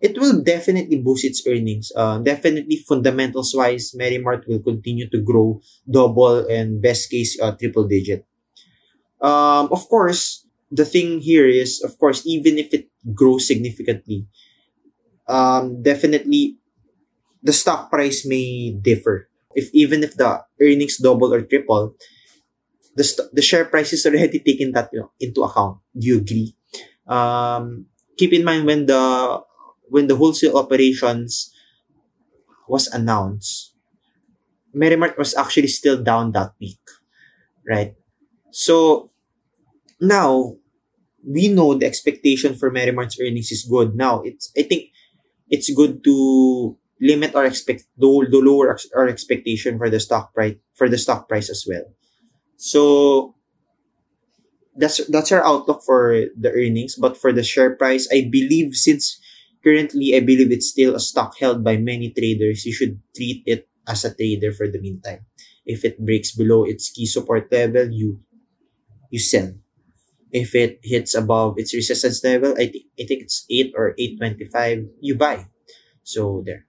It 0.00 0.18
will 0.20 0.42
definitely 0.44 1.00
boost 1.00 1.24
its 1.24 1.40
earnings. 1.48 1.90
Uh, 1.96 2.18
definitely 2.18 2.76
fundamentals 2.76 3.54
wise, 3.56 3.96
Merimart 3.96 4.46
will 4.46 4.60
continue 4.60 5.08
to 5.08 5.22
grow 5.24 5.60
double 5.88 6.44
and 6.46 6.82
best 6.82 7.08
case 7.10 7.40
uh, 7.40 7.56
triple 7.56 7.88
digit. 7.88 8.26
Um, 9.20 9.72
of 9.72 9.88
course, 9.88 10.44
the 10.70 10.84
thing 10.84 11.20
here 11.20 11.48
is, 11.48 11.82
of 11.82 11.96
course, 11.98 12.26
even 12.26 12.58
if 12.58 12.74
it 12.74 12.88
grows 13.14 13.46
significantly, 13.46 14.26
um, 15.28 15.82
definitely 15.82 16.58
the 17.42 17.52
stock 17.52 17.90
price 17.90 18.26
may 18.26 18.72
differ. 18.72 19.28
If 19.54 19.70
even 19.72 20.04
if 20.04 20.16
the 20.16 20.44
earnings 20.60 20.98
double 20.98 21.32
or 21.32 21.42
triple, 21.42 21.96
the 22.96 23.04
st- 23.04 23.30
the 23.32 23.44
share 23.44 23.68
price 23.68 23.92
is 23.92 24.04
already 24.08 24.40
taken 24.40 24.72
that 24.72 24.90
into 25.20 25.44
account. 25.44 25.78
Do 25.92 26.06
you 26.06 26.18
agree? 26.18 26.56
Um, 27.06 27.86
keep 28.16 28.32
in 28.32 28.42
mind 28.42 28.66
when 28.66 28.86
the 28.86 29.04
when 29.88 30.08
the 30.08 30.16
wholesale 30.16 30.58
operations 30.58 31.52
was 32.66 32.88
announced, 32.88 33.76
MerryMart 34.74 35.16
was 35.16 35.36
actually 35.36 35.68
still 35.68 36.02
down 36.02 36.32
that 36.32 36.52
week, 36.60 36.82
right? 37.68 37.94
So 38.50 39.10
now 40.00 40.56
we 41.26 41.48
know 41.48 41.74
the 41.74 41.86
expectation 41.86 42.54
for 42.54 42.70
MerryMart's 42.70 43.20
earnings 43.20 43.52
is 43.52 43.68
good. 43.68 43.94
Now 43.94 44.22
it's 44.22 44.52
I 44.56 44.62
think 44.62 44.90
it's 45.50 45.72
good 45.72 46.02
to 46.04 46.76
limit 47.00 47.34
our 47.34 47.44
expect 47.44 47.84
the, 47.98 48.08
the 48.30 48.40
lower 48.40 48.76
our 48.96 49.08
expectation 49.08 49.78
for 49.78 49.90
the 49.90 50.00
stock 50.00 50.32
price 50.34 50.56
for 50.74 50.88
the 50.88 50.98
stock 50.98 51.28
price 51.28 51.50
as 51.50 51.64
well. 51.68 51.84
So 52.56 53.34
that's 54.76 55.00
that's 55.08 55.32
our 55.32 55.44
outlook 55.44 55.82
for 55.84 56.28
the 56.36 56.50
earnings, 56.52 56.96
but 56.96 57.16
for 57.16 57.32
the 57.32 57.42
share 57.42 57.74
price, 57.74 58.08
I 58.12 58.28
believe 58.30 58.74
since 58.74 59.18
currently 59.64 60.14
I 60.14 60.20
believe 60.20 60.52
it's 60.52 60.68
still 60.68 60.94
a 60.94 61.00
stock 61.00 61.38
held 61.38 61.64
by 61.64 61.76
many 61.76 62.10
traders, 62.12 62.64
you 62.66 62.72
should 62.72 63.00
treat 63.14 63.42
it 63.46 63.68
as 63.88 64.04
a 64.04 64.12
trader 64.14 64.52
for 64.52 64.68
the 64.68 64.80
meantime. 64.80 65.24
If 65.64 65.84
it 65.84 66.04
breaks 66.04 66.32
below 66.32 66.64
its 66.64 66.90
key 66.90 67.06
support 67.06 67.50
level, 67.50 67.90
you 67.90 68.20
you 69.10 69.20
sell. 69.20 69.54
If 70.32 70.54
it 70.54 70.80
hits 70.84 71.14
above 71.14 71.58
its 71.58 71.74
resistance 71.74 72.24
level, 72.24 72.54
I 72.58 72.68
think 72.68 72.86
I 73.00 73.04
think 73.06 73.22
it's 73.24 73.46
8 73.50 73.74
or 73.76 73.94
825, 73.98 74.86
you 75.00 75.16
buy. 75.16 75.48
So 76.04 76.42
there. 76.46 76.65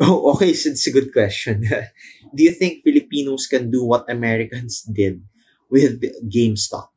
Oh, 0.00 0.30
okay, 0.34 0.54
so 0.54 0.70
it's 0.70 0.86
a 0.86 0.92
good 0.92 1.12
question. 1.12 1.62
do 2.34 2.42
you 2.42 2.52
think 2.52 2.82
Filipinos 2.82 3.46
can 3.46 3.70
do 3.70 3.84
what 3.84 4.10
Americans 4.10 4.82
did 4.82 5.22
with 5.70 6.02
GameStop? 6.30 6.88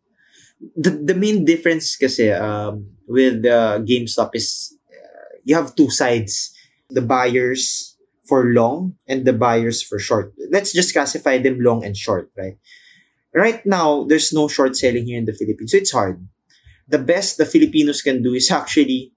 The, 0.76 0.91
the 0.91 1.16
main 1.16 1.43
difference 1.43 1.97
kasi 1.97 2.30
um, 2.30 2.86
with 3.08 3.45
uh, 3.45 3.82
GameStop 3.82 4.30
is 4.34 4.78
uh, 4.89 5.41
you 5.43 5.56
have 5.56 5.76
two 5.76 5.89
sides. 5.89 6.54
The 6.89 7.02
buyers 7.02 7.97
for 8.28 8.45
long 8.45 8.95
and 9.08 9.26
the 9.26 9.34
buyers 9.34 9.82
for 9.82 9.97
short. 9.97 10.34
Let's 10.52 10.72
just 10.72 10.93
classify 10.93 11.38
them 11.38 11.60
long 11.60 11.84
and 11.84 11.97
short, 11.97 12.30
right? 12.38 12.58
Right 13.34 13.66
now, 13.66 14.04
there's 14.04 14.34
no 14.34 14.47
short 14.47 14.76
selling 14.76 15.08
here 15.08 15.18
in 15.18 15.26
the 15.26 15.34
Philippines, 15.34 15.72
so 15.72 15.78
it's 15.78 15.91
hard. 15.91 16.28
The 16.88 16.99
best 16.99 17.38
the 17.38 17.45
Filipinos 17.45 18.02
can 18.02 18.22
do 18.22 18.34
is 18.34 18.52
actually, 18.52 19.14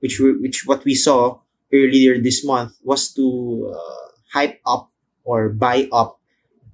which 0.00 0.18
which 0.20 0.64
what 0.64 0.84
we 0.84 0.94
saw 0.94 1.40
earlier 1.72 2.20
this 2.20 2.44
month 2.44 2.72
was 2.82 3.12
to 3.14 3.72
uh, 3.74 4.08
hype 4.32 4.60
up 4.66 4.90
or 5.24 5.48
buy 5.50 5.88
up 5.92 6.20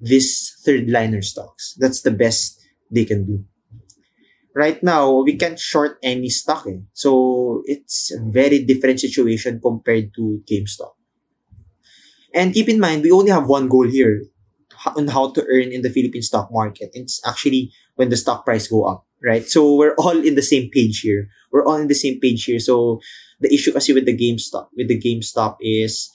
this 0.00 0.54
third 0.64 0.90
liner 0.90 1.22
stocks. 1.22 1.74
That's 1.78 2.02
the 2.02 2.10
best 2.10 2.60
they 2.90 3.04
can 3.04 3.26
do. 3.26 3.44
Right 4.54 4.80
now, 4.82 5.22
we 5.22 5.34
can't 5.34 5.58
short 5.58 5.98
any 6.02 6.28
stock. 6.30 6.66
Eh? 6.68 6.86
So 6.92 7.62
it's 7.66 8.12
a 8.14 8.22
very 8.22 8.62
different 8.62 9.00
situation 9.00 9.58
compared 9.60 10.14
to 10.14 10.42
GameStop. 10.46 10.94
And 12.32 12.54
keep 12.54 12.68
in 12.68 12.78
mind, 12.78 13.02
we 13.02 13.10
only 13.10 13.30
have 13.30 13.48
one 13.48 13.68
goal 13.68 13.88
here 13.88 14.22
on 14.96 15.08
how 15.08 15.30
to 15.32 15.42
earn 15.48 15.72
in 15.72 15.82
the 15.82 15.90
Philippine 15.90 16.22
stock 16.22 16.50
market. 16.52 16.90
It's 16.92 17.20
actually 17.26 17.72
when 17.96 18.10
the 18.10 18.16
stock 18.16 18.44
price 18.44 18.68
go 18.68 18.84
up, 18.84 19.06
right? 19.24 19.46
So 19.46 19.74
we're 19.74 19.94
all 19.94 20.18
in 20.18 20.34
the 20.34 20.42
same 20.42 20.70
page 20.70 21.00
here. 21.00 21.28
We're 21.50 21.64
all 21.64 21.76
in 21.76 21.88
the 21.88 21.94
same 21.94 22.20
page 22.20 22.44
here. 22.44 22.58
So 22.58 23.00
the 23.40 23.52
issue 23.52 23.72
kasi 23.72 23.92
with 23.92 24.06
the 24.06 24.16
GameStop, 24.16 24.68
with 24.76 24.88
the 24.88 25.00
GameStop 25.00 25.56
is 25.60 26.10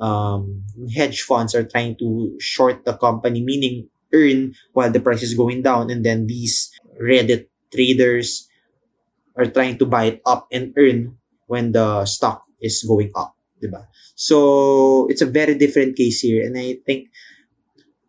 um, 0.00 0.64
hedge 0.94 1.22
funds 1.22 1.54
are 1.54 1.64
trying 1.64 1.96
to 1.98 2.36
short 2.40 2.84
the 2.84 2.94
company, 2.94 3.42
meaning 3.42 3.88
earn 4.12 4.54
while 4.72 4.90
the 4.90 5.00
price 5.00 5.22
is 5.22 5.34
going 5.34 5.62
down. 5.62 5.90
And 5.90 6.04
then 6.04 6.26
these 6.26 6.70
Reddit 7.00 7.46
traders 7.72 8.48
are 9.36 9.46
trying 9.46 9.78
to 9.78 9.86
buy 9.86 10.04
it 10.04 10.22
up 10.26 10.46
and 10.52 10.72
earn 10.76 11.18
when 11.46 11.72
the 11.72 12.06
stock 12.06 12.42
is 12.60 12.82
going 12.86 13.10
up. 13.14 13.34
Diba? 13.62 13.86
So 14.14 15.06
it's 15.10 15.22
a 15.22 15.30
very 15.30 15.54
different 15.54 15.96
case 15.96 16.20
here. 16.20 16.44
And 16.44 16.56
I 16.58 16.78
think 16.86 17.08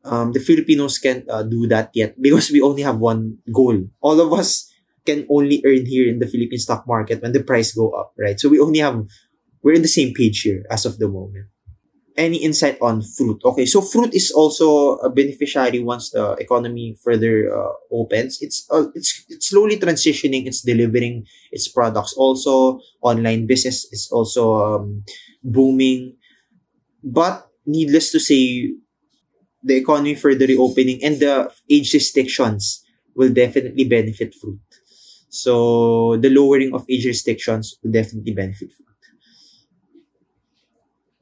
um, 0.03 0.33
the 0.33 0.39
Filipinos 0.39 0.97
can't 0.99 1.25
uh, 1.29 1.43
do 1.43 1.67
that 1.67 1.89
yet 1.93 2.21
because 2.21 2.51
we 2.51 2.61
only 2.61 2.83
have 2.83 2.97
one 2.97 3.39
goal. 3.51 3.89
All 4.01 4.19
of 4.21 4.31
us 4.33 4.69
can 5.05 5.25
only 5.29 5.61
earn 5.65 5.85
here 5.85 6.09
in 6.09 6.19
the 6.19 6.27
Philippine 6.27 6.59
stock 6.59 6.85
market 6.87 7.21
when 7.21 7.31
the 7.31 7.43
price 7.43 7.73
go 7.73 7.91
up, 7.91 8.13
right? 8.17 8.39
So 8.39 8.49
we 8.49 8.59
only 8.59 8.79
have, 8.79 9.05
we're 9.61 9.75
in 9.75 9.81
the 9.81 9.87
same 9.87 10.13
page 10.13 10.41
here 10.41 10.63
as 10.69 10.85
of 10.85 10.97
the 10.97 11.07
moment. 11.07 11.47
Any 12.17 12.37
insight 12.37 12.77
on 12.81 13.01
fruit? 13.01 13.41
Okay, 13.43 13.65
so 13.65 13.81
fruit 13.81 14.13
is 14.15 14.31
also 14.31 14.95
a 15.03 15.09
beneficiary 15.09 15.83
once 15.83 16.11
the 16.11 16.31
economy 16.39 16.95
further 17.03 17.51
uh, 17.51 17.73
opens. 17.91 18.39
It's 18.39 18.65
uh, 18.71 18.87
it's 18.95 19.25
it's 19.27 19.49
slowly 19.49 19.75
transitioning. 19.75 20.47
It's 20.47 20.61
delivering 20.63 21.25
its 21.51 21.67
products. 21.67 22.13
Also, 22.15 22.79
online 23.01 23.47
business 23.47 23.83
is 23.91 24.07
also 24.13 24.55
um, 24.55 25.03
booming. 25.43 26.15
But 27.03 27.51
needless 27.65 28.13
to 28.13 28.19
say, 28.21 28.71
the 29.61 29.75
economy 29.75 30.15
further 30.15 30.47
reopening 30.47 31.03
and 31.03 31.19
the 31.19 31.51
age 31.69 31.91
restrictions 31.93 32.81
will 33.13 33.33
definitely 33.33 33.83
benefit 33.83 34.33
fruit. 34.39 34.61
So 35.35 36.15
the 36.15 36.31
lowering 36.31 36.71
of 36.71 36.87
age 36.87 37.03
restrictions 37.03 37.75
will 37.83 37.91
definitely 37.91 38.31
benefit 38.31 38.71
fruit. 38.71 38.87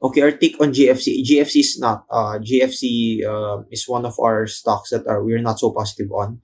Okay, 0.04 0.20
our 0.20 0.36
take 0.36 0.60
on 0.60 0.70
JFC. 0.70 1.24
JFC 1.24 1.64
is 1.64 1.80
not. 1.80 2.04
Uh, 2.06 2.38
JFC 2.38 3.24
uh, 3.24 3.64
is 3.72 3.88
one 3.88 4.04
of 4.04 4.14
our 4.20 4.46
stocks 4.46 4.90
that 4.90 5.08
are 5.08 5.24
we're 5.24 5.42
not 5.42 5.58
so 5.58 5.72
positive 5.72 6.12
on. 6.12 6.38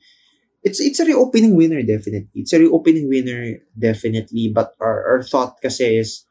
It's 0.64 0.80
it's 0.80 0.98
a 0.98 1.06
reopening 1.06 1.54
winner 1.54 1.84
definitely. 1.84 2.32
It's 2.34 2.56
a 2.56 2.58
reopening 2.58 3.06
winner 3.06 3.60
definitely. 3.76 4.50
But 4.50 4.74
our, 4.80 5.04
our 5.06 5.22
thought 5.22 5.60
kasi 5.60 6.00
is 6.00 6.24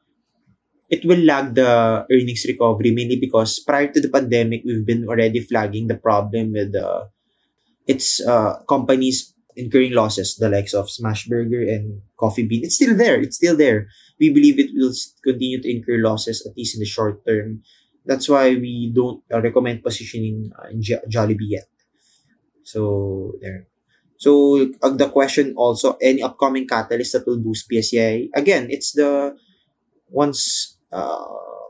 it 0.89 1.05
will 1.05 1.21
lag 1.21 1.53
the 1.53 2.03
earnings 2.09 2.49
recovery 2.49 2.91
mainly 2.91 3.21
because 3.21 3.61
prior 3.61 3.93
to 3.93 4.01
the 4.01 4.09
pandemic, 4.09 4.65
we've 4.65 4.85
been 4.85 5.05
already 5.07 5.39
flagging 5.39 5.87
the 5.87 6.01
problem 6.01 6.51
with 6.51 6.73
uh, 6.75 7.05
its 7.85 8.19
uh, 8.25 8.57
companies 8.65 9.37
incurring 9.59 9.91
losses, 9.91 10.35
the 10.39 10.49
likes 10.49 10.73
of 10.73 10.87
Smashburger 10.87 11.67
and 11.67 12.01
Coffee 12.17 12.47
Bean. 12.47 12.63
It's 12.63 12.75
still 12.75 12.95
there. 12.95 13.19
It's 13.19 13.35
still 13.35 13.57
there. 13.57 13.87
We 14.19 14.31
believe 14.31 14.59
it 14.59 14.71
will 14.73 14.93
continue 15.23 15.61
to 15.61 15.69
incur 15.69 15.99
losses 15.99 16.45
at 16.47 16.55
least 16.55 16.75
in 16.75 16.79
the 16.79 16.87
short 16.87 17.25
term. 17.27 17.61
That's 18.05 18.29
why 18.29 18.55
we 18.55 18.91
don't 18.95 19.21
uh, 19.31 19.41
recommend 19.41 19.83
positioning 19.83 20.51
uh, 20.57 20.69
in 20.71 20.81
Jollibee 20.81 21.59
yet. 21.59 21.67
So 22.63 23.33
there. 23.41 23.67
So 24.17 24.67
uh, 24.81 24.95
the 24.95 25.09
question 25.09 25.53
also, 25.55 25.95
any 26.01 26.23
upcoming 26.23 26.67
catalyst 26.67 27.13
that 27.13 27.27
will 27.27 27.39
boost 27.39 27.69
PSEI? 27.69 28.29
Again, 28.35 28.67
it's 28.69 28.91
the 28.91 29.35
once 30.09 30.75
uh, 30.91 31.23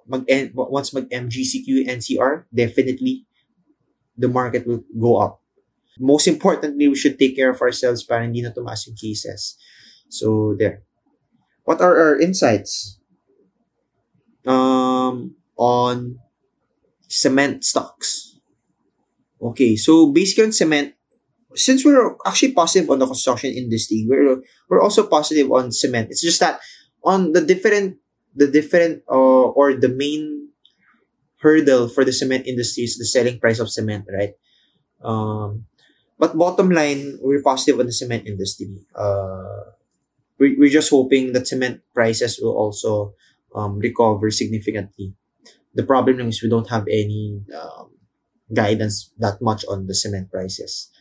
mag 0.07 0.25
once 0.55 0.93
mag 0.93 1.09
MGCQ 1.09 1.85
NCR, 1.85 2.45
definitely 2.53 3.25
the 4.17 4.27
market 4.27 4.65
will 4.65 4.83
go 4.97 5.17
up. 5.17 5.41
Most 5.99 6.27
importantly, 6.27 6.87
we 6.87 6.95
should 6.95 7.19
take 7.19 7.35
care 7.35 7.51
of 7.51 7.61
ourselves 7.61 8.03
para 8.03 8.23
hindi 8.23 8.41
na 8.41 8.55
tumaas 8.55 8.87
yung 8.87 8.95
cases. 8.95 9.59
So, 10.07 10.55
there. 10.57 10.81
What 11.67 11.81
are 11.81 11.93
our 11.93 12.15
insights? 12.17 12.97
Um, 14.47 15.35
on 15.59 16.17
cement 17.09 17.65
stocks. 17.65 18.39
Okay, 19.41 19.75
so 19.75 20.11
basically 20.11 20.45
on 20.45 20.51
cement, 20.51 20.95
since 21.55 21.83
we're 21.83 22.15
actually 22.25 22.53
positive 22.53 22.89
on 22.89 22.99
the 22.99 23.07
construction 23.07 23.51
industry, 23.51 24.05
we're 24.07 24.41
we're 24.69 24.81
also 24.81 25.05
positive 25.07 25.51
on 25.51 25.71
cement. 25.71 26.07
It's 26.09 26.21
just 26.21 26.39
that 26.39 26.59
on 27.03 27.33
the 27.33 27.41
different 27.41 27.97
the 28.35 28.47
different 28.47 29.03
uh, 29.09 29.51
or 29.51 29.73
the 29.73 29.89
main 29.89 30.49
hurdle 31.41 31.87
for 31.87 32.03
the 32.03 32.13
cement 32.13 32.47
industry 32.47 32.83
is 32.83 32.97
the 32.97 33.05
selling 33.05 33.39
price 33.39 33.59
of 33.59 33.71
cement, 33.71 34.05
right? 34.11 34.33
Um, 35.03 35.65
but 36.19 36.37
bottom 36.37 36.69
line, 36.69 37.17
we're 37.21 37.41
positive 37.41 37.79
on 37.79 37.87
the 37.87 37.93
cement 37.93 38.27
industry. 38.27 38.85
Uh, 38.93 39.71
we, 40.37 40.55
we're 40.59 40.69
just 40.69 40.91
hoping 40.91 41.31
that 41.33 41.47
cement 41.47 41.81
prices 41.93 42.39
will 42.41 42.55
also 42.55 43.15
um, 43.55 43.79
recover 43.79 44.29
significantly. 44.29 45.15
The 45.73 45.83
problem 45.83 46.19
is 46.19 46.43
we 46.43 46.49
don't 46.49 46.69
have 46.69 46.85
any 46.91 47.41
um, 47.55 47.91
guidance 48.53 49.11
that 49.17 49.41
much 49.41 49.63
on 49.69 49.87
the 49.87 49.95
cement 49.95 50.29
prices. 50.29 50.91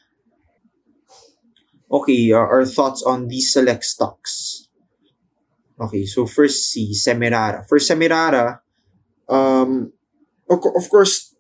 Okay, 1.90 2.30
our 2.32 2.64
thoughts 2.64 3.02
on 3.02 3.28
these 3.28 3.52
select 3.52 3.82
stocks. 3.82 4.68
Okay, 5.80 6.04
so 6.04 6.26
first 6.26 6.70
see 6.70 6.92
Semirara. 6.92 7.66
For 7.66 7.78
Semirara, 7.78 8.60
um, 9.28 9.92
of, 10.50 10.58
of 10.76 10.90
course, 10.90 11.34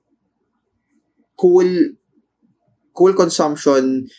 coal 1.38 1.97
coal 2.98 3.14
consumption 3.14 4.10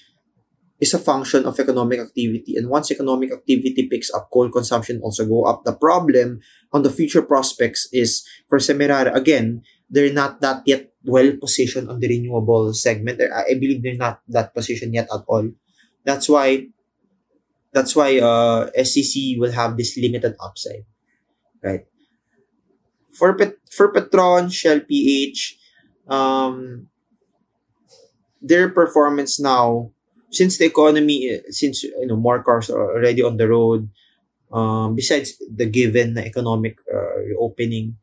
is 0.79 0.95
a 0.95 0.99
function 0.99 1.43
of 1.43 1.59
economic 1.59 1.99
activity. 1.99 2.55
And 2.55 2.71
once 2.71 2.89
economic 2.89 3.35
activity 3.35 3.91
picks 3.91 4.07
up, 4.15 4.31
coal 4.31 4.47
consumption 4.49 5.03
also 5.03 5.27
go 5.27 5.43
up. 5.43 5.67
The 5.67 5.75
problem 5.75 6.39
on 6.71 6.83
the 6.83 6.89
future 6.89 7.21
prospects 7.21 7.91
is 7.91 8.23
for 8.47 8.59
Semirara, 8.59 9.13
again, 9.13 9.61
they're 9.89 10.13
not 10.13 10.39
that 10.39 10.63
yet 10.65 10.95
well 11.03 11.35
positioned 11.35 11.89
on 11.89 11.99
the 11.99 12.07
renewable 12.07 12.73
segment. 12.73 13.19
I 13.19 13.59
believe 13.59 13.83
they're 13.83 13.99
not 13.99 14.21
that 14.29 14.55
positioned 14.55 14.93
yet 14.93 15.11
at 15.11 15.27
all. 15.27 15.51
That's 16.05 16.29
why 16.29 16.71
that's 17.73 17.95
why 17.95 18.17
uh, 18.17 18.71
SCC 18.77 19.37
will 19.37 19.51
have 19.51 19.77
this 19.77 19.97
limited 19.97 20.35
upside, 20.39 20.85
right? 21.61 21.85
For 23.13 23.35
Pet- 23.35 23.61
for 23.69 23.91
Petron, 23.91 24.49
Shell 24.49 24.81
PH, 24.89 25.57
um, 26.07 26.87
their 28.41 28.69
performance 28.69 29.39
now 29.39 29.91
since 30.31 30.57
the 30.57 30.65
economy 30.65 31.39
since 31.49 31.83
you 31.83 32.07
know 32.07 32.15
more 32.15 32.43
cars 32.43 32.69
are 32.69 32.95
already 32.95 33.21
on 33.21 33.37
the 33.37 33.47
road 33.47 33.89
um, 34.51 34.95
besides 34.95 35.35
the 35.49 35.65
given 35.65 36.17
economic 36.17 36.77
uh, 36.93 37.17
reopening 37.25 37.97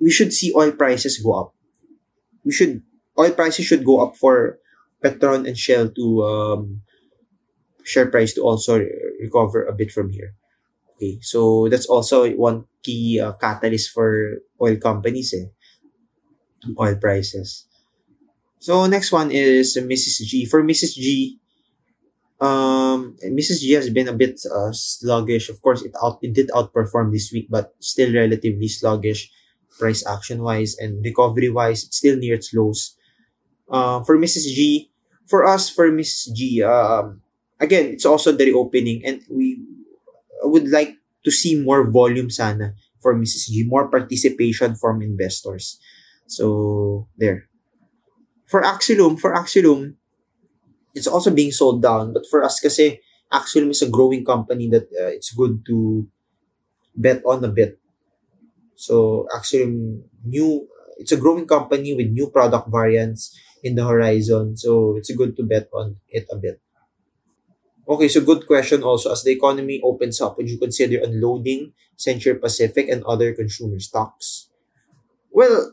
we 0.00 0.10
should 0.10 0.32
see 0.32 0.52
oil 0.54 0.72
prices 0.72 1.18
go 1.18 1.32
up. 1.34 1.54
We 2.44 2.52
should 2.52 2.82
oil 3.18 3.32
prices 3.32 3.66
should 3.66 3.84
go 3.84 4.00
up 4.00 4.16
for 4.16 4.58
Petron 5.02 5.46
and 5.46 5.58
Shell 5.58 5.90
to 5.90 6.22
um, 6.24 6.82
share 7.84 8.06
price 8.06 8.34
to 8.34 8.42
also 8.42 8.78
recover 9.20 9.64
a 9.66 9.74
bit 9.74 9.90
from 9.90 10.10
here. 10.10 10.34
Okay 10.96 11.18
so 11.20 11.68
that's 11.68 11.86
also 11.86 12.30
one 12.34 12.64
key 12.82 13.20
uh, 13.20 13.32
catalyst 13.34 13.90
for 13.90 14.42
oil 14.60 14.76
companies 14.76 15.34
eh 15.34 15.46
oil 16.78 16.96
prices 16.98 17.67
so 18.58 18.86
next 18.86 19.12
one 19.12 19.30
is 19.30 19.76
Mrs. 19.76 20.26
G. 20.26 20.44
For 20.44 20.62
Mrs. 20.62 20.94
G, 20.94 21.38
um, 22.40 23.16
Mrs. 23.24 23.60
G 23.60 23.72
has 23.72 23.90
been 23.90 24.08
a 24.08 24.12
bit 24.12 24.40
uh, 24.46 24.72
sluggish. 24.72 25.48
Of 25.48 25.62
course, 25.62 25.82
it 25.82 25.92
out 26.02 26.18
it 26.22 26.32
did 26.32 26.48
outperform 26.50 27.12
this 27.12 27.30
week, 27.32 27.48
but 27.50 27.74
still 27.80 28.12
relatively 28.12 28.68
sluggish, 28.68 29.30
price 29.78 30.06
action 30.06 30.42
wise 30.42 30.76
and 30.78 31.04
recovery 31.04 31.50
wise. 31.50 31.84
It's 31.84 31.98
still 31.98 32.16
near 32.16 32.34
its 32.34 32.54
lows. 32.54 32.96
Uh, 33.70 34.02
for 34.02 34.16
Mrs. 34.16 34.54
G, 34.54 34.90
for 35.26 35.46
us, 35.46 35.68
for 35.68 35.90
Mrs. 35.90 36.32
G, 36.32 36.62
um, 36.62 37.20
again, 37.60 37.86
it's 37.86 38.06
also 38.06 38.32
the 38.32 38.46
reopening, 38.46 39.04
and 39.04 39.22
we 39.28 39.60
would 40.42 40.68
like 40.70 40.96
to 41.24 41.30
see 41.30 41.60
more 41.60 41.90
volume 41.90 42.30
sana 42.30 42.74
for 43.00 43.14
Mrs. 43.14 43.50
G, 43.50 43.64
more 43.66 43.88
participation 43.88 44.74
from 44.74 45.02
investors. 45.02 45.78
So 46.26 47.08
there 47.16 47.47
for 48.48 48.64
Axelum, 48.64 49.20
for 49.20 49.36
Axelum, 49.36 49.94
it's 50.94 51.06
also 51.06 51.30
being 51.30 51.52
sold 51.52 51.84
down. 51.84 52.12
But 52.12 52.24
for 52.26 52.42
us 52.42 52.58
kasi, 52.58 53.00
Axelum 53.30 53.70
is 53.70 53.84
a 53.84 53.92
growing 53.92 54.24
company 54.24 54.68
that 54.72 54.88
uh, 54.96 55.12
it's 55.12 55.36
good 55.36 55.62
to 55.68 56.08
bet 56.96 57.22
on 57.28 57.44
a 57.44 57.52
bit. 57.52 57.78
So 58.74 59.28
Axelum 59.36 60.02
new, 60.24 60.66
it's 60.96 61.12
a 61.12 61.20
growing 61.20 61.46
company 61.46 61.94
with 61.94 62.08
new 62.08 62.32
product 62.32 62.72
variants 62.72 63.36
in 63.62 63.76
the 63.76 63.84
horizon. 63.84 64.56
So 64.56 64.96
it's 64.96 65.12
good 65.12 65.36
to 65.36 65.44
bet 65.44 65.68
on 65.72 66.00
it 66.08 66.26
a 66.32 66.36
bit. 66.36 66.60
Okay, 67.88 68.08
so 68.08 68.20
good 68.20 68.46
question 68.46 68.82
also. 68.82 69.12
As 69.12 69.24
the 69.24 69.32
economy 69.32 69.80
opens 69.84 70.20
up, 70.20 70.36
would 70.36 70.48
you 70.48 70.58
consider 70.58 71.00
unloading 71.00 71.72
Century 71.96 72.34
Pacific 72.34 72.88
and 72.88 73.04
other 73.04 73.32
consumer 73.32 73.78
stocks? 73.80 74.48
Well, 75.32 75.72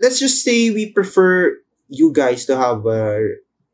let's 0.00 0.18
just 0.18 0.42
say 0.42 0.70
we 0.70 0.90
prefer 0.90 1.58
you 1.90 2.12
guys 2.14 2.46
to 2.46 2.56
have 2.56 2.86
a 2.86 3.18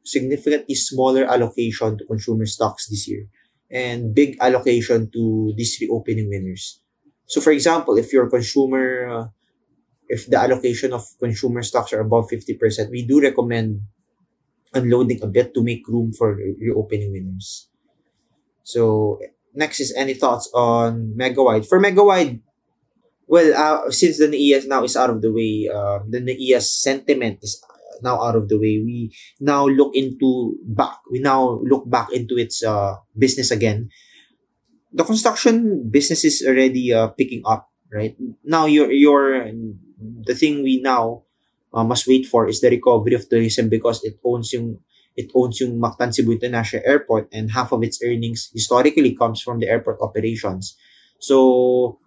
significantly 0.05 0.75
smaller 0.75 1.25
allocation 1.25 1.99
to 1.99 2.05
consumer 2.07 2.47
stocks 2.47 2.89
this 2.89 3.07
year 3.07 3.29
and 3.71 4.15
big 4.15 4.37
allocation 4.41 5.11
to 5.13 5.53
these 5.57 5.77
reopening 5.81 6.29
winners. 6.31 6.81
So, 7.27 7.41
for 7.41 7.51
example, 7.51 7.99
if 7.99 8.13
your 8.13 8.31
consumer, 8.31 9.07
uh, 9.07 9.27
if 10.09 10.27
the 10.31 10.39
allocation 10.39 10.93
of 10.93 11.05
consumer 11.19 11.63
stocks 11.63 11.93
are 11.93 12.01
above 12.01 12.31
50%, 12.31 12.91
we 12.91 13.05
do 13.05 13.21
recommend 13.21 13.83
unloading 14.73 15.23
a 15.23 15.27
bit 15.27 15.53
to 15.55 15.63
make 15.63 15.87
room 15.89 16.13
for 16.13 16.35
reopening 16.35 17.13
winners. 17.13 17.69
So, 18.63 19.21
next 19.55 19.81
is 19.81 19.93
any 19.97 20.15
thoughts 20.15 20.49
on 20.55 21.15
Megawide? 21.19 21.67
For 21.67 21.81
Megawide, 21.83 22.41
well, 23.27 23.51
uh, 23.55 23.91
since 23.91 24.19
the 24.19 24.29
NAIAS 24.29 24.69
now 24.69 24.85
is 24.85 24.97
out 24.97 25.11
of 25.11 25.21
the 25.21 25.33
way, 25.33 25.67
uh, 25.67 25.99
the 26.07 26.21
NAIAS 26.23 26.71
sentiment 26.79 27.41
is 27.43 27.61
now 28.03 28.21
out 28.21 28.37
of 28.37 28.49
the 28.49 28.57
way, 28.57 28.83
we 28.83 29.13
now 29.41 29.67
look 29.67 29.95
into 29.95 30.57
back. 30.65 30.99
We 31.11 31.21
now 31.21 31.61
look 31.63 31.89
back 31.89 32.13
into 32.13 32.37
its 32.37 32.63
uh, 32.63 32.97
business 33.17 33.51
again. 33.51 33.91
The 34.93 35.05
construction 35.05 35.89
business 35.91 36.25
is 36.25 36.45
already 36.47 36.93
uh, 36.93 37.09
picking 37.09 37.43
up, 37.45 37.69
right? 37.93 38.17
Now, 38.45 38.67
your 38.67 38.91
your 38.91 39.47
the 40.01 40.35
thing 40.35 40.63
we 40.63 40.81
now 40.81 41.23
uh, 41.75 41.85
must 41.85 42.07
wait 42.07 42.27
for 42.27 42.49
is 42.49 42.61
the 42.61 42.71
recovery 42.71 43.15
of 43.15 43.29
tourism 43.29 43.69
because 43.69 44.05
it 44.05 44.19
owns 44.25 44.53
yung 44.53 44.79
it 45.17 45.33
owns 45.35 45.61
yung 45.61 45.81
Mactan 45.81 46.13
Cebu 46.13 46.33
International 46.33 46.85
Airport 46.85 47.29
and 47.33 47.51
half 47.53 47.73
of 47.73 47.83
its 47.83 48.01
earnings 48.05 48.51
historically 48.53 49.17
comes 49.17 49.41
from 49.41 49.61
the 49.61 49.69
airport 49.69 49.97
operations. 50.01 50.77
So 51.19 51.99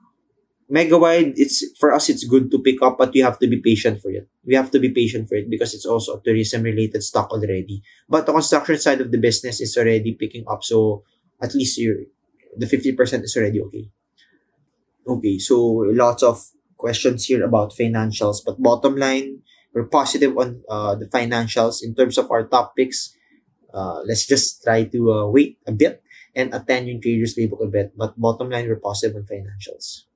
Megawide, 0.70 1.34
it's 1.36 1.66
for 1.80 1.92
us 1.94 2.10
it's 2.10 2.24
good 2.24 2.52
to 2.52 2.60
pick 2.62 2.82
up, 2.82 2.98
but 2.98 3.16
you 3.16 3.24
have 3.24 3.40
to 3.40 3.48
be 3.48 3.58
patient 3.58 4.02
for 4.02 4.12
it. 4.12 4.30
We 4.46 4.54
have 4.54 4.70
to 4.72 4.80
be 4.80 4.90
patient 4.90 5.28
for 5.28 5.36
it 5.36 5.50
because 5.50 5.74
it's 5.74 5.86
also 5.86 6.18
a 6.18 6.22
tourism 6.22 6.62
related 6.62 7.02
stock 7.02 7.32
already. 7.32 7.82
But 8.08 8.28
the 8.28 8.34
construction 8.34 8.78
side 8.78 9.02
of 9.02 9.12
the 9.12 9.18
business 9.18 9.60
is 9.62 9.76
already 9.78 10.14
picking 10.14 10.46
up, 10.48 10.64
so 10.64 11.04
at 11.42 11.56
least 11.56 11.78
you 11.78 12.06
the 12.56 12.66
50% 12.66 13.24
is 13.24 13.36
already 13.36 13.62
okay. 13.62 13.90
Okay, 15.08 15.40
so 15.40 15.58
lots 15.90 16.22
of 16.22 16.38
questions 16.78 17.26
here 17.26 17.44
about 17.44 17.74
financials, 17.74 18.46
but 18.46 18.62
bottom 18.62 18.96
line, 18.96 19.42
we're 19.74 19.90
positive 19.90 20.38
on 20.38 20.62
uh, 20.70 20.96
the 20.96 21.06
financials 21.06 21.82
in 21.82 21.96
terms 21.96 22.18
of 22.18 22.30
our 22.30 22.46
top 22.48 22.76
picks. 22.76 23.16
Uh, 23.74 24.02
let's 24.06 24.26
just 24.26 24.64
try 24.64 24.84
to 24.86 25.12
uh, 25.12 25.26
wait 25.28 25.58
a 25.66 25.72
bit 25.72 26.02
and 26.36 26.54
attend 26.54 26.88
yung 26.88 27.02
traders 27.02 27.36
playbook 27.36 27.64
a 27.64 27.68
bit. 27.68 27.94
But 27.98 28.20
bottom 28.20 28.50
line, 28.50 28.68
we're 28.68 28.82
positive 28.82 29.18
on 29.18 29.26
financials. 29.26 30.09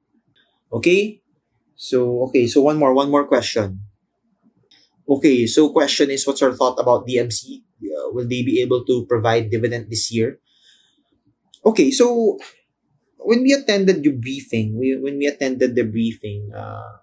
Okay? 0.74 1.22
So, 1.76 2.24
okay. 2.30 2.48
So, 2.48 2.62
one 2.62 2.78
more. 2.78 2.94
One 2.94 3.12
more 3.12 3.28
question. 3.28 3.82
Okay. 5.08 5.46
So, 5.46 5.70
question 5.70 6.10
is, 6.10 6.26
what's 6.26 6.42
your 6.42 6.54
thought 6.54 6.80
about 6.80 7.08
DMC? 7.08 7.62
Uh, 7.84 8.10
will 8.12 8.28
they 8.28 8.42
be 8.42 8.62
able 8.62 8.84
to 8.86 9.06
provide 9.06 9.52
dividend 9.52 9.90
this 9.90 10.12
year? 10.12 10.40
Okay. 11.66 11.92
So, 11.92 12.40
when 13.20 13.44
we 13.44 13.54
attended 13.54 14.04
the 14.04 14.12
briefing, 14.12 14.78
we, 14.78 14.98
when 14.98 15.18
we 15.18 15.28
attended 15.28 15.76
the 15.76 15.84
briefing 15.84 16.52
uh, 16.56 17.00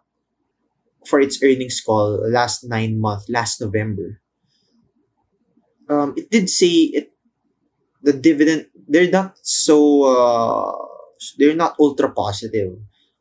for 1.07 1.21
its 1.21 1.43
earnings 1.43 1.81
call 1.81 2.21
last 2.29 2.65
nine 2.65 3.01
month, 3.01 3.29
last 3.29 3.61
November, 3.61 4.21
um, 5.91 6.15
it 6.17 6.31
did 6.31 6.49
say 6.49 6.95
it 6.95 7.13
the 8.03 8.13
dividend 8.13 8.67
they're 8.89 9.11
not 9.11 9.37
so 9.43 10.05
uh, 10.07 10.73
they're 11.37 11.59
not 11.59 11.77
ultra 11.79 12.11
positive 12.13 12.79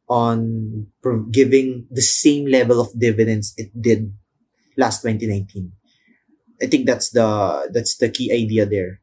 on 0.10 0.88
giving 1.32 1.86
the 1.92 2.02
same 2.02 2.50
level 2.50 2.82
of 2.82 2.90
dividends 2.98 3.54
it 3.58 3.70
did 3.80 4.12
last 4.76 5.06
2019. 5.06 5.72
I 6.62 6.66
think 6.66 6.86
that's 6.86 7.12
the 7.12 7.70
that's 7.72 7.96
the 7.98 8.10
key 8.10 8.34
idea 8.34 8.66
there. 8.66 9.00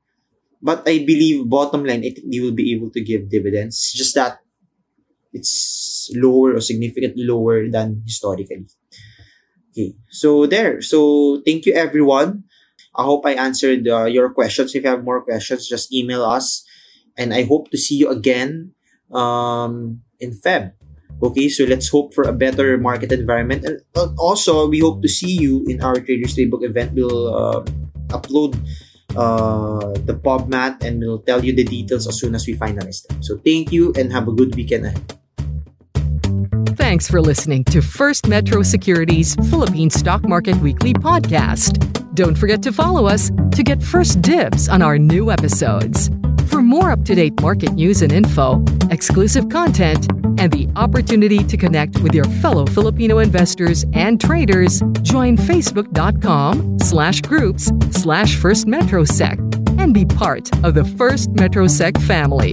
But 0.60 0.82
I 0.84 1.06
believe 1.06 1.48
bottom 1.48 1.84
line, 1.84 2.04
I 2.04 2.10
think 2.10 2.26
they 2.28 2.40
will 2.40 2.56
be 2.56 2.74
able 2.74 2.90
to 2.90 3.00
give 3.00 3.30
dividends. 3.30 3.92
Just 3.94 4.14
that 4.16 4.42
it's 5.32 6.10
lower 6.16 6.56
or 6.56 6.60
significantly 6.60 7.24
lower 7.24 7.68
than 7.70 8.02
historically. 8.04 8.66
Okay, 9.70 9.94
so 10.10 10.44
there. 10.46 10.82
So 10.82 11.40
thank 11.46 11.64
you 11.64 11.72
everyone. 11.72 12.44
I 12.96 13.04
hope 13.04 13.24
I 13.28 13.36
answered 13.36 13.86
uh, 13.86 14.08
your 14.08 14.32
questions. 14.32 14.74
If 14.74 14.82
you 14.82 14.90
have 14.90 15.04
more 15.04 15.22
questions, 15.22 15.68
just 15.68 15.92
email 15.92 16.24
us. 16.24 16.64
And 17.16 17.32
I 17.32 17.44
hope 17.44 17.70
to 17.70 17.78
see 17.78 17.96
you 17.96 18.08
again 18.08 18.72
um, 19.12 20.00
in 20.18 20.32
Feb. 20.32 20.72
Okay, 21.22 21.48
so 21.48 21.64
let's 21.64 21.88
hope 21.88 22.12
for 22.12 22.24
a 22.24 22.32
better 22.32 22.76
market 22.76 23.12
environment. 23.12 23.64
And 23.64 23.80
also, 24.18 24.68
we 24.68 24.80
hope 24.80 25.00
to 25.02 25.08
see 25.08 25.32
you 25.32 25.64
in 25.66 25.80
our 25.80 25.96
Traders 25.96 26.36
Playbook 26.36 26.62
event. 26.62 26.92
We'll 26.92 27.34
uh, 27.34 27.64
upload 28.08 28.54
uh, 29.16 29.96
the 30.04 30.14
PubMat 30.14 30.84
and 30.84 31.00
we'll 31.00 31.24
tell 31.24 31.44
you 31.44 31.54
the 31.54 31.64
details 31.64 32.06
as 32.06 32.20
soon 32.20 32.34
as 32.34 32.46
we 32.46 32.54
finalize 32.54 33.06
them. 33.06 33.22
So 33.22 33.38
thank 33.38 33.72
you 33.72 33.92
and 33.96 34.12
have 34.12 34.28
a 34.28 34.32
good 34.32 34.54
weekend 34.54 34.86
ahead. 34.86 35.18
Thanks 36.76 37.08
for 37.08 37.20
listening 37.20 37.64
to 37.64 37.80
First 37.80 38.28
Metro 38.28 38.62
Securities 38.62 39.34
Philippine 39.50 39.90
Stock 39.90 40.22
Market 40.28 40.56
Weekly 40.56 40.92
podcast. 40.92 41.82
Don't 42.14 42.36
forget 42.36 42.62
to 42.62 42.72
follow 42.72 43.06
us 43.06 43.30
to 43.52 43.62
get 43.62 43.82
first 43.82 44.22
dibs 44.22 44.68
on 44.68 44.82
our 44.82 44.98
new 44.98 45.30
episodes. 45.30 46.10
For 46.46 46.62
more 46.62 46.90
up 46.90 47.04
to 47.04 47.14
date 47.14 47.40
market 47.40 47.72
news 47.72 48.02
and 48.02 48.12
info, 48.12 48.64
exclusive 48.90 49.48
content, 49.48 50.08
and 50.38 50.52
the 50.52 50.68
opportunity 50.76 51.42
to 51.42 51.56
connect 51.56 51.98
with 52.00 52.14
your 52.14 52.24
fellow 52.42 52.66
Filipino 52.66 53.18
investors 53.18 53.84
and 53.92 54.20
traders, 54.20 54.80
join 55.02 55.36
facebook.com 55.36 56.78
slash 56.78 57.20
groups 57.22 57.70
slash 57.90 58.36
First 58.36 58.66
Metrosec 58.66 59.38
and 59.80 59.92
be 59.92 60.04
part 60.04 60.50
of 60.64 60.74
the 60.74 60.84
First 60.84 61.32
Metrosec 61.32 62.00
family. 62.02 62.52